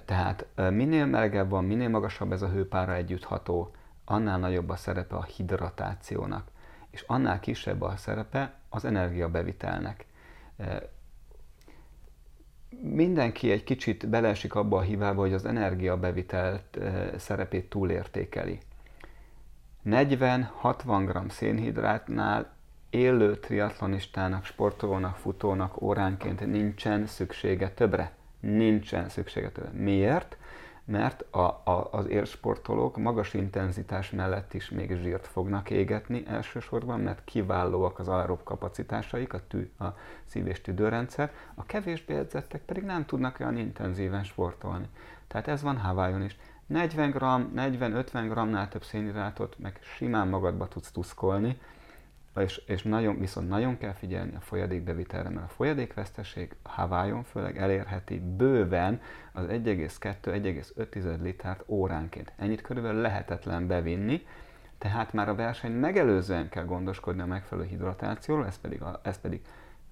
Tehát 0.04 0.46
minél 0.54 1.06
melegebb 1.06 1.50
van, 1.50 1.64
minél 1.64 1.88
magasabb 1.88 2.32
ez 2.32 2.42
a 2.42 2.48
hőpára 2.48 2.94
együttható, 2.94 3.74
annál 4.04 4.38
nagyobb 4.38 4.68
a 4.68 4.76
szerepe 4.76 5.16
a 5.16 5.22
hidratációnak, 5.22 6.48
és 6.90 7.04
annál 7.06 7.40
kisebb 7.40 7.82
a 7.82 7.96
szerepe 7.96 8.54
az 8.68 8.84
energiabevitelnek. 8.84 10.06
Mindenki 12.80 13.50
egy 13.50 13.64
kicsit 13.64 14.08
beleesik 14.08 14.54
abba 14.54 14.76
a 14.76 14.80
hibába, 14.80 15.20
hogy 15.20 15.32
az 15.32 15.44
energiabevitelt 15.44 16.78
szerepét 17.16 17.68
túlértékeli. 17.68 18.58
40-60 19.84 21.24
g 21.26 21.30
szénhidrátnál 21.30 22.54
élő 22.90 23.36
triatlonistának, 23.36 24.44
sportolónak, 24.44 25.16
futónak 25.16 25.82
óránként 25.82 26.46
nincsen 26.46 27.06
szüksége 27.06 27.70
többre 27.70 28.12
nincsen 28.42 29.08
szüksége 29.08 29.50
tőle. 29.50 29.70
Miért? 29.70 30.36
Mert 30.84 31.24
a, 31.34 31.38
a, 31.64 31.88
az 31.90 32.06
élsportolók 32.06 32.96
magas 32.96 33.34
intenzitás 33.34 34.10
mellett 34.10 34.54
is 34.54 34.70
még 34.70 34.96
zsírt 35.02 35.26
fognak 35.26 35.70
égetni 35.70 36.22
elsősorban, 36.26 37.00
mert 37.00 37.24
kiválóak 37.24 37.98
az 37.98 38.08
aerob 38.08 38.42
kapacitásaik, 38.42 39.32
a, 39.32 39.40
tű, 39.48 39.70
a 39.78 39.84
szív- 40.24 40.46
és 40.46 40.60
tüdőrendszer, 40.60 41.32
a 41.54 41.64
kevésbé 41.64 42.14
edzettek 42.14 42.62
pedig 42.62 42.82
nem 42.82 43.06
tudnak 43.06 43.40
olyan 43.40 43.56
intenzíven 43.56 44.24
sportolni. 44.24 44.88
Tehát 45.26 45.48
ez 45.48 45.62
van 45.62 45.78
Hawaiion 45.78 46.22
is. 46.22 46.36
40 46.66 47.10
g, 47.10 47.16
40-50 47.16 48.32
g-nál 48.34 48.68
több 48.68 48.84
szénhidrátot 48.84 49.58
meg 49.58 49.78
simán 49.96 50.28
magadba 50.28 50.68
tudsz 50.68 50.90
tuszkolni, 50.90 51.60
és, 52.36 52.62
és 52.66 52.82
nagyon, 52.82 53.18
viszont 53.18 53.48
nagyon 53.48 53.78
kell 53.78 53.92
figyelni 53.92 54.34
a 54.34 54.40
folyadékbevitelre, 54.40 55.28
mert 55.28 55.46
a 55.46 55.54
folyadékveszteség 55.54 56.56
Hawaiion 56.62 57.22
főleg 57.22 57.58
elérheti 57.58 58.18
bőven 58.36 59.00
az 59.32 59.44
1,2-1,5 59.48 61.20
litert 61.20 61.62
óránként. 61.66 62.32
Ennyit 62.36 62.60
körülbelül 62.60 63.00
lehetetlen 63.00 63.66
bevinni, 63.66 64.26
tehát 64.78 65.12
már 65.12 65.28
a 65.28 65.34
verseny 65.34 65.72
megelőzően 65.72 66.48
kell 66.48 66.64
gondoskodni 66.64 67.22
a 67.22 67.26
megfelelő 67.26 67.66
hidratációról, 67.66 68.46
ez 68.46 68.58
pedig, 68.60 68.82
a, 68.82 69.00
ez 69.02 69.20
pedig 69.20 69.40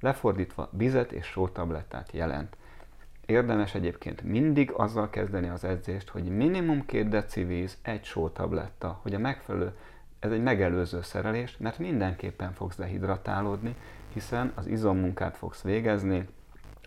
lefordítva 0.00 0.68
vizet 0.72 1.12
és 1.12 1.26
sótablettát 1.26 2.12
jelent. 2.12 2.56
Érdemes 3.26 3.74
egyébként 3.74 4.22
mindig 4.22 4.70
azzal 4.70 5.10
kezdeni 5.10 5.48
az 5.48 5.64
edzést, 5.64 6.08
hogy 6.08 6.24
minimum 6.24 6.86
két 6.86 7.08
deci 7.08 7.44
víz, 7.44 7.78
egy 7.82 8.04
sótabletta, 8.04 8.98
hogy 9.02 9.14
a 9.14 9.18
megfelelő 9.18 9.72
ez 10.20 10.30
egy 10.30 10.42
megelőző 10.42 11.02
szerelés, 11.02 11.56
mert 11.58 11.78
mindenképpen 11.78 12.52
fogsz 12.52 12.76
dehidratálódni, 12.76 13.74
hiszen 14.12 14.52
az 14.54 14.66
izommunkát 14.66 15.36
fogsz 15.36 15.62
végezni, 15.62 16.28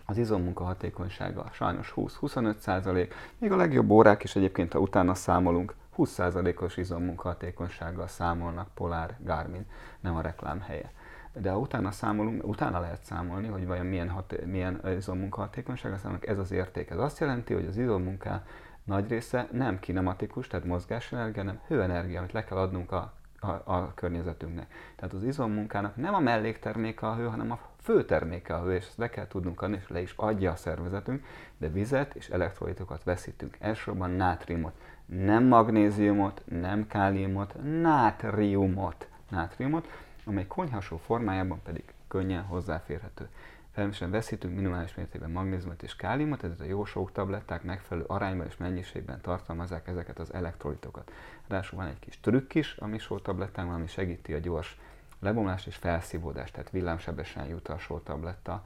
az 0.06 0.18
izommunka 0.18 0.64
hatékonysága 0.64 1.50
sajnos 1.52 1.94
20-25 1.96 2.58
százalék, 2.58 3.14
még 3.38 3.52
a 3.52 3.56
legjobb 3.56 3.90
órák 3.90 4.24
is 4.24 4.36
egyébként, 4.36 4.74
ha 4.74 4.80
utána 4.80 5.14
számolunk, 5.14 5.76
20 5.96 6.10
százalékos 6.10 6.78
izommunka 6.78 7.28
hatékonysággal 7.28 8.08
számolnak 8.08 8.68
Polar 8.74 9.16
Garmin, 9.20 9.66
nem 10.00 10.16
a 10.16 10.22
reklám 10.22 10.62
helye. 10.62 10.92
De 11.34 11.52
ha 11.52 11.60
utána 11.60 11.92
számolunk, 11.92 12.48
utána 12.48 12.80
lehet 12.80 13.04
számolni, 13.04 13.48
hogy 13.48 13.66
vajon 13.66 13.86
milyen, 13.86 14.10
hat, 14.10 14.46
milyen 14.46 14.82
izommunka 14.98 15.42
hatékonysága 15.42 15.98
számolnak, 15.98 16.28
ez 16.28 16.38
az 16.38 16.52
érték. 16.52 16.90
Ez 16.90 16.98
azt 16.98 17.20
jelenti, 17.20 17.54
hogy 17.54 17.66
az 17.66 17.78
izommunká 17.78 18.44
nagy 18.84 19.10
része 19.10 19.48
nem 19.52 19.80
kinematikus, 19.80 20.48
tehát 20.48 20.66
mozgásenergia, 20.66 21.44
hanem 21.44 21.60
hőenergia, 21.68 22.20
amit 22.20 22.32
le 22.32 22.44
kell 22.44 22.58
adnunk 22.58 22.92
a 22.92 23.14
a, 23.44 23.62
a 23.66 23.94
környezetünknek. 23.94 24.74
Tehát 24.96 25.14
az 25.14 25.24
izommunkának 25.24 25.96
nem 25.96 26.14
a 26.14 26.20
mellékterméke 26.20 27.08
a 27.08 27.16
hő, 27.16 27.26
hanem 27.28 27.52
a 27.52 27.60
fő 27.82 28.06
terméke 28.06 28.56
a 28.56 28.64
hő, 28.64 28.76
és 28.76 28.86
ezt 28.88 28.98
le 28.98 29.10
kell 29.10 29.28
tudnunk 29.28 29.62
adni, 29.62 29.78
és 29.82 29.90
le 29.90 30.02
is 30.02 30.14
adja 30.16 30.52
a 30.52 30.56
szervezetünk, 30.56 31.26
de 31.58 31.68
vizet 31.68 32.16
és 32.16 32.30
elektrolitokat 32.30 33.04
veszítünk. 33.04 33.58
Elsősorban 33.60 34.12
nátriumot. 34.12 34.74
Nem 35.06 35.44
magnéziumot, 35.44 36.44
nem 36.46 36.88
káliumot, 36.88 37.56
nátriumot. 37.82 39.08
Nátriumot, 39.30 39.88
amely 40.26 40.48
konyhasó 40.48 40.98
formájában 40.98 41.62
pedig 41.64 41.84
könnyen 42.08 42.44
hozzáférhető. 42.44 43.30
Természetesen 43.74 44.12
veszítünk 44.12 44.56
minimális 44.56 44.96
mértékben 44.96 45.32
magnéziumot 45.32 45.84
és 45.84 45.96
káliumot, 45.96 46.44
ezért 46.44 46.60
a 46.60 46.64
jó 46.64 46.86
sok 46.86 47.12
tabletták 47.12 47.64
megfelelő 47.64 48.06
arányban 48.08 48.48
és 48.48 48.58
mennyiségben 48.58 49.22
tartalmazzák 49.22 49.88
ezeket 49.88 50.20
az 50.20 50.34
elektrolitokat. 50.34 51.12
Ráadásul 51.48 51.78
van 51.78 51.88
egy 51.88 52.00
kis 52.00 52.20
trükk 52.20 52.54
is, 52.54 52.76
ami 52.78 52.98
sótablettán, 52.98 53.70
ami 53.70 53.88
segíti 53.88 54.34
a 54.34 54.38
gyors 54.38 54.78
lebomlást 55.20 55.68
és 55.68 55.76
felszívódást, 55.76 56.54
tehát 56.54 56.70
villámsebesen 56.70 57.46
jut 57.46 57.68
a 57.68 57.78
sótabletta 57.78 58.66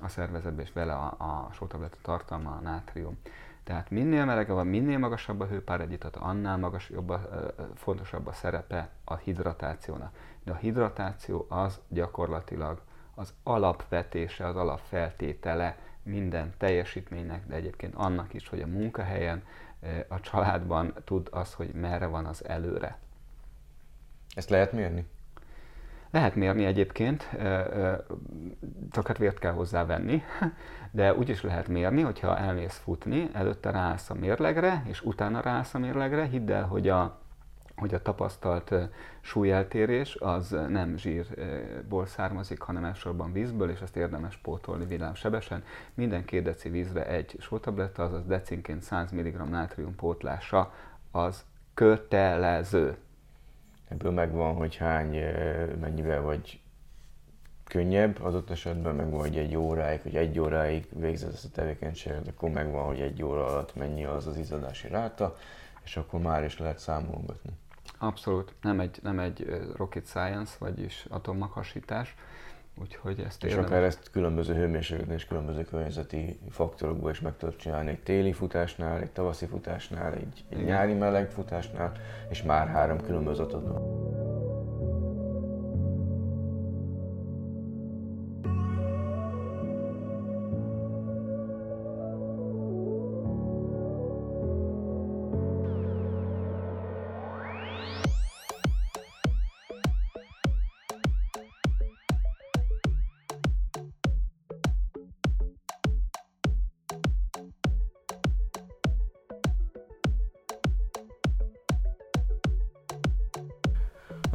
a 0.00 0.08
szervezetbe, 0.08 0.62
és 0.62 0.72
vele 0.72 0.94
a, 0.94 1.14
a 1.18 1.52
sótabletta 1.52 1.98
tartalma 2.02 2.50
a 2.50 2.60
nátrium. 2.60 3.18
Tehát 3.64 3.90
minél 3.90 4.24
melegebb 4.24 4.64
minél 4.64 4.98
magasabb 4.98 5.40
a 5.40 5.46
hőpáregyítata, 5.46 6.20
annál 6.20 6.56
magas, 6.56 6.90
jobb 6.90 7.08
a, 7.08 7.20
fontosabb 7.74 8.26
a 8.26 8.32
szerepe 8.32 8.90
a 9.04 9.16
hidratációnak. 9.16 10.16
De 10.44 10.52
a 10.52 10.56
hidratáció 10.56 11.46
az 11.48 11.80
gyakorlatilag 11.88 12.80
az 13.18 13.34
alapvetése, 13.42 14.46
az 14.46 14.56
alapfeltétele 14.56 15.76
minden 16.02 16.52
teljesítménynek, 16.58 17.46
de 17.46 17.54
egyébként 17.54 17.94
annak 17.94 18.34
is, 18.34 18.48
hogy 18.48 18.60
a 18.60 18.66
munkahelyen, 18.66 19.42
a 20.08 20.20
családban 20.20 20.94
tud 21.04 21.28
az, 21.30 21.54
hogy 21.54 21.72
merre 21.72 22.06
van 22.06 22.24
az 22.24 22.48
előre. 22.48 22.98
Ezt 24.34 24.50
lehet 24.50 24.72
mérni? 24.72 25.06
Lehet 26.10 26.34
mérni 26.34 26.64
egyébként, 26.64 27.28
csak 28.90 29.06
hát 29.06 29.18
vért 29.18 29.38
kell 29.38 29.52
hozzávenni, 29.52 30.22
de 30.90 31.14
úgy 31.14 31.28
is 31.28 31.42
lehet 31.42 31.68
mérni, 31.68 32.02
hogyha 32.02 32.38
elmész 32.38 32.78
futni, 32.78 33.30
előtte 33.32 33.70
ráállsz 33.70 34.10
a 34.10 34.14
mérlegre, 34.14 34.82
és 34.86 35.02
utána 35.02 35.40
ráállsz 35.40 35.74
a 35.74 35.78
mérlegre, 35.78 36.24
hidd 36.24 36.50
el, 36.50 36.64
hogy 36.66 36.88
a, 36.88 37.18
hogy 37.78 37.94
a 37.94 38.02
tapasztalt 38.02 38.74
súlyeltérés 39.20 40.16
az 40.16 40.56
nem 40.68 40.96
zsírból 40.96 42.06
származik, 42.06 42.60
hanem 42.60 42.84
elsősorban 42.84 43.32
vízből, 43.32 43.70
és 43.70 43.80
ezt 43.80 43.96
érdemes 43.96 44.36
pótolni 44.36 44.86
villámsebesen. 44.86 45.64
Minden 45.94 46.24
két 46.24 46.42
deci 46.42 46.68
vízre 46.68 47.06
egy 47.06 47.36
sótabletta, 47.40 48.02
azaz 48.02 48.26
decinként 48.26 48.82
100 48.82 49.10
mg 49.10 49.48
nátrium 49.48 49.94
pótlása 49.94 50.72
az 51.10 51.44
kötelező. 51.74 52.96
Ebből 53.88 54.12
megvan, 54.12 54.54
hogy 54.54 54.76
hány, 54.76 55.16
mennyivel 55.80 56.20
vagy 56.20 56.60
könnyebb, 57.64 58.22
ott 58.22 58.50
esetben 58.50 58.94
megvan, 58.94 59.20
hogy 59.20 59.36
egy 59.36 59.56
óráig, 59.56 60.00
hogy 60.02 60.16
egy 60.16 60.38
óráig 60.38 60.86
végzed 60.90 61.32
ezt 61.32 61.44
a 61.44 61.48
tevékenységet, 61.52 62.28
akkor 62.28 62.50
megvan, 62.50 62.84
hogy 62.84 63.00
egy 63.00 63.22
óra 63.22 63.46
alatt 63.46 63.74
mennyi 63.74 64.04
az 64.04 64.26
az 64.26 64.36
izadási 64.36 64.88
ráta, 64.88 65.36
és 65.84 65.96
akkor 65.96 66.20
már 66.20 66.44
is 66.44 66.58
lehet 66.58 66.78
számolgatni. 66.78 67.50
Abszolút, 67.98 68.54
nem 68.62 68.80
egy, 68.80 68.98
nem 69.02 69.18
egy 69.18 69.62
rocket 69.76 70.06
science, 70.06 70.56
vagyis 70.58 71.06
atommaghassítás, 71.08 72.14
úgyhogy 72.80 73.20
ezt 73.20 73.44
És 73.44 73.54
akár 73.54 73.82
ezt 73.82 74.10
különböző 74.10 74.54
hőmérsékletnél 74.54 75.16
és 75.16 75.24
különböző 75.24 75.64
környezeti 75.64 76.38
faktorokból 76.48 77.10
is 77.10 77.20
meg 77.20 77.36
tudod 77.36 77.56
csinálni, 77.56 77.90
egy 77.90 78.02
téli 78.02 78.32
futásnál, 78.32 79.00
egy 79.00 79.10
tavaszi 79.10 79.46
futásnál, 79.46 80.12
egy, 80.12 80.44
egy 80.48 80.64
nyári 80.64 80.92
meleg 80.92 81.30
futásnál, 81.30 81.92
és 82.28 82.42
már 82.42 82.68
három 82.68 83.00
különböző 83.00 83.42
adatban. 83.42 84.16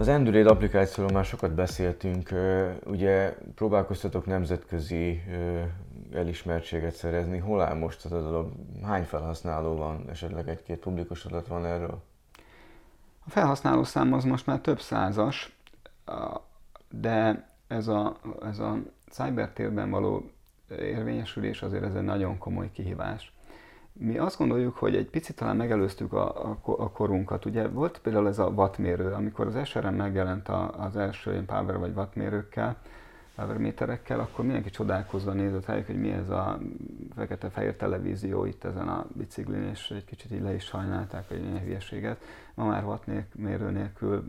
Az 0.04 0.10
Endurade 0.10 0.50
applikációról 0.50 1.14
már 1.14 1.26
sokat 1.26 1.54
beszéltünk, 1.54 2.30
ugye 2.86 3.38
próbálkoztatok 3.56 4.26
nemzetközi 4.26 5.24
elismertséget 6.14 6.96
szerezni. 6.96 7.38
Hol 7.38 7.62
áll 7.62 7.76
most 7.76 8.06
a 8.06 8.10
dolog? 8.10 8.52
Hány 8.84 9.04
felhasználó 9.04 9.76
van? 9.76 10.06
Esetleg 10.10 10.50
egy-két 10.50 10.78
publikus 10.78 11.26
adat 11.26 11.48
van 11.48 11.66
erről? 11.66 12.02
A 13.26 13.30
felhasználó 13.30 13.84
szám 13.84 14.14
az 14.14 14.24
most 14.24 14.46
már 14.46 14.60
több 14.60 14.80
százas, 14.80 15.56
de 16.90 17.48
ez 17.68 17.88
a, 17.88 18.18
ez 18.46 18.60
a 18.60 18.78
cybertérben 19.10 19.90
való 19.90 20.30
érvényesülés 20.70 21.62
azért 21.62 21.84
ez 21.84 21.96
egy 21.96 22.04
nagyon 22.04 22.38
komoly 22.38 22.72
kihívás. 22.72 23.34
Mi 23.94 24.18
azt 24.18 24.38
gondoljuk, 24.38 24.78
hogy 24.78 24.96
egy 24.96 25.10
picit 25.10 25.36
talán 25.36 25.56
megelőztük 25.56 26.14
a, 26.14 26.50
a, 26.50 26.58
a 26.64 26.92
korunkat. 26.92 27.46
Ugye 27.46 27.68
volt 27.68 28.00
például 28.00 28.28
ez 28.28 28.40
a 28.40 28.48
wattmérő, 28.48 29.12
amikor 29.12 29.48
az 29.48 29.68
SRM 29.68 29.94
megjelent 29.94 30.48
a, 30.48 30.84
az 30.84 30.96
első 30.96 31.32
ilyen 31.32 31.46
power 31.46 31.78
vagy 31.78 31.96
wattmérőkkel, 31.96 32.78
powerméterekkel, 33.36 34.20
akkor 34.20 34.46
mindenki 34.46 34.70
csodálkozva 34.70 35.34
nézett 35.34 35.66
rájuk, 35.66 35.86
hogy 35.86 36.00
mi 36.00 36.12
ez 36.12 36.30
a 36.30 36.60
fekete-fehér 37.16 37.76
televízió 37.76 38.46
itt 38.46 38.64
ezen 38.64 38.88
a 38.88 39.08
biciklin, 39.14 39.64
és 39.64 39.92
egy 39.92 40.06
kicsit 40.06 40.32
így 40.32 40.42
le 40.42 40.54
is 40.54 40.64
sajnálták, 40.64 41.28
hogy 41.28 41.44
ilyen 41.44 41.64
hülyeséget. 41.64 42.22
Ma 42.54 42.66
már 42.66 42.84
wattmérő 42.86 43.70
nélkül 43.70 44.28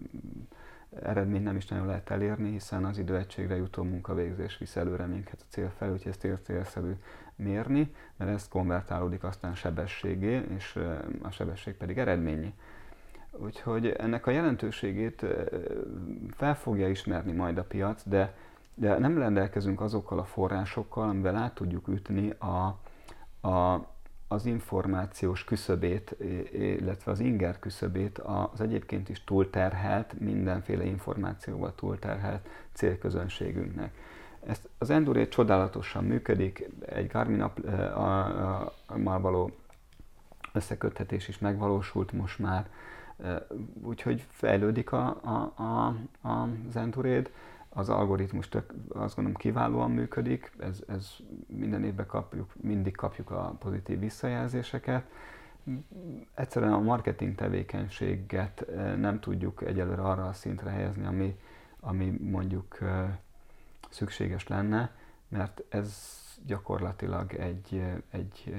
eredményt 1.03 1.45
nem 1.45 1.57
is 1.57 1.67
nagyon 1.67 1.87
lehet 1.87 2.11
elérni, 2.11 2.51
hiszen 2.51 2.85
az 2.85 2.99
időegységre 2.99 3.57
jutó 3.57 3.83
munkavégzés 3.83 4.59
visz 4.59 4.77
előre 4.77 5.07
minket 5.07 5.41
a 5.41 5.45
cél 5.49 5.73
felé, 5.77 5.93
úgyhogy 5.93 6.13
ezt 6.21 6.43
célszerű 6.45 6.93
mérni, 7.37 7.95
mert 8.17 8.31
ez 8.31 8.49
konvertálódik 8.49 9.25
aztán 9.25 9.55
sebességé, 9.55 10.43
és 10.57 10.79
a 11.23 11.31
sebesség 11.31 11.75
pedig 11.75 11.99
eredményi. 11.99 12.55
Úgyhogy 13.31 13.87
ennek 13.87 14.27
a 14.27 14.31
jelentőségét 14.31 15.27
fel 16.31 16.57
fogja 16.57 16.89
ismerni 16.89 17.33
majd 17.33 17.59
a 17.59 17.65
piac, 17.65 18.03
de, 18.09 18.35
de 18.75 18.99
nem 18.99 19.19
rendelkezünk 19.19 19.81
azokkal 19.81 20.19
a 20.19 20.25
forrásokkal, 20.25 21.09
amivel 21.09 21.37
át 21.37 21.55
tudjuk 21.55 21.89
ütni 21.89 22.31
a, 22.31 22.79
a, 23.49 23.87
az 24.29 24.47
információs 24.47 25.45
küszöbét, 25.45 26.17
illetve 26.53 27.11
az 27.11 27.21
inger 27.21 27.59
küszöbét 27.59 28.19
az 28.19 28.61
egyébként 28.61 29.09
is 29.09 29.25
túlterhelt, 29.25 30.21
mindenféle 30.21 30.85
információval 30.85 31.75
túlterhelt 31.75 32.49
célközönségünknek. 32.73 33.95
Ezt, 34.47 34.69
az 34.79 34.91
Enduré 34.91 35.29
csodálatosan 35.29 36.05
működik, 36.05 36.71
egy 36.87 37.07
garmin 37.07 37.45
mal 38.97 39.21
való 39.21 39.51
összeköttetés 40.53 41.29
is 41.29 41.39
megvalósult 41.39 42.13
most 42.13 42.39
már, 42.39 42.69
úgyhogy 43.83 44.27
fejlődik 44.31 44.93
a, 44.93 45.21
a, 45.23 45.63
a, 45.63 45.97
az 46.29 46.77
Enduréd, 46.77 47.31
az 47.69 47.89
algoritmus 47.89 48.49
tök, 48.49 48.73
azt 48.89 49.15
gondolom 49.15 49.39
kiválóan 49.39 49.91
működik, 49.91 50.53
ez, 50.59 50.83
ez 50.89 51.11
minden 51.47 51.85
évben 51.85 52.07
kapjuk, 52.07 52.53
mindig 52.61 52.97
kapjuk 52.97 53.31
a 53.31 53.57
pozitív 53.59 53.99
visszajelzéseket. 53.99 55.07
Egyszerűen 56.35 56.73
a 56.73 56.81
marketing 56.81 57.35
tevékenységet 57.35 58.67
nem 58.97 59.21
tudjuk 59.21 59.63
egyelőre 59.63 60.03
arra 60.03 60.27
a 60.27 60.33
szintre 60.33 60.71
helyezni, 60.71 61.07
ami, 61.07 61.39
ami 61.81 62.11
mondjuk 62.21 62.79
szükséges 63.95 64.49
lenne, 64.49 64.91
mert 65.29 65.63
ez 65.69 66.23
gyakorlatilag 66.47 67.35
egy, 67.35 67.83
egy, 68.11 68.51
egy 68.51 68.55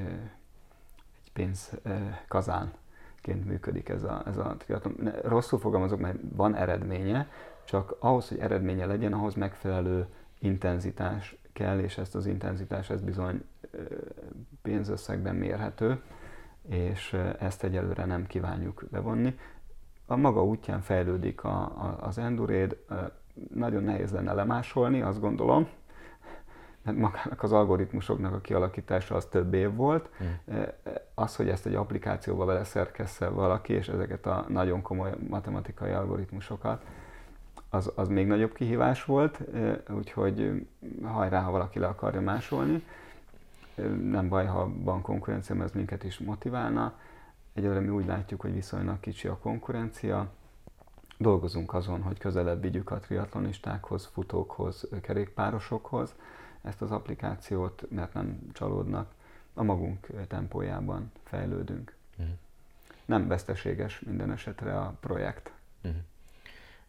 pénzkazánként 1.33 3.45
működik 3.45 3.89
ez 3.89 4.03
a, 4.03 4.23
ez 4.25 4.37
a 4.37 4.55
triatlon. 4.57 5.11
Rosszul 5.23 5.59
fogalmazok, 5.59 5.99
mert 5.99 6.17
van 6.35 6.55
eredménye, 6.55 7.29
csak 7.65 7.95
ahhoz, 7.99 8.27
hogy 8.27 8.39
eredménye 8.39 8.85
legyen, 8.85 9.13
ahhoz 9.13 9.33
megfelelő 9.33 10.07
intenzitás 10.39 11.35
kell, 11.53 11.79
és 11.79 11.97
ezt 11.97 12.15
az 12.15 12.25
intenzitás 12.25 12.89
ez 12.89 13.01
bizony 13.01 13.43
pénzösszegben 14.61 15.35
mérhető, 15.35 16.01
és 16.69 17.13
ezt 17.39 17.63
egyelőre 17.63 18.05
nem 18.05 18.27
kívánjuk 18.27 18.85
bevonni. 18.91 19.39
A 20.05 20.15
maga 20.15 20.43
útján 20.43 20.81
fejlődik 20.81 21.43
a, 21.43 21.61
a, 21.61 21.97
az 22.01 22.17
Enduréd, 22.17 22.77
nagyon 23.53 23.83
nehéz 23.83 24.11
lenne 24.11 24.33
lemásolni, 24.33 25.01
azt 25.01 25.19
gondolom, 25.19 25.67
mert 26.81 26.97
magának 26.97 27.43
az 27.43 27.51
algoritmusoknak 27.51 28.33
a 28.33 28.41
kialakítása 28.41 29.15
az 29.15 29.25
több 29.25 29.53
év 29.53 29.75
volt. 29.75 30.09
Mm. 30.23 30.61
Az, 31.13 31.35
hogy 31.35 31.49
ezt 31.49 31.65
egy 31.65 31.75
applikációba 31.75 32.45
beleszerkessze 32.45 33.27
valaki, 33.27 33.73
és 33.73 33.87
ezeket 33.87 34.25
a 34.25 34.45
nagyon 34.47 34.81
komoly 34.81 35.11
matematikai 35.29 35.91
algoritmusokat, 35.91 36.83
az, 37.69 37.91
az 37.95 38.07
még 38.07 38.27
nagyobb 38.27 38.53
kihívás 38.53 39.05
volt, 39.05 39.39
úgyhogy 39.89 40.67
hajrá, 41.03 41.41
ha 41.41 41.51
valaki 41.51 41.79
le 41.79 41.87
akarja 41.87 42.21
másolni. 42.21 42.83
Nem 44.01 44.29
baj, 44.29 44.45
ha 44.45 44.71
van 44.75 45.01
konkurencia, 45.01 45.55
mert 45.55 45.69
ez 45.69 45.75
minket 45.75 46.03
is 46.03 46.19
motiválna. 46.19 46.93
Egyelőre 47.53 47.79
mi 47.79 47.89
úgy 47.89 48.05
látjuk, 48.05 48.41
hogy 48.41 48.53
viszonylag 48.53 48.99
kicsi 48.99 49.27
a 49.27 49.37
konkurencia, 49.37 50.27
dolgozunk 51.17 51.73
azon, 51.73 52.01
hogy 52.01 52.17
közelebb 52.17 52.61
vigyük 52.61 52.91
a 52.91 52.99
triatlonistákhoz, 52.99 54.09
futókhoz, 54.13 54.87
kerékpárosokhoz. 55.01 56.15
ezt 56.61 56.81
az 56.81 56.91
applikációt, 56.91 57.83
mert 57.89 58.13
nem 58.13 58.39
csalódnak, 58.53 59.11
a 59.53 59.63
magunk 59.63 60.07
tempójában 60.27 61.11
fejlődünk. 61.23 61.95
Uh-huh. 62.17 62.35
Nem 63.05 63.27
veszteséges 63.27 63.99
minden 63.99 64.31
esetre 64.31 64.79
a 64.79 64.97
projekt. 64.99 65.51
Uh-huh. 65.83 66.01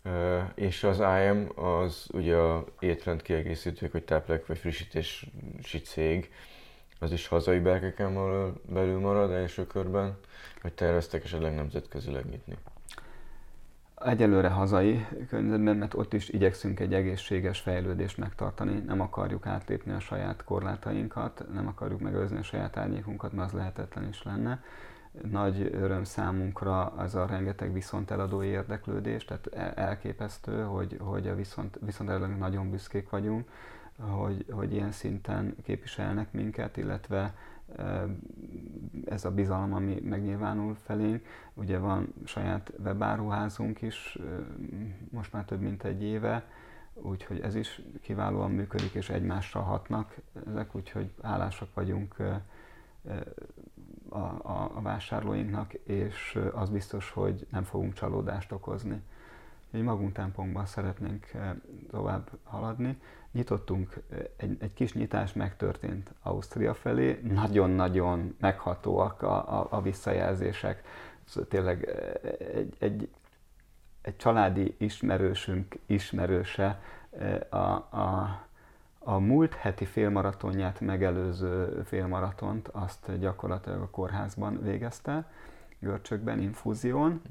Uh, 0.05 0.51
és 0.55 0.85
az 0.85 0.99
IM 0.99 1.59
az 1.59 2.07
ugye 2.13 2.37
a 2.37 2.65
étrend 2.79 3.23
kiegészítők, 3.23 3.93
hogy 3.93 4.05
táplálk 4.05 4.47
vagy 4.47 4.59
frissítési 4.59 5.81
cég, 5.85 6.33
az 6.99 7.13
is 7.13 7.27
hazai 7.27 7.59
berkeken 7.59 8.15
belül 8.69 8.99
marad 8.99 9.31
első 9.31 9.67
körben, 9.67 10.17
vagy 10.63 10.73
terveztek 10.73 11.25
esetleg 11.25 11.55
nemzetközileg 11.55 12.29
nyitni? 12.29 12.57
Egyelőre 14.07 14.49
hazai 14.49 15.07
környezetben, 15.29 15.77
mert 15.77 15.95
ott 15.95 16.13
is 16.13 16.29
igyekszünk 16.29 16.81
egy 16.81 16.95
egészséges 16.95 17.61
fejlődést 17.61 18.19
megtartani. 18.19 18.83
Nem 18.87 19.01
akarjuk 19.01 19.47
átlépni 19.47 19.93
a 19.93 20.01
saját 20.01 20.45
korlátainkat, 20.45 21.45
nem 21.53 21.67
akarjuk 21.67 22.01
megőrizni 22.01 22.39
a 22.39 22.43
saját 22.43 22.77
árnyékunkat, 22.77 23.33
mert 23.33 23.49
az 23.49 23.55
lehetetlen 23.55 24.09
is 24.09 24.23
lenne. 24.23 24.63
Nagy 25.31 25.71
öröm 25.73 26.05
számunkra 26.05 26.87
az 26.87 27.15
a 27.15 27.27
rengeteg 27.27 27.73
viszont 27.73 28.11
eladói 28.11 28.47
érdeklődés, 28.47 29.25
tehát 29.25 29.47
e- 29.47 29.73
elképesztő, 29.75 30.63
hogy, 30.63 30.97
hogy 31.01 31.29
a 31.29 31.35
viszont, 31.35 31.79
viszont 31.81 32.39
nagyon 32.39 32.71
büszkék 32.71 33.11
vagyunk, 33.11 33.49
hogy, 33.99 34.45
hogy 34.51 34.73
ilyen 34.73 34.93
szinten 34.93 35.57
képviselnek 35.63 36.33
minket, 36.33 36.77
illetve 36.77 37.35
ez 39.05 39.25
a 39.25 39.31
bizalom, 39.31 39.73
ami 39.73 40.01
megnyilvánul 40.01 40.77
felénk. 40.85 41.27
Ugye 41.55 41.79
van 41.79 42.15
saját 42.25 42.73
webáruházunk 42.85 43.83
is, 43.83 44.19
most 45.11 45.33
már 45.33 45.45
több 45.45 45.61
mint 45.61 45.85
egy 45.85 46.03
éve, 46.03 46.47
úgyhogy 46.95 47.41
ez 47.41 47.55
is 47.55 47.83
kiválóan 48.01 48.51
működik, 48.51 48.93
és 48.93 49.11
egymással 49.11 49.63
hatnak 49.63 50.17
ezek, 50.47 50.75
úgyhogy 50.75 51.11
hálásak 51.23 51.75
vagyunk 51.75 52.17
a, 54.09 54.17
a, 54.19 54.71
a 54.75 54.81
vásárlóinknak, 54.83 55.75
és 55.75 56.39
az 56.53 56.71
biztos, 56.71 57.11
hogy 57.11 57.47
nem 57.51 57.63
fogunk 57.63 57.93
csalódást 57.93 58.53
okozni. 58.53 59.03
Egy 59.77 59.83
magunk 59.83 60.13
tempónkban 60.13 60.67
szeretnénk 60.67 61.27
tovább 61.91 62.31
haladni, 62.43 62.99
nyitottunk, 63.33 64.03
egy, 64.37 64.57
egy 64.61 64.73
kis 64.73 64.93
nyitás 64.93 65.33
megtörtént 65.33 66.11
Ausztria 66.23 66.75
felé, 66.75 67.21
nagyon-nagyon 67.23 68.37
meghatóak 68.41 69.23
a, 69.23 69.61
a, 69.61 69.67
a 69.71 69.83
visszajelzések. 69.83 70.83
Szóval 71.25 71.49
tényleg 71.49 71.89
egy, 72.55 72.77
egy, 72.79 73.09
egy 74.03 74.17
családi 74.17 74.75
ismerősünk 74.79 75.79
ismerőse 75.87 76.81
a, 77.51 77.57
a, 77.57 78.41
a 78.99 79.19
múlt 79.19 79.55
heti 79.55 79.85
félmaratonját 79.85 80.81
megelőző 80.81 81.83
félmaratont 81.85 82.69
azt 82.69 83.19
gyakorlatilag 83.19 83.81
a 83.81 83.91
kórházban 83.91 84.63
végezte, 84.63 85.31
görcsökben, 85.79 86.41
infúzión 86.41 87.23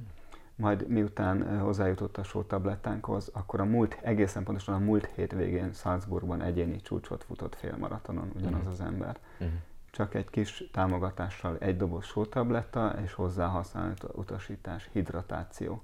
majd 0.56 0.88
miután 0.88 1.60
hozzájutott 1.60 2.18
a 2.18 2.24
sótablettánkhoz, 2.24 3.30
akkor 3.34 3.60
a 3.60 3.66
múlt, 3.66 3.98
egészen 4.02 4.44
pontosan 4.44 4.74
a 4.76 4.80
múlt 4.80 5.10
hétvégén 5.16 5.74
Salzburgban 5.74 6.42
egyéni 6.42 6.82
csúcsot 6.82 7.24
futott 7.24 7.56
félmaratonon 7.56 8.32
ugyanaz 8.36 8.60
uh-huh. 8.60 8.74
az 8.74 8.82
ember. 8.82 9.20
Uh-huh. 9.40 9.58
Csak 9.92 10.14
egy 10.14 10.30
kis 10.30 10.70
támogatással 10.72 11.58
egy 11.60 11.78
doboz 11.78 12.06
sótabletta 12.06 12.96
és 13.04 13.14
hozzá 13.14 13.48
használt 13.48 14.06
utasítás, 14.14 14.90
hidratáció. 14.92 15.84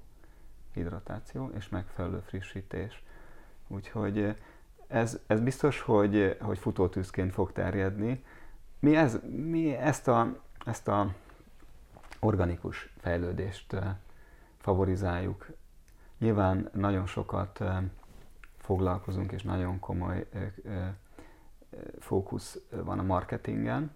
Hidratáció 0.74 1.50
és 1.56 1.68
megfelelő 1.68 2.22
frissítés. 2.26 3.02
Úgyhogy 3.68 4.34
ez, 4.86 5.18
ez 5.26 5.40
biztos, 5.40 5.80
hogy, 5.80 6.36
hogy 6.40 6.58
futótűzként 6.58 7.32
fog 7.32 7.52
terjedni. 7.52 8.24
Mi, 8.78 8.96
ez, 8.96 9.18
mi 9.30 9.72
ezt, 9.74 10.08
a, 10.08 10.40
ezt 10.64 10.88
a 10.88 11.14
organikus 12.20 12.92
fejlődést 13.00 13.76
favorizáljuk. 14.62 15.46
Nyilván 16.18 16.70
nagyon 16.72 17.06
sokat 17.06 17.64
foglalkozunk, 18.58 19.32
és 19.32 19.42
nagyon 19.42 19.78
komoly 19.78 20.28
fókusz 21.98 22.58
van 22.70 22.98
a 22.98 23.02
marketingen. 23.02 23.90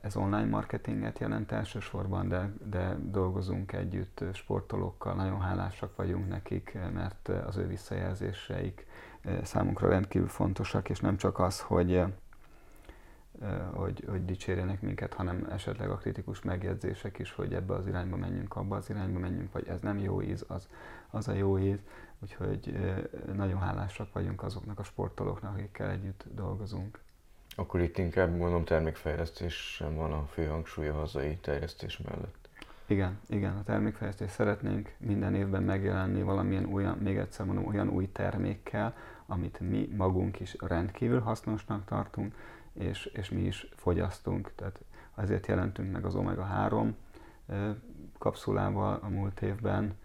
Ez 0.00 0.16
online 0.16 0.44
marketinget 0.44 1.18
jelent 1.18 1.52
elsősorban, 1.52 2.28
de, 2.28 2.52
de 2.64 2.96
dolgozunk 3.02 3.72
együtt 3.72 4.24
sportolókkal, 4.32 5.14
nagyon 5.14 5.40
hálásak 5.40 5.96
vagyunk 5.96 6.28
nekik, 6.28 6.78
mert 6.92 7.28
az 7.28 7.56
ő 7.56 7.66
visszajelzéseik 7.66 8.86
számunkra 9.42 9.88
rendkívül 9.88 10.28
fontosak, 10.28 10.88
és 10.88 11.00
nem 11.00 11.16
csak 11.16 11.38
az, 11.38 11.60
hogy 11.60 12.04
hogy, 13.72 14.04
hogy 14.08 14.24
dicsérjenek 14.24 14.80
minket, 14.80 15.14
hanem 15.14 15.46
esetleg 15.50 15.90
a 15.90 15.96
kritikus 15.96 16.42
megjegyzések 16.42 17.18
is, 17.18 17.32
hogy 17.32 17.54
ebbe 17.54 17.74
az 17.74 17.86
irányba 17.86 18.16
menjünk, 18.16 18.56
abba 18.56 18.76
az 18.76 18.90
irányba 18.90 19.18
menjünk, 19.18 19.52
vagy 19.52 19.68
ez 19.68 19.80
nem 19.80 19.98
jó 19.98 20.22
íz, 20.22 20.44
az, 20.48 20.68
az 21.10 21.28
a 21.28 21.32
jó 21.32 21.58
íz. 21.58 21.78
Úgyhogy 22.22 22.78
nagyon 23.34 23.60
hálásak 23.60 24.12
vagyunk 24.12 24.42
azoknak 24.42 24.78
a 24.78 24.82
sportolóknak, 24.82 25.54
akikkel 25.54 25.90
együtt 25.90 26.24
dolgozunk. 26.34 26.98
Akkor 27.56 27.80
itt 27.80 27.98
inkább 27.98 28.36
mondom 28.36 28.64
termékfejlesztés 28.64 29.54
sem 29.54 29.94
van 29.94 30.12
a 30.12 30.26
fő 30.26 30.46
hangsúly 30.46 30.88
a 30.88 30.94
hazai 30.94 31.36
terjesztés 31.36 31.98
mellett. 31.98 32.48
Igen, 32.86 33.18
igen, 33.28 33.56
a 33.56 33.62
termékfejlesztés 33.62 34.30
szeretnénk 34.30 34.94
minden 34.98 35.34
évben 35.34 35.62
megjelenni 35.62 36.22
valamilyen 36.22 36.72
olyan, 36.72 36.98
még 36.98 37.16
egyszer 37.16 37.46
mondom, 37.46 37.66
olyan 37.66 37.88
új 37.88 38.12
termékkel, 38.12 38.96
amit 39.26 39.60
mi 39.60 39.94
magunk 39.96 40.40
is 40.40 40.56
rendkívül 40.58 41.20
hasznosnak 41.20 41.84
tartunk, 41.84 42.34
és, 42.72 43.04
és 43.04 43.30
mi 43.30 43.40
is 43.40 43.68
fogyasztunk. 43.74 44.52
Tehát 44.54 44.80
ezért 45.16 45.46
jelentünk 45.46 45.92
meg 45.92 46.04
az 46.04 46.14
omega-3 46.14 46.92
kapszulával 48.18 48.98
a 49.02 49.08
múlt 49.08 49.42
évben, 49.42 49.96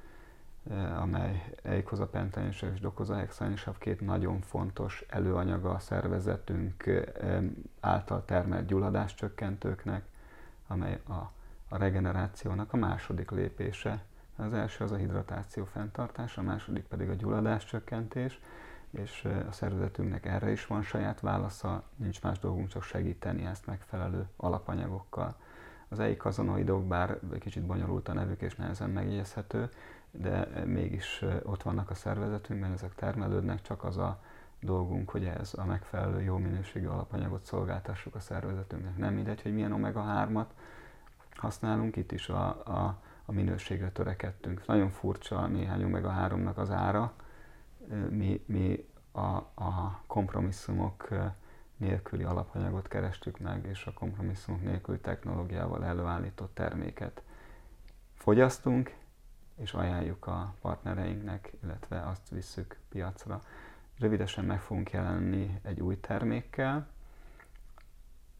amely 0.99 1.53
eikozapentainsav 1.61 2.73
és 2.73 2.79
dokozahexainsav 2.79 3.77
két 3.77 4.01
nagyon 4.01 4.41
fontos 4.41 5.05
előanyaga 5.07 5.69
a 5.69 5.79
szervezetünk 5.79 6.89
által 7.79 8.25
termelt 8.25 8.65
gyulladáscsökkentőknek, 8.65 10.03
amely 10.67 10.99
a, 11.07 11.31
a 11.69 11.77
regenerációnak 11.77 12.73
a 12.73 12.77
második 12.77 13.31
lépése. 13.31 14.03
Az 14.35 14.53
első 14.53 14.83
az 14.83 14.91
a 14.91 14.95
hidratáció 14.95 15.65
fenntartása, 15.65 16.41
a 16.41 16.43
második 16.43 16.83
pedig 16.83 17.09
a 17.09 17.13
gyulladáscsökkentés 17.13 18.39
és 18.97 19.27
a 19.49 19.51
szervezetünknek 19.51 20.25
erre 20.25 20.51
is 20.51 20.67
van 20.67 20.83
saját 20.83 21.19
válasza, 21.19 21.83
nincs 21.95 22.21
más 22.21 22.39
dolgunk, 22.39 22.67
csak 22.67 22.83
segíteni 22.83 23.45
ezt 23.45 23.65
megfelelő 23.65 24.27
alapanyagokkal. 24.37 25.35
Az 25.89 25.99
eikazonoidok, 25.99 26.87
bár 26.87 27.19
egy 27.33 27.39
kicsit 27.39 27.65
bonyolult 27.65 28.07
a 28.07 28.13
nevük 28.13 28.41
és 28.41 28.55
nehezen 28.55 28.89
megjegyezhető, 28.89 29.69
de 30.11 30.47
mégis 30.65 31.25
ott 31.43 31.63
vannak 31.63 31.89
a 31.89 31.93
szervezetünkben, 31.93 32.71
ezek 32.71 32.95
termelődnek, 32.95 33.61
csak 33.61 33.83
az 33.83 33.97
a 33.97 34.19
dolgunk, 34.59 35.09
hogy 35.09 35.25
ez 35.25 35.53
a 35.57 35.65
megfelelő 35.65 36.21
jó 36.21 36.37
minőségű 36.37 36.87
alapanyagot 36.87 37.45
szolgáltassuk 37.45 38.15
a 38.15 38.19
szervezetünknek. 38.19 38.97
Nem 38.97 39.13
mindegy, 39.13 39.41
hogy 39.41 39.53
milyen 39.53 39.71
omega-3-at 39.71 40.45
használunk, 41.31 41.95
itt 41.95 42.11
is 42.11 42.29
a, 42.29 42.47
a, 42.47 42.97
a 43.25 43.31
minőségre 43.31 43.91
törekedtünk. 43.91 44.65
Nagyon 44.65 44.89
furcsa 44.89 45.47
néhány 45.47 45.83
omega-3-nak 45.83 46.55
az 46.55 46.71
ára, 46.71 47.13
mi, 48.09 48.43
mi 48.45 48.89
a, 49.11 49.35
a 49.53 50.01
kompromisszumok 50.07 51.07
nélküli 51.77 52.23
alapanyagot 52.23 52.87
kerestük 52.87 53.39
meg, 53.39 53.65
és 53.65 53.85
a 53.85 53.93
kompromisszumok 53.93 54.61
nélküli 54.61 54.99
technológiával 54.99 55.85
előállított 55.85 56.53
terméket 56.53 57.21
fogyasztunk, 58.13 58.95
és 59.55 59.73
ajánljuk 59.73 60.27
a 60.27 60.53
partnereinknek, 60.61 61.53
illetve 61.63 62.01
azt 62.01 62.29
visszük 62.29 62.79
piacra. 62.89 63.43
Rövidesen 63.99 64.45
meg 64.45 64.61
fogunk 64.61 64.91
jelenni 64.91 65.59
egy 65.63 65.79
új 65.79 65.99
termékkel, 65.99 66.87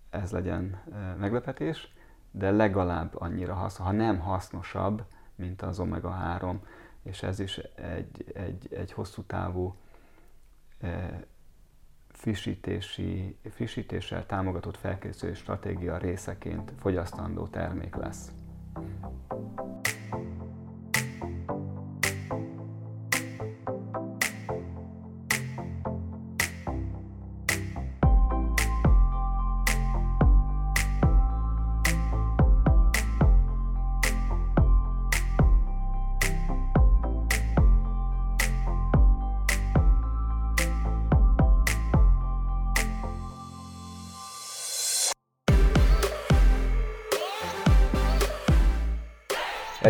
ez 0.10 0.32
legyen 0.32 0.82
meglepetés, 1.20 1.94
de 2.32 2.52
legalább 2.52 3.16
annyira 3.22 3.54
hasznos, 3.54 3.86
ha 3.86 3.92
nem 3.92 4.20
hasznosabb, 4.20 5.04
mint 5.36 5.62
az 5.62 5.80
omega-3 5.80 6.56
és 7.06 7.24
ez 7.24 7.40
is 7.40 7.58
egy, 7.76 8.26
egy, 8.34 8.68
egy 8.74 8.92
hosszú 8.92 9.24
távú 9.24 9.76
e, 10.80 11.26
frissítési, 12.08 13.38
frissítéssel 13.50 14.26
támogatott 14.26 14.78
felkészülés 14.78 15.38
stratégia 15.38 15.98
részeként 15.98 16.72
fogyasztandó 16.80 17.48
termék 17.48 17.96
lesz. 17.96 18.32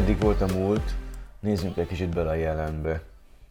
Eddig 0.06 0.20
volt 0.20 0.42
a 0.42 0.54
múlt, 0.54 0.96
nézzünk 1.40 1.78
egy 1.78 1.88
kicsit 1.88 2.14
bele 2.14 2.30
a 2.30 2.34
jelenbe. 2.34 3.02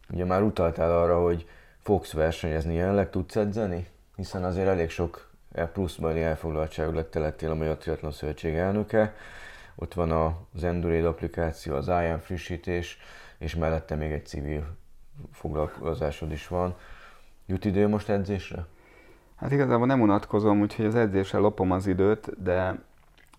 Ugye 0.09 0.25
már 0.25 0.41
utaltál 0.41 0.97
arra, 0.97 1.21
hogy 1.21 1.47
fogsz 1.81 2.11
versenyezni 2.11 2.73
jelenleg, 2.73 3.09
tudsz 3.09 3.35
edzeni? 3.35 3.87
Hiszen 4.15 4.43
azért 4.43 4.67
elég 4.67 4.89
sok 4.89 5.29
pluszbeli 5.73 6.21
elfoglaltságú 6.21 6.91
lett 6.91 7.13
lettél 7.13 7.51
a 7.51 7.55
Magyar 7.55 7.77
Triathlon 7.77 8.11
Szövetség 8.11 8.53
elnöke. 8.53 9.15
Ott 9.75 9.93
van 9.93 10.11
az 10.53 10.63
Endurade 10.63 11.07
applikáció, 11.07 11.75
az 11.75 11.87
IAM 11.87 12.19
frissítés, 12.19 12.97
és 13.37 13.55
mellette 13.55 13.95
még 13.95 14.11
egy 14.11 14.25
civil 14.25 14.65
foglalkozásod 15.31 16.31
is 16.31 16.47
van. 16.47 16.75
Jut 17.45 17.65
idő 17.65 17.87
most 17.87 18.09
edzésre? 18.09 18.65
Hát 19.35 19.51
igazából 19.51 19.87
nem 19.87 20.01
unatkozom, 20.01 20.61
úgyhogy 20.61 20.85
az 20.85 20.95
edzésre 20.95 21.37
lopom 21.37 21.71
az 21.71 21.87
időt, 21.87 22.43
de, 22.43 22.79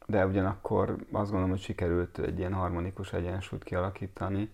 de 0.06 0.26
ugyanakkor 0.26 0.96
azt 1.12 1.30
gondolom, 1.30 1.50
hogy 1.50 1.60
sikerült 1.60 2.18
egy 2.18 2.38
ilyen 2.38 2.52
harmonikus 2.52 3.12
egyensúlyt 3.12 3.64
kialakítani. 3.64 4.50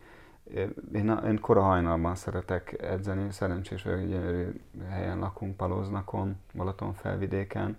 Én, 0.93 1.21
én 1.27 1.41
kora 1.41 1.63
hajnalban 1.63 2.15
szeretek 2.15 2.83
edzeni, 2.83 3.31
szerencsés 3.31 3.83
vagyok, 3.83 4.01
gyönyörű 4.01 4.61
helyen 4.89 5.19
lakunk, 5.19 5.57
Palóznakon, 5.57 6.37
Balaton 6.55 6.95
felvidéken, 6.95 7.77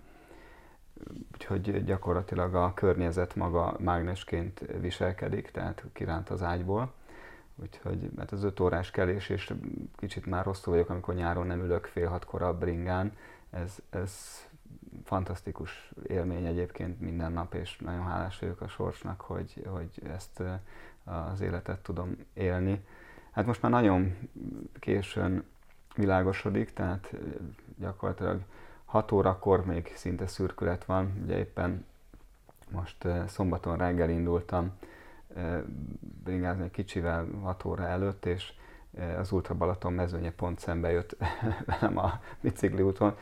úgyhogy 1.32 1.84
gyakorlatilag 1.84 2.54
a 2.54 2.74
környezet 2.74 3.34
maga 3.34 3.76
mágnesként 3.78 4.60
viselkedik, 4.80 5.50
tehát 5.50 5.84
kiránt 5.92 6.30
az 6.30 6.42
ágyból. 6.42 6.92
Úgyhogy, 7.56 8.10
mert 8.16 8.32
az 8.32 8.44
öt 8.44 8.60
órás 8.60 8.90
kelés, 8.90 9.28
és 9.28 9.52
kicsit 9.96 10.26
már 10.26 10.44
rosszul 10.44 10.72
vagyok, 10.72 10.90
amikor 10.90 11.14
nyáron 11.14 11.46
nem 11.46 11.60
ülök 11.60 11.84
fél 11.84 12.08
hatkor 12.08 12.42
a 12.42 12.58
bringán, 12.58 13.12
ez, 13.50 13.78
ez 13.90 14.44
fantasztikus 15.04 15.90
élmény 16.06 16.46
egyébként 16.46 17.00
minden 17.00 17.32
nap, 17.32 17.54
és 17.54 17.78
nagyon 17.78 18.04
hálás 18.04 18.38
vagyok 18.38 18.60
a 18.60 18.68
sorsnak, 18.68 19.20
hogy, 19.20 19.66
hogy 19.66 20.02
ezt 20.06 20.42
az 21.04 21.40
életet 21.40 21.82
tudom 21.82 22.16
élni. 22.34 22.84
Hát 23.30 23.46
most 23.46 23.62
már 23.62 23.70
nagyon 23.70 24.16
későn 24.78 25.44
világosodik, 25.94 26.72
tehát 26.72 27.14
gyakorlatilag 27.78 28.40
6 28.84 29.12
órakor 29.12 29.64
még 29.64 29.92
szinte 29.96 30.26
szürkület 30.26 30.84
van. 30.84 31.20
Ugye 31.22 31.38
éppen 31.38 31.86
most 32.70 33.06
szombaton 33.26 33.76
reggel 33.76 34.10
indultam 34.10 34.72
bringázni 36.24 36.64
egy 36.64 36.70
kicsivel 36.70 37.26
6 37.42 37.64
óra 37.64 37.86
előtt, 37.86 38.26
és 38.26 38.52
az 39.18 39.32
Ultra 39.32 39.54
Balaton 39.54 39.92
mezőnye 39.92 40.30
pont 40.30 40.58
szembe 40.58 40.90
jött 40.90 41.16
velem 41.80 41.98
a 41.98 42.20
bicikli 42.40 42.82
úton. 42.82 43.16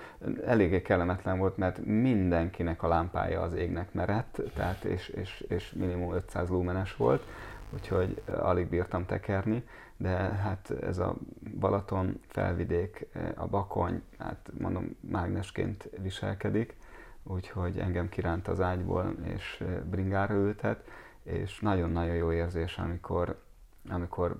Eléggé 0.46 0.82
kellemetlen 0.82 1.38
volt, 1.38 1.56
mert 1.56 1.84
mindenkinek 1.84 2.82
a 2.82 2.88
lámpája 2.88 3.40
az 3.40 3.52
égnek 3.52 3.92
merett, 3.92 4.42
tehát 4.54 4.84
és, 4.84 5.08
és, 5.08 5.44
és 5.48 5.72
minimum 5.72 6.14
500 6.14 6.48
lumenes 6.48 6.96
volt, 6.96 7.26
úgyhogy 7.70 8.22
alig 8.26 8.68
bírtam 8.68 9.06
tekerni, 9.06 9.64
de 9.96 10.16
hát 10.16 10.70
ez 10.70 10.98
a 10.98 11.14
Balaton 11.58 12.20
felvidék, 12.26 13.06
a 13.34 13.46
Bakony, 13.46 14.02
hát 14.18 14.50
mondom, 14.58 14.96
mágnesként 15.00 15.88
viselkedik, 16.02 16.76
úgyhogy 17.22 17.78
engem 17.78 18.08
kiránt 18.08 18.48
az 18.48 18.60
ágyból, 18.60 19.14
és 19.34 19.64
bringára 19.90 20.34
ültet, 20.34 20.84
és 21.22 21.60
nagyon-nagyon 21.60 22.14
jó 22.14 22.32
érzés, 22.32 22.78
amikor, 22.78 23.42
amikor 23.88 24.36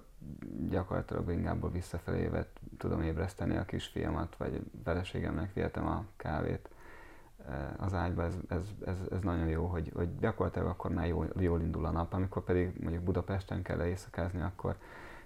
gyakorlatilag 0.68 1.30
ingából 1.30 1.70
visszafelé 1.70 2.26
vett, 2.26 2.60
tudom 2.78 3.02
ébreszteni 3.02 3.56
a 3.56 3.64
kisfiamat, 3.64 4.36
vagy 4.36 4.62
feleségemnek 4.84 5.54
vihetem 5.54 5.86
a 5.86 6.04
kávét 6.16 6.68
az 7.76 7.94
ágyba, 7.94 8.24
ez, 8.24 8.34
ez, 8.48 8.62
ez, 8.86 8.96
ez 9.10 9.20
nagyon 9.20 9.46
jó, 9.46 9.66
hogy, 9.66 9.90
hogy 9.94 10.18
gyakorlatilag 10.18 10.68
akkor 10.68 10.90
már 10.90 11.06
jól, 11.06 11.28
jól 11.38 11.60
indul 11.60 11.84
a 11.84 11.90
nap, 11.90 12.12
amikor 12.12 12.44
pedig 12.44 12.72
mondjuk 12.80 13.02
Budapesten 13.02 13.62
kell 13.62 13.84
éjszakázni, 13.84 14.40
akkor, 14.40 14.76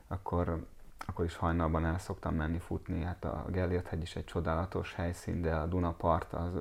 akkor, 0.07 0.67
akkor 1.07 1.25
is 1.25 1.37
hajnalban 1.37 1.85
el 1.85 1.99
szoktam 1.99 2.35
menni 2.35 2.59
futni. 2.59 3.03
Hát 3.03 3.25
a 3.25 3.45
Gellért 3.51 3.87
hegy 3.87 4.03
is 4.03 4.17
egy 4.17 4.25
csodálatos 4.25 4.95
helyszín, 4.95 5.43
de 5.43 5.55
a 5.55 5.67
Dunapart, 5.67 6.33
az, 6.33 6.55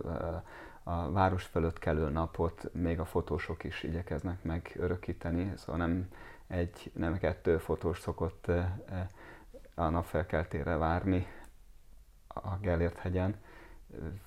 a 0.83 1.11
város 1.11 1.43
fölött 1.43 1.79
kelő 1.79 2.09
napot 2.09 2.69
még 2.73 2.99
a 2.99 3.05
fotósok 3.05 3.63
is 3.63 3.83
igyekeznek 3.83 4.43
megörökíteni, 4.43 5.53
szóval 5.55 5.87
nem 5.87 6.07
egy, 6.47 6.91
nem 6.93 7.17
kettő 7.17 7.57
fotós 7.57 7.99
szokott 7.99 8.51
a 9.75 9.89
napfelkeltére 9.89 10.75
várni 10.75 11.27
a 12.27 12.57
Gellért 12.61 12.97
hegyen. 12.97 13.35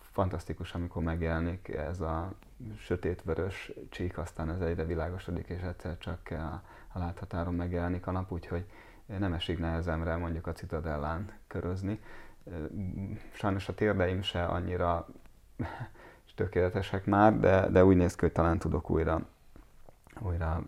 Fantasztikus, 0.00 0.74
amikor 0.74 1.02
megjelenik 1.02 1.68
ez 1.68 2.00
a 2.00 2.32
sötétvörös 2.78 3.72
csík, 3.88 4.18
aztán 4.18 4.50
ez 4.50 4.60
egyre 4.60 4.84
világosodik, 4.84 5.48
és 5.48 5.60
egyszer 5.60 5.98
csak 5.98 6.20
a, 6.30 6.62
a 6.92 6.98
láthatáron 6.98 7.54
megjelenik 7.54 8.06
a 8.06 8.10
nap, 8.10 8.32
úgyhogy 8.32 8.66
nem 9.06 9.32
esik 9.32 9.58
nehezemre 9.58 10.16
mondjuk 10.16 10.46
a 10.46 10.52
Citadellán 10.52 11.32
körözni. 11.46 12.00
Sajnos 13.32 13.68
a 13.68 13.74
térdeim 13.74 14.22
se 14.22 14.44
annyira 14.44 15.06
tökéletesek 16.38 17.04
már, 17.04 17.38
de, 17.38 17.68
de 17.68 17.84
úgy 17.84 17.96
néz 17.96 18.14
ki, 18.14 18.20
hogy 18.20 18.32
talán 18.32 18.58
tudok 18.58 18.90
újra, 18.90 19.26
újra 20.20 20.62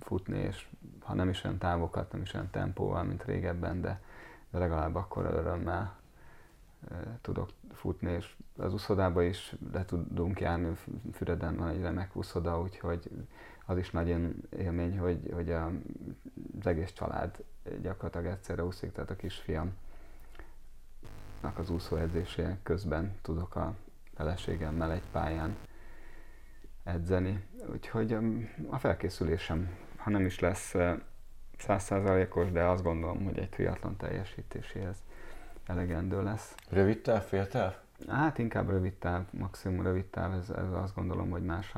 futni, 0.00 0.38
és 0.38 0.68
ha 1.12 1.18
nem 1.18 1.28
is 1.28 1.44
olyan 1.44 1.58
távokat, 1.58 2.12
nem 2.12 2.22
is 2.22 2.34
olyan 2.34 2.50
tempóval, 2.50 3.02
mint 3.02 3.24
régebben, 3.24 3.80
de, 3.80 4.00
de 4.50 4.58
legalább 4.58 4.94
akkor 4.94 5.24
örömmel 5.24 5.96
tudok 7.20 7.50
futni, 7.72 8.12
és 8.12 8.34
az 8.56 8.72
úszodába 8.72 9.22
is 9.22 9.54
le 9.72 9.84
tudunk 9.84 10.40
járni, 10.40 10.76
Füreden 11.12 11.56
van 11.56 11.68
egy 11.68 11.80
remek 11.80 12.16
úszoda, 12.16 12.60
úgyhogy 12.60 13.10
az 13.66 13.78
is 13.78 13.90
nagyon 13.90 14.34
élmény, 14.58 14.98
hogy, 14.98 15.30
hogy 15.32 15.50
a, 15.50 15.70
az 16.58 16.66
egész 16.66 16.92
család 16.92 17.44
gyakorlatilag 17.82 18.26
egyszerre 18.26 18.64
úszik, 18.64 18.92
tehát 18.92 19.10
a 19.10 19.16
kisfiam 19.16 19.72
az 21.56 21.70
úszóedzése 21.70 22.58
közben 22.62 23.16
tudok 23.22 23.56
a 23.56 23.74
feleségemmel 24.14 24.92
egy 24.92 25.08
pályán 25.10 25.56
edzeni. 26.82 27.44
Úgyhogy 27.72 28.16
a 28.70 28.78
felkészülésem, 28.78 29.70
ha 30.02 30.10
nem 30.10 30.24
is 30.24 30.38
lesz 30.38 30.74
százszázalékos, 31.58 32.52
de 32.52 32.64
azt 32.64 32.82
gondolom, 32.82 33.24
hogy 33.24 33.38
egy 33.38 33.48
triatlon 33.48 33.96
teljesítéséhez 33.96 34.96
elegendő 35.66 36.22
lesz. 36.22 36.54
Rövid 36.70 37.00
táv, 37.00 37.22
fél 37.22 37.48
táv? 37.48 37.74
Hát 38.08 38.38
inkább 38.38 38.70
rövid 38.70 38.92
táv, 38.92 39.22
maximum 39.30 39.82
rövid 39.82 40.04
táv, 40.04 40.32
ez, 40.32 40.50
ez 40.50 40.72
azt 40.72 40.94
gondolom, 40.94 41.30
hogy 41.30 41.44
más 41.44 41.72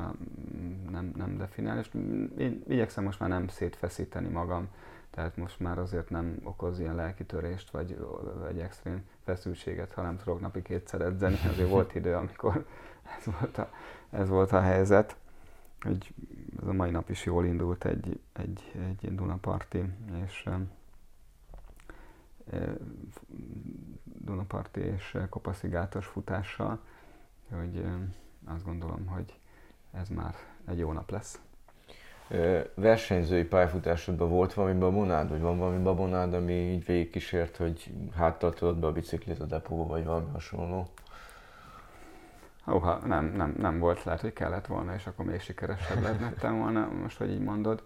nem, 0.89 1.11
nem 1.15 1.37
definiál, 1.37 1.79
és 1.79 1.89
én 2.37 2.63
igyekszem 2.67 3.03
most 3.03 3.19
már 3.19 3.29
nem 3.29 3.47
szétfeszíteni 3.47 4.27
magam, 4.27 4.67
tehát 5.09 5.37
most 5.37 5.59
már 5.59 5.79
azért 5.79 6.09
nem 6.09 6.39
okoz 6.43 6.79
ilyen 6.79 6.95
lelkitörést, 6.95 7.71
vagy, 7.71 7.97
vagy 8.39 8.59
extrém 8.59 9.03
feszültséget, 9.23 9.93
ha 9.93 10.01
nem 10.01 10.17
tudok 10.17 10.41
napi 10.41 10.61
kétszer 10.61 11.01
edzeni. 11.01 11.37
Azért 11.49 11.69
volt 11.69 11.95
idő, 11.95 12.13
amikor 12.13 12.65
ez 13.17 13.25
volt 13.39 13.57
a, 13.57 13.69
ez 14.09 14.29
volt 14.29 14.51
a 14.51 14.61
helyzet. 14.61 15.15
Hogy 15.85 16.13
ez 16.61 16.67
a 16.67 16.73
mai 16.73 16.89
nap 16.89 17.09
is 17.09 17.25
jól 17.25 17.45
indult 17.45 17.85
egy, 17.85 18.19
egy, 18.33 18.71
egy 18.89 19.15
Dunaparti, 19.15 19.83
és 20.25 20.49
e, 22.51 22.77
Dunaparti 24.03 24.79
és 24.79 25.17
Kopaszigátos 25.29 26.05
futással, 26.05 26.79
hogy 27.49 27.77
e, 27.77 27.97
azt 28.53 28.65
gondolom, 28.65 29.05
hogy 29.05 29.39
ez 29.91 30.09
már 30.09 30.35
egy 30.65 30.77
jó 30.77 30.91
nap 30.91 31.09
lesz 31.09 31.39
versenyzői 32.73 33.43
pályafutásodban 33.43 34.29
volt 34.29 34.53
valami 34.53 34.79
babonád, 34.79 35.29
vagy 35.29 35.41
van 35.41 35.57
valami 35.57 35.83
babonád, 35.83 36.33
ami 36.33 36.53
így 36.53 36.85
végigkísért, 36.85 37.57
hogy 37.57 37.93
háttal 38.15 38.53
tudod 38.53 38.77
be 38.77 38.87
a 38.87 38.91
biciklit 38.91 39.39
a 39.39 39.45
depóba, 39.45 39.85
vagy 39.85 40.05
valami 40.05 40.31
hasonló? 40.31 40.87
Oha, 42.65 42.99
nem, 43.05 43.25
nem, 43.25 43.55
nem 43.57 43.79
volt, 43.79 44.03
lehet, 44.03 44.21
hogy 44.21 44.33
kellett 44.33 44.65
volna, 44.65 44.93
és 44.93 45.07
akkor 45.07 45.25
még 45.25 45.39
sikeresebb 45.39 46.01
lettem 46.01 46.57
volna, 46.57 46.89
most, 47.01 47.17
hogy 47.17 47.29
így 47.29 47.43
mondod. 47.43 47.83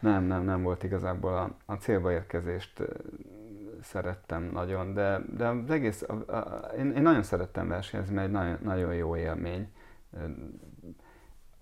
Nem, 0.00 0.24
nem, 0.24 0.44
nem 0.44 0.62
volt 0.62 0.82
igazából 0.82 1.36
a, 1.36 1.72
a 1.72 1.74
célba 1.74 2.12
érkezést 2.12 2.82
szerettem 3.82 4.50
nagyon, 4.52 4.94
de, 4.94 5.20
de 5.36 5.46
az 5.46 5.70
egész, 5.70 6.02
a, 6.02 6.32
a, 6.32 6.72
én, 6.78 6.90
én 6.90 7.02
nagyon 7.02 7.22
szerettem 7.22 7.68
versenyezni, 7.68 8.14
mert 8.14 8.26
egy 8.26 8.32
nagyon, 8.32 8.58
nagyon 8.62 8.94
jó 8.94 9.16
élmény 9.16 9.68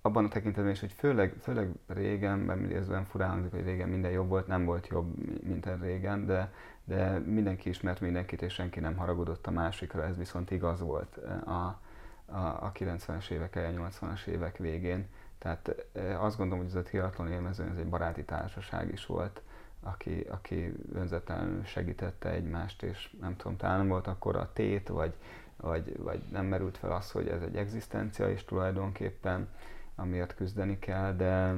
abban 0.02 0.24
a 0.24 0.28
tekintetben 0.28 0.72
is, 0.72 0.80
hogy 0.80 0.92
főleg, 0.92 1.34
főleg 1.40 1.70
régen, 1.86 2.38
mert 2.38 2.72
ez 2.72 2.88
olyan 2.88 3.04
furán 3.04 3.30
hangzik, 3.30 3.50
hogy 3.50 3.64
régen 3.64 3.88
minden 3.88 4.10
jobb 4.10 4.28
volt, 4.28 4.46
nem 4.46 4.64
volt 4.64 4.88
jobb, 4.88 5.14
mint 5.42 5.68
régen, 5.80 6.26
de, 6.26 6.52
de 6.84 7.18
mindenki 7.18 7.68
ismert 7.68 8.00
mindenkit, 8.00 8.42
és 8.42 8.52
senki 8.52 8.80
nem 8.80 8.96
haragudott 8.96 9.46
a 9.46 9.50
másikra, 9.50 10.04
ez 10.04 10.16
viszont 10.16 10.50
igaz 10.50 10.80
volt 10.80 11.16
a, 11.46 11.80
a, 12.26 12.38
a 12.38 12.72
90-es 12.74 13.30
évek 13.30 13.56
elején, 13.56 13.80
80-as 13.80 14.26
évek 14.26 14.56
végén. 14.56 15.08
Tehát 15.38 15.86
azt 16.18 16.36
gondolom, 16.36 16.64
hogy 16.64 16.72
ez 16.74 16.80
a 16.80 16.82
triatlon 16.82 17.30
élmezőn 17.30 17.70
ez 17.70 17.78
egy 17.78 17.88
baráti 17.88 18.24
társaság 18.24 18.92
is 18.92 19.06
volt, 19.06 19.42
aki, 19.80 20.26
aki 20.30 20.74
önzetlenül 20.92 21.64
segítette 21.64 22.30
egymást, 22.30 22.82
és 22.82 23.16
nem 23.20 23.36
tudom, 23.36 23.56
talán 23.56 23.78
nem 23.78 23.88
volt 23.88 24.06
akkor 24.06 24.36
a 24.36 24.52
tét, 24.52 24.88
vagy, 24.88 25.14
vagy, 25.56 25.98
vagy 25.98 26.22
nem 26.30 26.46
merült 26.46 26.78
fel 26.78 26.92
az, 26.92 27.10
hogy 27.10 27.28
ez 27.28 27.42
egy 27.42 27.56
egzisztencia 27.56 28.30
is 28.30 28.44
tulajdonképpen, 28.44 29.48
amiért 29.94 30.34
küzdeni 30.34 30.78
kell, 30.78 31.12
de, 31.12 31.54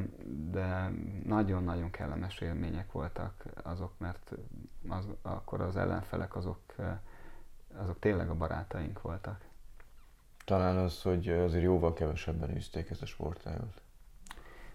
de 0.51 0.93
nagyon-nagyon 1.25 1.91
kellemes 1.91 2.39
élmények 2.39 2.93
voltak 2.93 3.45
azok, 3.63 3.93
mert 3.99 4.33
az, 4.89 5.09
akkor 5.23 5.61
az 5.61 5.77
ellenfelek 5.77 6.37
azok, 6.37 6.61
azok 7.77 7.99
tényleg 7.99 8.31
a 8.31 8.35
barátaink 8.35 9.03
voltak. 9.03 9.46
Talán 10.47 10.77
az, 10.77 11.03
hogy 11.03 11.29
azért 11.29 11.63
jóval 11.63 11.93
kevesebben 11.93 12.57
űzték 12.57 12.91
ezt 12.91 13.03
a 13.03 13.07
sportágot. 13.07 13.81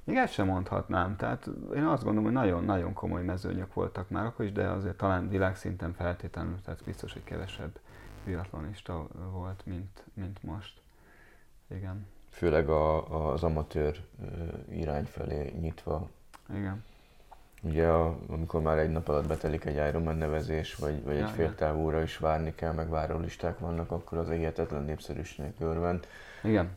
Még 0.04 0.16
ezt 0.16 0.34
sem 0.34 0.48
mondhatnám. 0.48 1.16
Tehát 1.16 1.50
én 1.76 1.84
azt 1.84 2.04
gondolom, 2.04 2.24
hogy 2.24 2.34
nagyon-nagyon 2.34 2.94
komoly 2.94 3.24
mezőnyök 3.24 3.74
voltak 3.74 4.10
már 4.10 4.26
akkor 4.26 4.46
is, 4.46 4.52
de 4.52 4.68
azért 4.68 4.98
talán 4.98 5.30
világszinten 5.30 5.94
feltétlenül, 5.94 6.62
tehát 6.62 6.84
biztos, 6.84 7.14
hogy 7.14 7.24
kevesebb 7.24 7.80
biatlonista 8.26 9.08
volt, 9.32 9.66
mint, 9.66 10.04
mint 10.14 10.44
most. 10.44 10.82
Igen. 11.68 12.08
Főleg 12.30 12.70
a, 12.70 13.32
az 13.32 13.44
amatőr 13.44 14.04
irány 14.70 15.06
felé 15.06 15.54
nyitva. 15.60 16.10
Igen. 16.54 16.84
Ugye 17.62 17.88
a, 17.88 18.18
amikor 18.28 18.62
már 18.62 18.78
egy 18.78 18.92
nap 18.92 19.08
alatt 19.08 19.28
betelik 19.28 19.66
egy 19.66 19.76
Ironman 19.76 20.18
nevezés, 20.18 20.76
vagy, 20.76 21.04
vagy 21.04 21.18
ja, 21.18 21.26
egy 21.26 21.32
féltávúra 21.32 22.02
is 22.02 22.18
várni 22.18 22.56
kell, 22.56 22.74
meg 22.74 22.90
várólisták 22.90 23.60
vannak, 23.60 23.92
akkor 23.92 24.18
az 24.18 24.30
hihetetlen 24.30 24.84
népszerűségnek 24.84 25.54
örvend. 25.60 26.08
Igen 26.44 26.70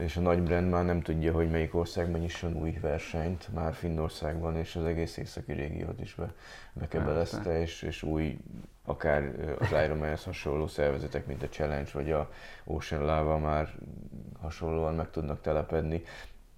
és 0.00 0.16
a 0.16 0.20
nagy 0.20 0.42
brand 0.42 0.70
már 0.70 0.84
nem 0.84 1.02
tudja, 1.02 1.32
hogy 1.32 1.50
melyik 1.50 1.74
országban 1.74 2.20
nyisson 2.20 2.56
új 2.56 2.78
versenyt, 2.80 3.48
már 3.54 3.74
Finnországban, 3.74 4.56
és 4.56 4.76
az 4.76 4.84
egész 4.84 5.16
északi 5.16 5.52
régiót 5.52 6.00
is 6.00 6.14
be, 6.14 6.32
bekebelezte, 6.72 7.60
és, 7.60 7.82
és 7.82 8.02
új, 8.02 8.38
akár 8.84 9.34
az 9.58 9.68
Ironmanhez 9.84 10.24
hasonló 10.24 10.66
szervezetek, 10.66 11.26
mint 11.26 11.42
a 11.42 11.48
Challenge 11.48 11.90
vagy 11.92 12.10
a 12.10 12.30
Ocean 12.64 13.04
Lava 13.04 13.38
már 13.38 13.68
hasonlóan 14.40 14.94
meg 14.94 15.10
tudnak 15.10 15.40
telepedni. 15.40 16.02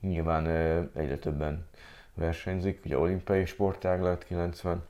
Nyilván 0.01 0.47
egyre 0.95 1.17
többen 1.17 1.67
versenyzik, 2.15 2.81
ugye 2.85 2.99
olimpiai 2.99 3.45
sportág 3.45 4.03
lett 4.03 4.25
90 4.25 4.83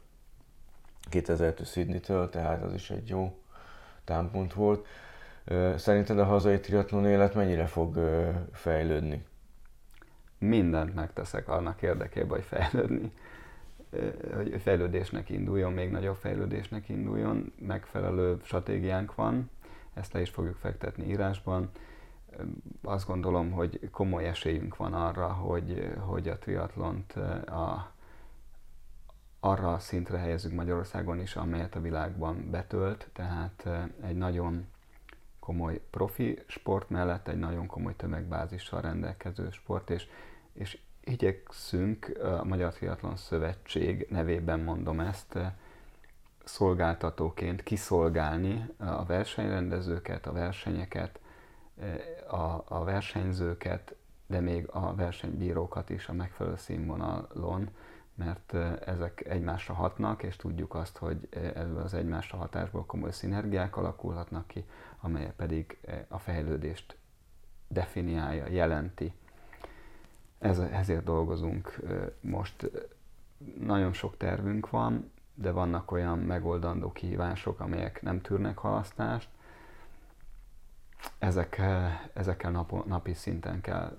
2000-től 1.10 1.70
Sydney-től, 1.70 2.30
tehát 2.30 2.62
az 2.62 2.74
is 2.74 2.90
egy 2.90 3.08
jó 3.08 3.38
támpont 4.04 4.52
volt. 4.52 4.86
Szerinted 5.76 6.18
a 6.18 6.24
hazai 6.24 6.60
triatlon 6.60 7.06
élet 7.06 7.34
mennyire 7.34 7.66
fog 7.66 7.98
fejlődni? 8.52 9.24
Mindent 10.38 10.94
megteszek 10.94 11.48
annak 11.48 11.82
érdekében, 11.82 12.28
hogy 12.28 12.44
fejlődni 12.44 13.12
hogy 14.34 14.60
fejlődésnek 14.62 15.30
induljon, 15.30 15.72
még 15.72 15.90
nagyobb 15.90 16.16
fejlődésnek 16.16 16.88
induljon. 16.88 17.52
Megfelelő 17.58 18.38
stratégiánk 18.44 19.14
van, 19.14 19.50
ezt 19.94 20.12
le 20.12 20.20
is 20.20 20.30
fogjuk 20.30 20.56
fektetni 20.56 21.08
írásban. 21.08 21.70
Azt 22.82 23.06
gondolom, 23.06 23.50
hogy 23.50 23.90
komoly 23.90 24.28
esélyünk 24.28 24.76
van 24.76 24.94
arra, 24.94 25.32
hogy, 25.32 25.92
hogy 25.98 26.28
a 26.28 26.38
triatlont 26.38 27.12
a, 27.46 27.92
arra 29.40 29.72
a 29.72 29.78
szintre 29.78 30.18
helyezzük 30.18 30.52
Magyarországon 30.52 31.20
is, 31.20 31.36
amelyet 31.36 31.74
a 31.74 31.80
világban 31.80 32.50
betölt, 32.50 33.08
tehát 33.12 33.68
egy 34.02 34.16
nagyon 34.16 34.66
komoly 35.38 35.80
profi 35.90 36.38
sport 36.46 36.90
mellett 36.90 37.28
egy 37.28 37.38
nagyon 37.38 37.66
komoly 37.66 37.96
tömegbázissal 37.96 38.80
rendelkező 38.80 39.50
sport, 39.50 39.90
és, 39.90 40.06
és 40.52 40.78
igyekszünk, 41.04 42.18
a 42.40 42.44
Magyar 42.44 42.72
Triathlon 42.72 43.16
Szövetség 43.16 44.06
nevében 44.10 44.60
mondom 44.60 45.00
ezt, 45.00 45.38
szolgáltatóként 46.44 47.62
kiszolgálni 47.62 48.68
a 48.76 49.04
versenyrendezőket, 49.04 50.26
a 50.26 50.32
versenyeket, 50.32 51.20
a, 52.28 52.64
a 52.68 52.84
versenyzőket, 52.84 53.94
de 54.26 54.40
még 54.40 54.68
a 54.70 54.94
versenybírókat 54.94 55.90
is 55.90 56.08
a 56.08 56.12
megfelelő 56.12 56.56
színvonalon, 56.56 57.70
mert 58.14 58.54
ezek 58.86 59.24
egymásra 59.28 59.74
hatnak, 59.74 60.22
és 60.22 60.36
tudjuk 60.36 60.74
azt, 60.74 60.96
hogy 60.96 61.28
ebből 61.30 61.82
az 61.82 61.94
egymásra 61.94 62.38
hatásból 62.38 62.84
komoly 62.86 63.10
szinergiák 63.10 63.76
alakulhatnak 63.76 64.46
ki, 64.46 64.64
amely 65.00 65.32
pedig 65.36 65.78
a 66.08 66.18
fejlődést 66.18 66.96
definiálja, 67.68 68.46
jelenti. 68.48 69.14
Ez, 70.38 70.58
ezért 70.58 71.04
dolgozunk 71.04 71.80
most. 72.20 72.70
Nagyon 73.60 73.92
sok 73.92 74.16
tervünk 74.16 74.70
van, 74.70 75.12
de 75.34 75.50
vannak 75.50 75.90
olyan 75.90 76.18
megoldandó 76.18 76.92
kihívások, 76.92 77.60
amelyek 77.60 78.02
nem 78.02 78.20
tűrnek 78.20 78.58
halasztást, 78.58 79.28
ezek, 81.18 81.60
ezekkel 82.12 82.50
nap, 82.50 82.86
napi 82.86 83.14
szinten 83.14 83.60
kell 83.60 83.96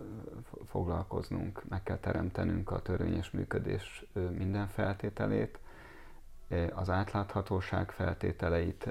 foglalkoznunk, 0.65 1.63
meg 1.69 1.83
kell 1.83 1.97
teremtenünk 1.97 2.71
a 2.71 2.81
törvényes 2.81 3.31
működés 3.31 4.05
minden 4.13 4.67
feltételét, 4.67 5.59
az 6.73 6.89
átláthatóság 6.89 7.91
feltételeit, 7.91 8.89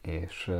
és, 0.00 0.52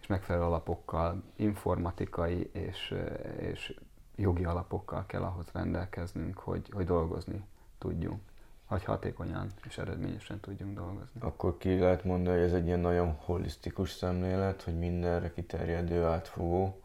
és 0.00 0.06
megfelelő 0.06 0.44
alapokkal, 0.44 1.22
informatikai 1.36 2.50
és, 2.52 2.94
és 3.36 3.80
jogi 4.16 4.44
alapokkal 4.44 5.06
kell 5.06 5.22
ahhoz 5.22 5.46
rendelkeznünk, 5.52 6.38
hogy, 6.38 6.68
hogy 6.72 6.84
dolgozni 6.84 7.44
tudjunk 7.78 8.31
hogy 8.72 8.84
hatékonyan 8.84 9.46
és 9.68 9.78
eredményesen 9.78 10.40
tudjunk 10.40 10.76
dolgozni. 10.76 11.20
Akkor 11.20 11.58
ki 11.58 11.78
lehet 11.78 12.04
mondani, 12.04 12.36
hogy 12.36 12.46
ez 12.46 12.52
egy 12.52 12.66
ilyen 12.66 12.80
nagyon 12.80 13.12
holisztikus 13.12 13.90
szemlélet, 13.90 14.62
hogy 14.62 14.78
mindenre 14.78 15.32
kiterjedő, 15.32 16.04
átfogó, 16.04 16.80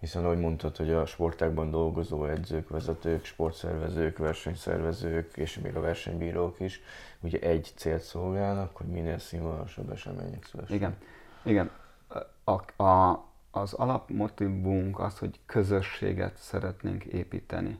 hiszen 0.00 0.24
ahogy 0.24 0.38
mondtad, 0.38 0.76
hogy 0.76 0.90
a 0.90 1.06
sportákban 1.06 1.70
dolgozó 1.70 2.24
edzők, 2.24 2.68
vezetők, 2.68 3.24
sportszervezők, 3.24 4.18
versenyszervezők 4.18 5.36
és 5.36 5.58
még 5.58 5.76
a 5.76 5.80
versenybírók 5.80 6.60
is 6.60 6.80
ugye 7.20 7.38
egy 7.38 7.72
célt 7.76 8.02
szolgálnak, 8.02 8.76
hogy 8.76 8.86
minél 8.86 9.18
színvonalasabb 9.18 9.90
események 9.90 10.44
szülessenek. 10.44 10.80
Igen, 10.80 10.96
igen. 11.42 11.70
A, 12.44 12.82
a, 12.82 13.24
az 13.50 13.72
alapmotívunk 13.72 14.98
az, 14.98 15.18
hogy 15.18 15.40
közösséget 15.46 16.36
szeretnénk 16.36 17.04
építeni. 17.04 17.78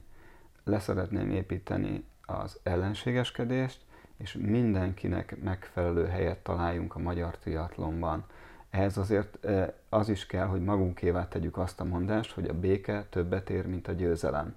Leszeretném 0.64 1.30
építeni 1.30 2.04
az 2.28 2.58
ellenségeskedést, 2.62 3.80
és 4.16 4.32
mindenkinek 4.40 5.42
megfelelő 5.42 6.06
helyet 6.06 6.38
találjunk 6.38 6.94
a 6.94 6.98
magyar 6.98 7.38
triatlonban. 7.38 8.24
Ehhez 8.70 8.96
azért 8.96 9.46
az 9.88 10.08
is 10.08 10.26
kell, 10.26 10.46
hogy 10.46 10.64
magunkévá 10.64 11.28
tegyük 11.28 11.56
azt 11.56 11.80
a 11.80 11.84
mondást, 11.84 12.32
hogy 12.32 12.48
a 12.48 12.58
béke 12.58 13.06
többet 13.10 13.50
ér, 13.50 13.66
mint 13.66 13.88
a 13.88 13.92
győzelem. 13.92 14.56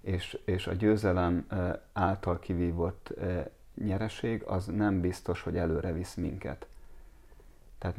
És, 0.00 0.38
és 0.44 0.66
a 0.66 0.72
győzelem 0.72 1.46
által 1.92 2.38
kivívott 2.38 3.14
nyereség 3.74 4.42
az 4.42 4.66
nem 4.66 5.00
biztos, 5.00 5.42
hogy 5.42 5.56
előre 5.56 5.92
visz 5.92 6.14
minket. 6.14 6.66
Tehát 7.78 7.96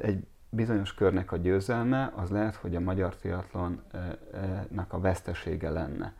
egy 0.00 0.26
bizonyos 0.50 0.94
körnek 0.94 1.32
a 1.32 1.36
győzelme 1.36 2.12
az 2.16 2.30
lehet, 2.30 2.54
hogy 2.54 2.76
a 2.76 2.80
magyar 2.80 3.16
triatlonnak 3.16 4.92
a 4.92 5.00
vesztesége 5.00 5.70
lenne. 5.70 6.14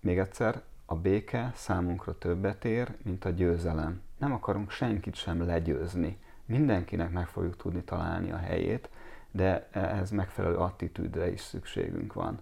Még 0.00 0.18
egyszer, 0.18 0.62
a 0.86 0.94
béke 0.94 1.52
számunkra 1.54 2.18
többet 2.18 2.64
ér, 2.64 2.96
mint 3.02 3.24
a 3.24 3.30
győzelem. 3.30 4.00
Nem 4.18 4.32
akarunk 4.32 4.70
senkit 4.70 5.14
sem 5.14 5.46
legyőzni. 5.46 6.18
Mindenkinek 6.44 7.10
meg 7.10 7.26
fogjuk 7.26 7.56
tudni 7.56 7.82
találni 7.82 8.30
a 8.30 8.36
helyét, 8.36 8.88
de 9.30 9.68
ehhez 9.70 10.10
megfelelő 10.10 10.56
attitűdre 10.56 11.32
is 11.32 11.40
szükségünk 11.40 12.12
van. 12.12 12.40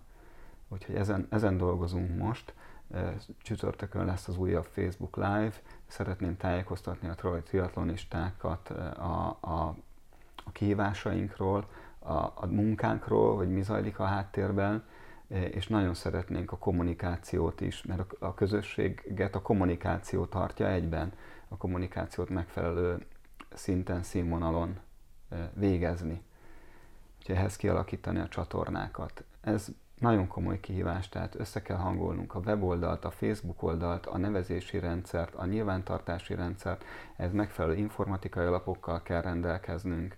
Úgyhogy 0.68 0.94
ezen, 0.94 1.26
ezen 1.30 1.56
dolgozunk 1.56 2.18
most. 2.18 2.54
Csütörtökön 3.42 4.04
lesz 4.04 4.28
az 4.28 4.36
újabb 4.36 4.64
Facebook 4.64 5.16
Live. 5.16 5.52
Szeretném 5.86 6.36
tájékoztatni 6.36 7.08
a 7.08 7.42
triatlonistákat 7.44 8.70
a, 8.70 9.36
a, 9.40 9.76
a 10.44 10.50
kihívásainkról, 10.52 11.68
a, 11.98 12.12
a 12.12 12.46
munkánkról, 12.46 13.36
hogy 13.36 13.48
mi 13.48 13.62
zajlik 13.62 13.98
a 13.98 14.04
háttérben, 14.04 14.84
és 15.34 15.66
nagyon 15.66 15.94
szeretnénk 15.94 16.52
a 16.52 16.58
kommunikációt 16.58 17.60
is, 17.60 17.82
mert 17.82 18.12
a 18.18 18.34
közösséget 18.34 19.34
a 19.34 19.42
kommunikáció 19.42 20.24
tartja 20.24 20.68
egyben, 20.68 21.12
a 21.48 21.56
kommunikációt 21.56 22.28
megfelelő 22.28 23.06
szinten, 23.54 24.02
színvonalon 24.02 24.78
végezni. 25.52 26.22
Úgyhogy 27.18 27.34
ehhez 27.36 27.56
kialakítani 27.56 28.18
a 28.18 28.28
csatornákat. 28.28 29.24
Ez 29.40 29.68
nagyon 29.98 30.26
komoly 30.26 30.60
kihívás, 30.60 31.08
tehát 31.08 31.34
össze 31.34 31.62
kell 31.62 31.76
hangolnunk 31.76 32.34
a 32.34 32.38
weboldalt, 32.38 33.04
a 33.04 33.10
Facebook 33.10 33.62
oldalt, 33.62 34.06
a 34.06 34.18
nevezési 34.18 34.78
rendszert, 34.78 35.34
a 35.34 35.46
nyilvántartási 35.46 36.34
rendszert, 36.34 36.84
ez 37.16 37.32
megfelelő 37.32 37.74
informatikai 37.74 38.46
alapokkal 38.46 39.02
kell 39.02 39.20
rendelkeznünk, 39.20 40.16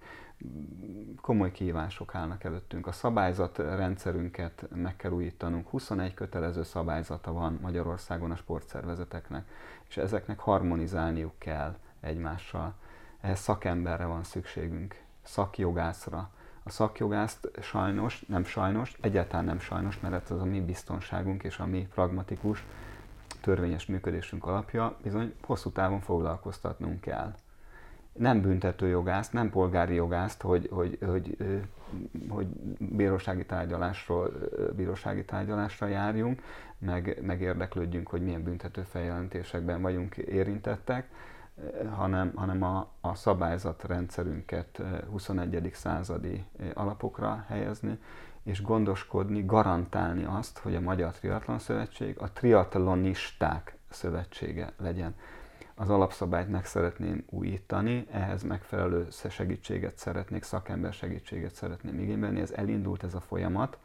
komoly 1.21 1.53
kihívások 1.53 2.15
állnak 2.15 2.45
előttünk. 2.45 2.87
A 2.87 2.93
szabályzatrendszerünket 2.93 4.69
meg 4.75 4.97
kell 4.97 5.11
újítanunk. 5.11 5.69
21 5.69 6.15
kötelező 6.15 6.63
szabályzata 6.63 7.33
van 7.33 7.59
Magyarországon 7.63 8.31
a 8.31 8.37
sportszervezeteknek, 8.37 9.49
és 9.89 9.97
ezeknek 9.97 10.39
harmonizálniuk 10.39 11.39
kell 11.39 11.77
egymással. 12.01 12.75
Ehhez 13.21 13.39
szakemberre 13.39 14.05
van 14.05 14.25
szükségünk, 14.25 15.03
szakjogászra, 15.23 16.31
A 16.67 16.71
szakjogászt 16.71 17.51
sajnos, 17.61 18.25
nem 18.29 18.45
sajnos, 18.45 18.97
egyáltalán 19.01 19.45
nem 19.45 19.59
sajnos, 19.59 20.01
mert 20.01 20.15
ez 20.15 20.31
az 20.31 20.41
a 20.41 20.45
mi 20.45 20.61
biztonságunk 20.61 21.43
és 21.43 21.59
a 21.59 21.67
mi 21.67 21.89
pragmatikus, 21.95 22.65
törvényes 23.41 23.87
működésünk 23.87 24.47
alapja, 24.47 24.97
bizony 25.03 25.35
hosszú 25.43 25.71
távon 25.71 26.01
foglalkoztatnunk 26.01 27.01
kell. 27.01 27.35
Nem 28.13 28.41
büntető 28.41 28.89
jogást, 28.89 29.33
nem 29.33 29.51
polgári 29.51 29.95
jogást, 29.95 30.43
hogy, 30.43 30.69
hogy, 30.71 30.99
hogy, 31.07 31.37
hogy 32.29 32.47
bírósági 32.79 33.45
tárgyalásról, 33.45 34.33
bírósági 34.77 35.25
tárgyalásra 35.25 35.87
járjunk, 35.87 36.43
meg, 36.79 37.19
meg 37.23 37.41
érdeklődjünk, 37.41 38.09
hogy 38.09 38.23
milyen 38.23 38.43
büntető 38.43 38.83
feljelentésekben 38.83 39.83
vagyunk 39.83 40.17
érintettek, 40.17 41.09
hanem, 41.95 42.33
hanem 42.35 42.63
a, 42.63 42.89
a 43.01 43.15
szabályzatrendszerünket 43.15 44.83
21. 45.11 45.71
századi 45.75 46.45
alapokra 46.75 47.45
helyezni, 47.49 47.99
és 48.43 48.63
gondoskodni, 48.63 49.45
garantálni 49.45 50.25
azt, 50.25 50.59
hogy 50.59 50.75
a 50.75 50.81
Magyar 50.81 51.13
Triatlon 51.13 51.59
Szövetség 51.59 52.19
a 52.19 52.33
triatlonisták 52.33 53.77
szövetsége 53.89 54.73
legyen. 54.79 55.15
Az 55.75 55.91
alapszabályt 55.91 56.49
meg 56.49 56.65
szeretném 56.65 57.25
újítani, 57.31 58.07
ehhez 58.11 58.43
megfelelő 58.43 59.07
segítséget 59.29 59.99
szeretnék, 59.99 60.43
szakember 60.43 60.93
segítséget 60.93 61.55
szeretném 61.55 61.99
igénybe 61.99 62.41
ez 62.41 62.51
elindult 62.51 63.05
ez 63.05 63.15
a 63.15 63.21
folyamat, 63.21 63.79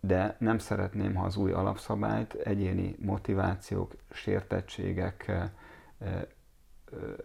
de 0.00 0.36
nem 0.38 0.58
szeretném, 0.58 1.14
ha 1.14 1.24
az 1.24 1.36
új 1.36 1.52
alapszabályt 1.52 2.34
egyéni 2.34 2.96
motivációk, 2.98 3.94
sértettségek 4.10 5.32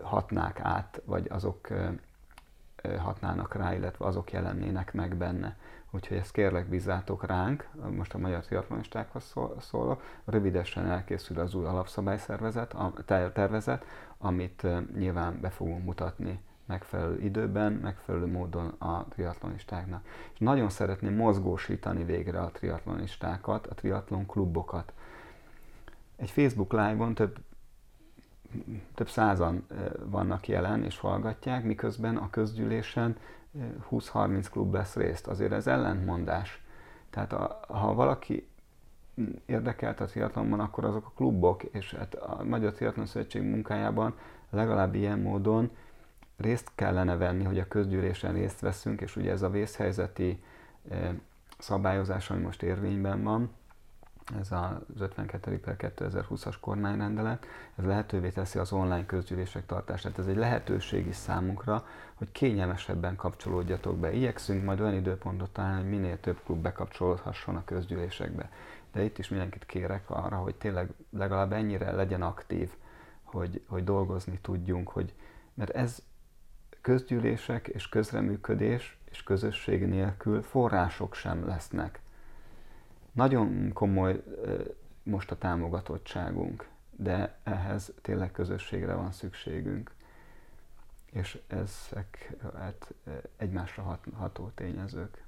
hatnák 0.02 0.60
át, 0.60 1.02
vagy 1.06 1.28
azok 1.30 1.68
hatnának 2.98 3.56
rá, 3.56 3.76
illetve 3.76 4.06
azok 4.06 4.32
jelennének 4.32 4.94
meg 4.94 5.16
benne. 5.16 5.58
Úgyhogy 5.92 6.18
ezt 6.18 6.32
kérlek 6.32 6.68
bízzátok 6.68 7.26
ránk, 7.26 7.70
most 7.96 8.14
a 8.14 8.18
magyar 8.18 8.46
triatlonistákhoz 8.46 9.36
szólok, 9.60 10.04
rövidesen 10.26 10.86
elkészül 10.86 11.40
az 11.40 11.54
új 11.54 11.66
alapszabályszervezet, 11.66 12.74
a 12.74 12.94
tervezet, 13.34 13.86
amit 14.18 14.68
nyilván 14.98 15.40
be 15.42 15.50
fogunk 15.50 15.84
mutatni 15.84 16.42
megfelelő 16.66 17.20
időben, 17.20 17.72
megfelelő 17.72 18.26
módon 18.26 18.68
a 18.68 19.06
triatlonistáknak. 19.10 20.06
És 20.34 20.40
nagyon 20.40 20.70
szeretném 20.70 21.16
mozgósítani 21.16 22.04
végre 22.04 22.40
a 22.40 22.52
triatlonistákat, 22.52 23.68
a 23.68 23.74
triatlon 23.74 24.26
klubokat. 24.26 24.94
Egy 26.16 26.32
Facebook 26.32 26.72
live-on 26.72 27.14
több 27.14 27.38
több 28.96 29.10
százan 29.10 29.66
vannak 30.06 30.48
jelen 30.48 30.84
és 30.84 31.00
hallgatják, 31.00 31.64
miközben 31.64 32.18
a 32.18 32.30
közgyűlésen 32.30 33.18
20-30 33.92 34.46
klub 34.52 34.72
vesz 34.72 34.96
részt. 34.96 35.28
Azért 35.28 35.52
ez 35.52 35.68
ellentmondás. 35.68 36.64
Tehát 37.10 37.34
a, 37.34 37.60
ha 37.68 37.94
valaki 37.94 38.48
érdekelt 39.46 40.00
a 40.00 40.06
triatlonban, 40.06 40.60
akkor 40.60 40.86
azok 40.86 41.06
a 41.06 41.12
klubok, 41.16 41.64
és 41.64 41.94
hát 41.94 42.16
a 42.16 42.44
Magyar 42.44 42.72
Triatlon 42.72 43.06
Szövetség 43.06 43.42
munkájában 43.42 44.14
legalább 44.50 44.96
ilyen 44.96 45.20
módon 45.20 45.72
részt 46.38 46.72
kellene 46.76 47.16
venni, 47.16 47.44
hogy 47.44 47.60
a 47.60 47.68
közgyűlésen 47.68 48.34
részt 48.34 48.60
veszünk, 48.60 49.02
és 49.02 49.16
ugye 49.16 49.32
ez 49.32 49.42
a 49.42 49.50
vészhelyzeti 49.50 50.44
szabályozás, 51.58 52.30
ami 52.30 52.42
most 52.42 52.64
érvényben 52.64 53.24
van, 53.24 53.52
ez 54.40 54.52
az 54.52 55.00
52. 55.00 55.60
per 55.60 55.76
2020-as 55.80 56.56
kormányrendelet, 56.60 57.46
ez 57.76 57.86
lehetővé 57.86 58.30
teszi 58.30 58.60
az 58.60 58.72
online 58.72 59.06
közgyűlések 59.06 59.66
tartását. 59.66 60.20
Ez 60.20 60.28
egy 60.28 60.36
lehetőség 60.36 61.08
is 61.08 61.16
számunkra, 61.16 61.86
hogy 62.14 62.32
kényelmesebben 62.32 63.16
kapcsolódjatok 63.16 63.98
be. 63.98 64.14
Igyekszünk 64.14 64.64
majd 64.64 64.80
olyan 64.80 64.94
időpontot 64.94 65.50
találni, 65.50 65.82
hogy 65.82 65.90
minél 65.90 66.20
több 66.20 66.40
klub 66.44 66.62
bekapcsolódhasson 66.62 67.56
a 67.56 67.64
közgyűlésekbe. 67.66 68.50
De 68.92 69.04
itt 69.04 69.18
is 69.18 69.30
mindenkit 69.30 69.66
kérek 69.66 70.10
arra, 70.10 70.36
hogy 70.36 70.56
tényleg 70.56 70.90
legalább 71.10 71.52
ennyire 71.52 71.92
legyen 71.92 72.22
aktív, 72.22 72.72
hogy, 73.24 73.62
hogy 73.68 73.84
dolgozni 73.84 74.40
tudjunk, 74.42 74.90
hogy, 74.90 75.14
mert 75.54 75.70
ez 75.70 76.02
közgyűlések 76.82 77.68
és 77.68 77.90
közreműködés 77.90 79.00
és 79.12 79.24
közösség 79.24 79.88
nélkül 79.88 80.42
források 80.42 81.16
sem 81.16 81.48
lesznek 81.48 82.02
nagyon 83.12 83.72
komoly 83.74 84.24
most 85.04 85.32
a 85.32 85.38
támogatottságunk, 85.38 86.68
de 86.96 87.38
ehhez 87.44 87.94
tényleg 88.02 88.32
közösségre 88.32 88.94
van 88.94 89.12
szükségünk. 89.12 89.92
És 91.12 91.40
ezek 91.48 92.34
hát, 92.58 92.94
egymásra 93.38 93.84
hat, 93.84 94.00
ható 94.16 94.52
tényezők. 94.56 95.24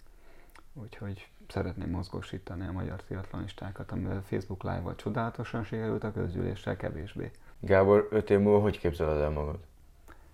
Úgyhogy 0.73 1.30
szeretném 1.47 1.89
mozgósítani 1.89 2.68
a 2.68 2.72
magyar 2.72 3.03
triatlonistákat, 3.03 3.91
amivel 3.91 4.22
Facebook 4.22 4.64
Live-val 4.64 4.95
csodálatosan 4.95 5.64
sikerült, 5.64 6.03
a 6.03 6.11
közgyűléssel 6.11 6.77
kevésbé. 6.77 7.31
Gábor, 7.60 8.07
öt 8.11 8.30
év 8.30 8.39
múlva 8.39 8.60
hogy 8.60 8.80
képzeled 8.80 9.22
el 9.22 9.30
magad? 9.30 9.60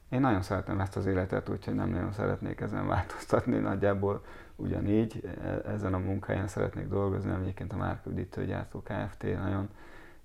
Én 0.09 0.19
nagyon 0.19 0.41
szeretem 0.41 0.79
ezt 0.79 0.95
az 0.95 1.05
életet, 1.05 1.49
úgyhogy 1.49 1.75
nem 1.75 1.89
nagyon 1.89 2.11
szeretnék 2.11 2.59
ezen 2.59 2.87
változtatni. 2.87 3.57
Nagyjából 3.57 4.25
ugyanígy 4.55 5.29
e, 5.41 5.69
ezen 5.71 5.93
a 5.93 5.97
munkáján 5.97 6.47
szeretnék 6.47 6.87
dolgozni, 6.87 7.31
ami 7.31 7.41
egyébként 7.41 7.73
a 7.73 7.77
Márkődítő 7.77 8.45
Gyártó 8.45 8.81
Kft. 8.81 9.23
nagyon 9.23 9.69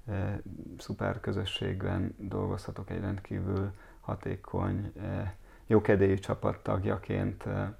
e, 0.06 0.40
szuper 0.78 1.20
közösségben 1.20 2.14
dolgozhatok 2.18 2.90
egy 2.90 3.00
rendkívül 3.00 3.72
hatékony, 4.00 4.92
e, 5.00 5.34
jókedélyű 5.66 6.14
csapattagjaként. 6.14 7.46
E, 7.46 7.76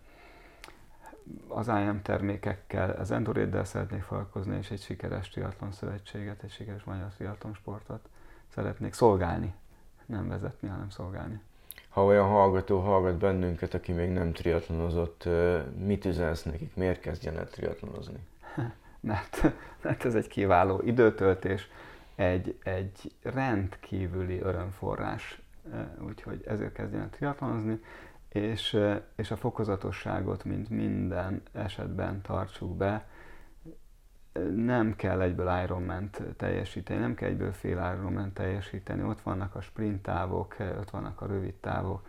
az 1.48 1.68
IM 1.68 2.02
termékekkel, 2.02 2.90
az 2.90 3.10
Endoréddel 3.10 3.64
szeretnék 3.64 4.02
foglalkozni, 4.02 4.56
és 4.56 4.70
egy 4.70 4.80
sikeres 4.80 5.28
triatlon 5.28 5.72
szövetséget, 5.72 6.42
egy 6.42 6.50
sikeres 6.50 6.84
magyar 6.84 7.08
triatlon 7.08 7.54
sportot 7.54 8.08
szeretnék 8.48 8.92
szolgálni. 8.92 9.54
Nem 10.06 10.28
vezetni, 10.28 10.68
hanem 10.68 10.88
szolgálni 10.88 11.40
ha 11.94 12.04
olyan 12.04 12.28
hallgató 12.28 12.80
hallgat 12.80 13.16
bennünket, 13.16 13.74
aki 13.74 13.92
még 13.92 14.10
nem 14.10 14.32
triatlonozott, 14.32 15.28
mit 15.78 16.04
üzensz 16.04 16.42
nekik? 16.42 16.74
Miért 16.76 17.00
kezdjen 17.00 17.38
el 17.38 17.48
triatlonozni? 17.48 18.18
Mert, 19.00 19.52
mert 19.82 20.04
ez 20.04 20.14
egy 20.14 20.28
kiváló 20.28 20.80
időtöltés, 20.84 21.68
egy, 22.14 22.58
egy 22.62 23.12
rendkívüli 23.22 24.40
örömforrás, 24.40 25.42
úgyhogy 26.06 26.44
ezért 26.46 26.72
kezdjen 26.72 27.02
el 27.02 27.10
triatlonozni, 27.10 27.80
és, 28.28 28.78
és 29.16 29.30
a 29.30 29.36
fokozatosságot, 29.36 30.44
mint 30.44 30.68
minden 30.70 31.42
esetben 31.52 32.20
tartsuk 32.22 32.76
be, 32.76 33.06
nem 34.54 34.96
kell 34.96 35.20
egyből 35.20 35.62
ironman 35.64 36.10
teljesíteni, 36.36 37.00
nem 37.00 37.14
kell 37.14 37.28
egyből 37.28 37.52
fél 37.52 37.94
ironman 37.96 38.32
teljesíteni, 38.32 39.02
ott 39.02 39.20
vannak 39.20 39.54
a 39.54 39.60
sprint 39.60 40.02
távok, 40.02 40.56
ott 40.78 40.90
vannak 40.90 41.20
a 41.20 41.26
rövid 41.26 41.54
távok. 41.54 42.06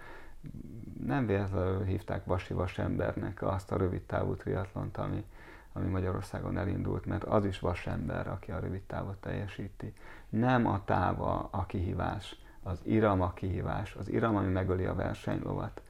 Nem 1.05 1.25
véletlenül 1.25 1.83
hívták 1.83 2.25
Vasi 2.25 2.53
Vasembernek 2.53 3.41
azt 3.41 3.71
a 3.71 3.77
rövid 3.77 4.01
távú 4.01 4.35
triatlont, 4.35 4.97
ami, 4.97 5.25
ami 5.73 5.87
Magyarországon 5.87 6.57
elindult, 6.57 7.05
mert 7.05 7.23
az 7.23 7.45
is 7.45 7.59
vasember, 7.59 8.27
aki 8.27 8.51
a 8.51 8.59
rövid 8.59 8.81
távot 8.81 9.17
teljesíti. 9.17 9.93
Nem 10.29 10.65
a 10.65 10.83
táva 10.85 11.47
a 11.51 11.65
kihívás, 11.65 12.35
az 12.63 12.79
iram 12.83 13.21
a 13.21 13.33
kihívás, 13.33 13.95
az 13.95 14.09
iram, 14.09 14.35
ami 14.35 14.51
megöli 14.51 14.85
a 14.85 14.95
versenylovat. 14.95 15.81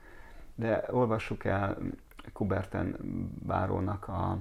De 0.56 0.84
olvassuk 0.90 1.44
el 1.44 1.78
Kuberten 2.34 2.96
bárónak 3.46 4.08
a 4.08 4.38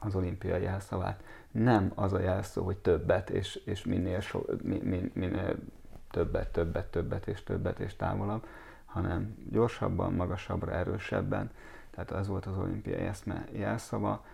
az 0.00 0.14
olimpiai 0.14 0.62
jelszavát. 0.62 1.22
Nem 1.50 1.92
az 1.94 2.12
a 2.12 2.20
jelszó, 2.20 2.64
hogy 2.64 2.76
többet, 2.76 3.30
és, 3.30 3.54
és 3.54 3.84
minél, 3.84 4.20
so, 4.20 4.40
min, 4.62 5.10
minél 5.14 5.56
többet, 6.10 6.48
többet, 6.52 6.86
többet, 6.90 7.26
és 7.26 7.42
többet, 7.42 7.78
és 7.78 7.96
távolabb, 7.96 8.46
hanem 8.84 9.36
gyorsabban, 9.50 10.12
magasabbra, 10.12 10.72
erősebben. 10.72 11.50
Tehát 11.90 12.10
ez 12.10 12.26
volt 12.26 12.46
az 12.46 12.58
olimpiai 12.58 13.00
eszme 13.00 13.46
jelszava. 13.52 14.24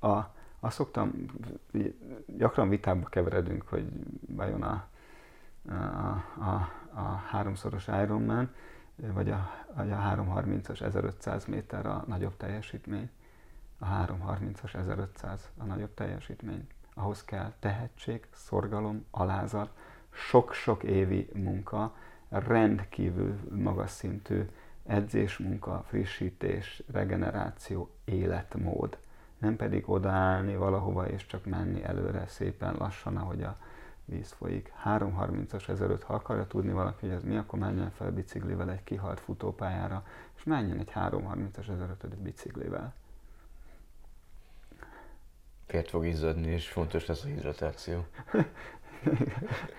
A, 0.00 0.20
azt 0.60 0.76
szoktam, 0.76 1.12
gyakran 2.26 2.68
vitába 2.68 3.08
keveredünk, 3.08 3.68
hogy 3.68 3.88
vajon 4.28 4.62
a, 4.62 4.86
a, 5.68 5.72
a, 6.40 6.70
a 6.94 7.02
háromszoros 7.02 7.86
Ironman, 7.86 8.54
vagy 8.96 9.30
a, 9.30 9.50
vagy 9.74 9.90
a 9.90 9.96
330-as 9.96 10.80
1500 10.80 11.44
méter 11.44 11.86
a 11.86 12.04
nagyobb 12.06 12.36
teljesítmény 12.36 13.10
a 13.78 13.86
330-as 13.86 14.74
1500 14.74 15.50
a 15.56 15.64
nagyobb 15.64 15.94
teljesítmény. 15.94 16.66
Ahhoz 16.94 17.24
kell 17.24 17.52
tehetség, 17.58 18.26
szorgalom, 18.32 19.04
alázat, 19.10 19.70
sok-sok 20.10 20.82
évi 20.82 21.28
munka, 21.34 21.94
rendkívül 22.28 23.38
magas 23.50 23.90
szintű 23.90 24.48
edzésmunka, 24.86 25.84
frissítés, 25.86 26.82
regeneráció, 26.92 27.90
életmód. 28.04 28.98
Nem 29.38 29.56
pedig 29.56 29.90
odaállni 29.90 30.56
valahova 30.56 31.08
és 31.08 31.26
csak 31.26 31.44
menni 31.44 31.84
előre 31.84 32.26
szépen 32.26 32.74
lassan, 32.78 33.16
ahogy 33.16 33.42
a 33.42 33.56
víz 34.04 34.32
folyik. 34.32 34.72
3.30-as 34.84 35.68
1005, 35.68 36.02
ha 36.02 36.14
akarja 36.14 36.46
tudni 36.46 36.72
valaki, 36.72 37.06
hogy 37.06 37.14
ez 37.14 37.22
mi, 37.22 37.36
akkor 37.36 37.58
menjen 37.58 37.90
fel 37.90 38.10
biciklivel 38.12 38.70
egy 38.70 38.84
kihalt 38.84 39.20
futópályára, 39.20 40.04
és 40.36 40.44
menjen 40.44 40.78
egy 40.78 40.92
3.30-as 40.94 41.68
1005 41.68 42.18
biciklivel. 42.18 42.94
Fért 45.66 45.90
fog 45.90 46.06
izzadni, 46.06 46.50
és 46.50 46.68
fontos 46.68 47.06
lesz 47.06 47.24
a 47.24 47.26
hidratáció. 47.26 48.04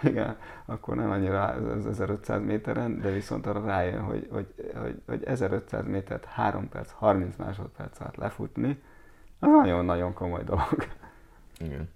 Igen, 0.03 0.37
akkor 0.65 0.95
nem 0.95 1.11
annyira 1.11 1.43
az 1.43 1.85
1500 1.85 2.41
méteren, 2.41 3.01
de 3.01 3.11
viszont 3.11 3.45
arra 3.45 3.65
rájön, 3.65 4.01
hogy, 4.01 4.27
hogy, 4.31 4.47
hogy, 4.75 5.01
hogy 5.05 5.23
1500 5.23 5.85
métert 5.85 6.25
3 6.25 6.69
perc, 6.69 6.91
30 6.91 7.35
másodperc 7.35 7.99
alatt 7.99 8.15
lefutni, 8.15 8.81
az 9.39 9.49
nagyon-nagyon 9.49 10.13
komoly 10.13 10.43
dolog. 10.43 10.87
Igen. 11.59 11.89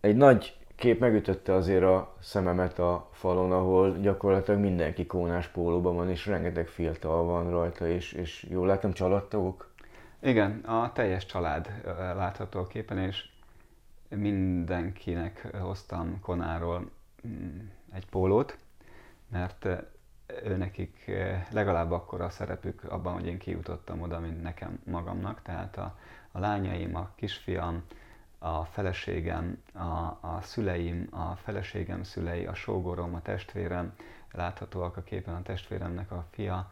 Egy 0.00 0.16
nagy 0.16 0.58
kép 0.76 1.00
megütötte 1.00 1.54
azért 1.54 1.82
a 1.82 2.16
szememet 2.20 2.78
a 2.78 3.08
falon, 3.12 3.52
ahol 3.52 3.98
gyakorlatilag 3.98 4.60
mindenki 4.60 5.06
kónás 5.06 5.46
pólóban 5.48 5.94
van, 5.94 6.10
és 6.10 6.26
rengeteg 6.26 6.68
fiatal 6.68 7.24
van 7.24 7.50
rajta, 7.50 7.88
és, 7.88 8.12
és 8.12 8.46
jól 8.50 8.66
látom 8.66 8.92
családtagok? 8.92 9.67
Igen, 10.20 10.58
a 10.58 10.92
teljes 10.92 11.26
család 11.26 11.82
látható 11.96 12.60
a 12.60 12.66
képen, 12.66 12.98
és 12.98 13.28
mindenkinek 14.08 15.56
hoztam 15.56 16.20
Konáról 16.20 16.90
mm, 17.26 17.58
egy 17.92 18.06
pólót, 18.06 18.58
mert 19.28 19.64
ő 20.44 20.56
nekik 20.56 21.10
legalább 21.50 21.90
akkor 21.90 22.20
a 22.20 22.30
szerepük 22.30 22.84
abban, 22.84 23.12
hogy 23.12 23.26
én 23.26 23.38
kijutottam 23.38 24.00
oda, 24.00 24.18
mint 24.20 24.42
nekem 24.42 24.80
magamnak, 24.84 25.42
tehát 25.42 25.76
a, 25.76 25.98
a 26.32 26.38
lányaim, 26.38 26.96
a 26.96 27.10
kisfiam, 27.14 27.82
a 28.38 28.64
feleségem, 28.64 29.62
a, 29.72 30.18
a 30.20 30.38
szüleim, 30.42 31.08
a 31.10 31.36
feleségem 31.36 32.02
szülei, 32.02 32.46
a 32.46 32.54
sógorom, 32.54 33.14
a 33.14 33.22
testvérem, 33.22 33.94
láthatóak 34.32 34.96
a 34.96 35.02
képen 35.02 35.34
a 35.34 35.42
testvéremnek 35.42 36.10
a 36.10 36.26
fia 36.30 36.70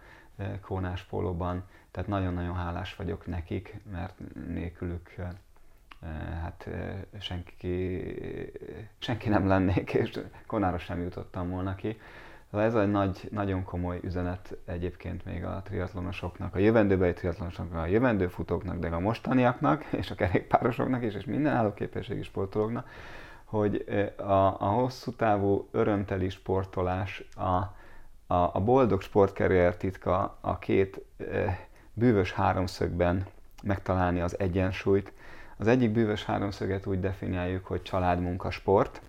kónás 0.60 1.02
pólóban, 1.02 1.64
tehát 1.96 2.10
nagyon-nagyon 2.10 2.54
hálás 2.54 2.96
vagyok 2.96 3.26
nekik, 3.26 3.80
mert 3.92 4.14
nélkülük 4.48 5.14
hát 6.42 6.68
senki, 7.18 8.02
senki 8.98 9.28
nem 9.28 9.46
lennék, 9.46 9.94
és 9.94 10.20
konára 10.46 10.78
sem 10.78 11.02
jutottam 11.02 11.50
volna 11.50 11.74
ki. 11.74 12.00
Ez 12.52 12.74
egy 12.74 12.90
nagy, 12.90 13.28
nagyon 13.30 13.64
komoly 13.64 14.00
üzenet 14.02 14.56
egyébként 14.64 15.24
még 15.24 15.44
a 15.44 15.62
triatlonosoknak, 15.64 16.54
a 16.54 16.58
jövendőbeli 16.58 17.12
triatlonosoknak, 17.12 17.82
a 17.82 17.86
jövendő 17.86 18.28
futóknak, 18.28 18.78
de 18.78 18.88
a 18.88 19.00
mostaniaknak, 19.00 19.84
és 19.84 20.10
a 20.10 20.14
kerékpárosoknak 20.14 21.02
is, 21.02 21.14
és 21.14 21.24
minden 21.24 21.52
állóképességi 21.52 22.22
sportolóknak, 22.22 22.88
hogy 23.44 23.84
a, 24.16 24.60
a 24.60 24.68
hosszú 24.68 25.12
távú 25.12 25.68
örömteli 25.70 26.28
sportolás, 26.28 27.28
a, 27.34 27.74
a, 28.34 28.50
a 28.52 28.60
boldog 28.64 29.02
sportkarrier 29.02 29.76
titka 29.76 30.38
a 30.40 30.58
két 30.58 31.04
e, 31.18 31.66
bűvös 31.98 32.32
háromszögben 32.32 33.26
megtalálni 33.62 34.20
az 34.20 34.38
egyensúlyt. 34.38 35.12
Az 35.56 35.66
egyik 35.66 35.90
bűvös 35.90 36.24
háromszöget 36.24 36.86
úgy 36.86 37.00
definiáljuk, 37.00 37.66
hogy 37.66 37.82
család, 37.82 38.20
munka, 38.20 38.50
sport, 38.50 39.00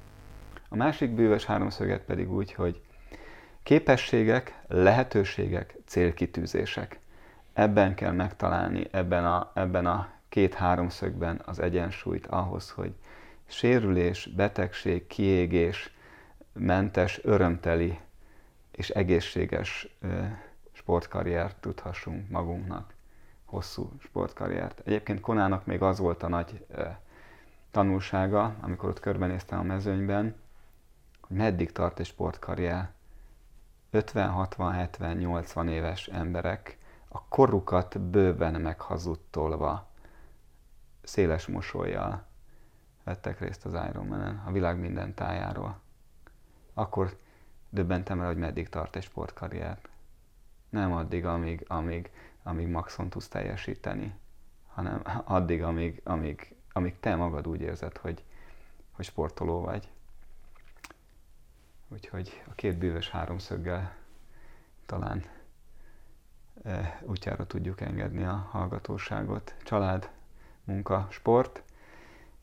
a 0.69 0.75
másik 0.75 1.09
bűvös 1.09 1.45
háromszöget 1.45 2.01
pedig 2.01 2.31
úgy, 2.31 2.53
hogy 2.53 2.81
Képességek, 3.67 4.59
lehetőségek, 4.67 5.75
célkitűzések. 5.85 6.99
Ebben 7.53 7.95
kell 7.95 8.11
megtalálni, 8.11 8.87
ebben 8.91 9.25
a, 9.25 9.51
ebben 9.53 9.85
a 9.85 10.09
két 10.29 10.53
háromszögben 10.53 11.41
az 11.45 11.59
egyensúlyt 11.59 12.27
ahhoz, 12.27 12.69
hogy 12.69 12.93
sérülés, 13.45 14.29
betegség, 14.35 15.07
kiégés, 15.07 15.93
mentes, 16.53 17.19
örömteli 17.23 17.99
és 18.71 18.89
egészséges 18.89 19.97
sportkarriert 20.87 21.55
tudhassunk 21.55 22.29
magunknak, 22.29 22.93
hosszú 23.45 23.91
sportkarriert. 23.99 24.81
Egyébként 24.85 25.19
Konának 25.19 25.65
még 25.65 25.81
az 25.81 25.99
volt 25.99 26.23
a 26.23 26.27
nagy 26.27 26.65
tanulsága, 27.71 28.55
amikor 28.61 28.89
ott 28.89 28.99
körbenéztem 28.99 29.59
a 29.59 29.63
mezőnyben, 29.63 30.35
hogy 31.21 31.37
meddig 31.37 31.71
tart 31.71 31.99
egy 31.99 32.05
sportkarrier. 32.05 32.91
50, 33.89 34.29
60, 34.29 34.73
70, 34.73 35.17
80 35.17 35.67
éves 35.67 36.07
emberek 36.07 36.77
a 37.07 37.21
korukat 37.27 37.99
bőven 37.99 38.61
meghazudtolva, 38.61 39.87
széles 41.03 41.47
mosolyjal 41.47 42.25
vettek 43.03 43.39
részt 43.39 43.65
az 43.65 43.73
Ironman-en, 43.89 44.43
a 44.45 44.51
világ 44.51 44.79
minden 44.79 45.13
tájáról. 45.13 45.79
Akkor 46.73 47.17
döbbentem 47.69 48.19
el, 48.19 48.27
hogy 48.27 48.37
meddig 48.37 48.69
tart 48.69 48.95
egy 48.95 49.03
sportkarrier. 49.03 49.79
Nem 50.69 50.93
addig, 50.93 51.25
amíg, 51.25 51.65
amíg, 51.67 52.11
amíg 52.43 52.67
maxon 52.67 53.09
tudsz 53.09 53.27
teljesíteni, 53.27 54.13
hanem 54.67 55.01
addig, 55.23 55.63
amíg, 55.63 56.01
amíg, 56.03 56.55
amíg 56.71 56.99
te 56.99 57.15
magad 57.15 57.47
úgy 57.47 57.61
érzed, 57.61 57.97
hogy, 57.97 58.23
hogy 58.91 59.05
sportoló 59.05 59.61
vagy. 59.61 59.89
Úgyhogy 61.87 62.43
a 62.49 62.53
két 62.53 62.77
bűvös 62.77 63.09
háromszöggel 63.09 63.95
talán 64.85 65.23
e, 66.63 67.01
útjára 67.05 67.45
tudjuk 67.45 67.81
engedni 67.81 68.23
a 68.23 68.47
hallgatóságot. 68.51 69.55
Család, 69.63 70.09
munka, 70.63 71.07
sport, 71.09 71.63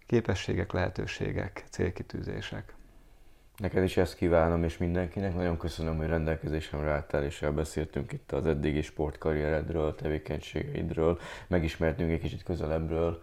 képességek, 0.06 0.72
lehetőségek, 0.72 1.64
célkitűzések. 1.70 2.74
Neked 3.56 3.82
is 3.82 3.96
ezt 3.96 4.16
kívánom, 4.16 4.64
és 4.64 4.78
mindenkinek. 4.78 5.34
Nagyon 5.34 5.58
köszönöm, 5.58 5.96
hogy 5.96 6.06
rendelkezésemre 6.06 6.90
álltál, 6.90 7.24
és 7.24 7.42
elbeszéltünk 7.42 8.12
itt 8.12 8.32
az 8.32 8.46
eddigi 8.46 8.82
sportkarrieredről, 8.82 9.94
tevékenységeidről, 9.94 11.18
megismertünk 11.46 12.10
egy 12.10 12.20
kicsit 12.20 12.42
közelebbről 12.42 13.22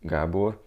Gábor. 0.00 0.64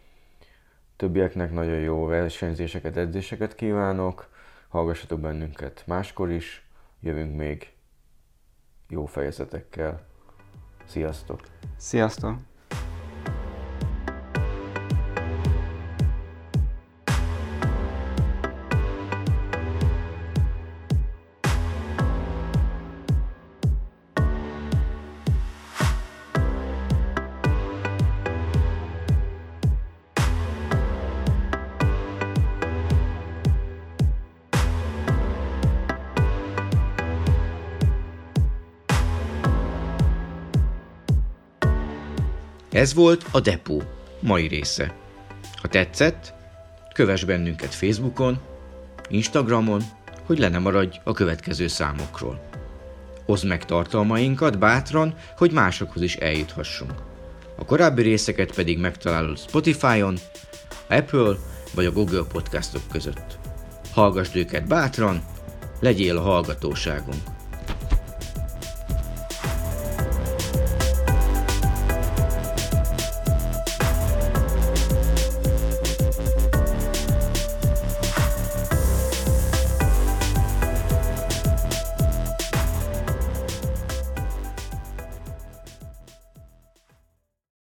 Többieknek 0.96 1.52
nagyon 1.52 1.80
jó 1.80 2.06
versenyzéseket, 2.06 2.98
edzéseket 2.98 3.56
kívánok 3.56 4.30
hallgassatok 4.68 5.20
bennünket 5.20 5.84
máskor 5.88 6.32
is, 6.32 6.68
jövünk 7.00 7.36
még 7.36 7.72
jó 8.88 9.06
fejezetekkel. 9.06 10.08
Sziasztok! 10.86 11.42
Sziasztok! 11.78 12.49
Ez 42.80 42.94
volt 42.94 43.26
a 43.32 43.40
Depó 43.40 43.84
mai 44.20 44.48
része. 44.48 44.96
Ha 45.62 45.68
tetszett, 45.68 46.34
kövess 46.94 47.24
bennünket 47.24 47.76
Facebookon, 47.76 48.40
Instagramon, 49.10 49.82
hogy 50.26 50.40
le 50.40 50.50
ne 50.50 50.60
maradj 50.60 51.00
a 51.04 51.12
következő 51.12 51.68
számokról. 51.68 52.50
Oszd 53.26 53.46
meg 53.46 53.66
tartalmainkat 53.66 54.60
bátran, 54.60 55.16
hogy 55.38 55.52
másokhoz 55.52 56.02
is 56.02 56.16
eljuthassunk. 56.16 56.94
A 57.58 57.66
korábbi 57.66 58.02
részeket 58.02 58.56
pedig 58.56 58.80
megtalálod 58.80 59.40
Spotify-on, 59.40 60.18
Apple 60.90 61.36
vagy 61.74 61.86
a 61.86 61.92
Google 61.92 62.24
podcastok 62.32 62.82
között. 62.92 63.38
Hallgassd 63.92 64.36
őket 64.36 64.68
bátran, 64.68 65.24
legyél 65.80 66.18
a 66.18 66.22
hallgatóságunk. 66.22 67.39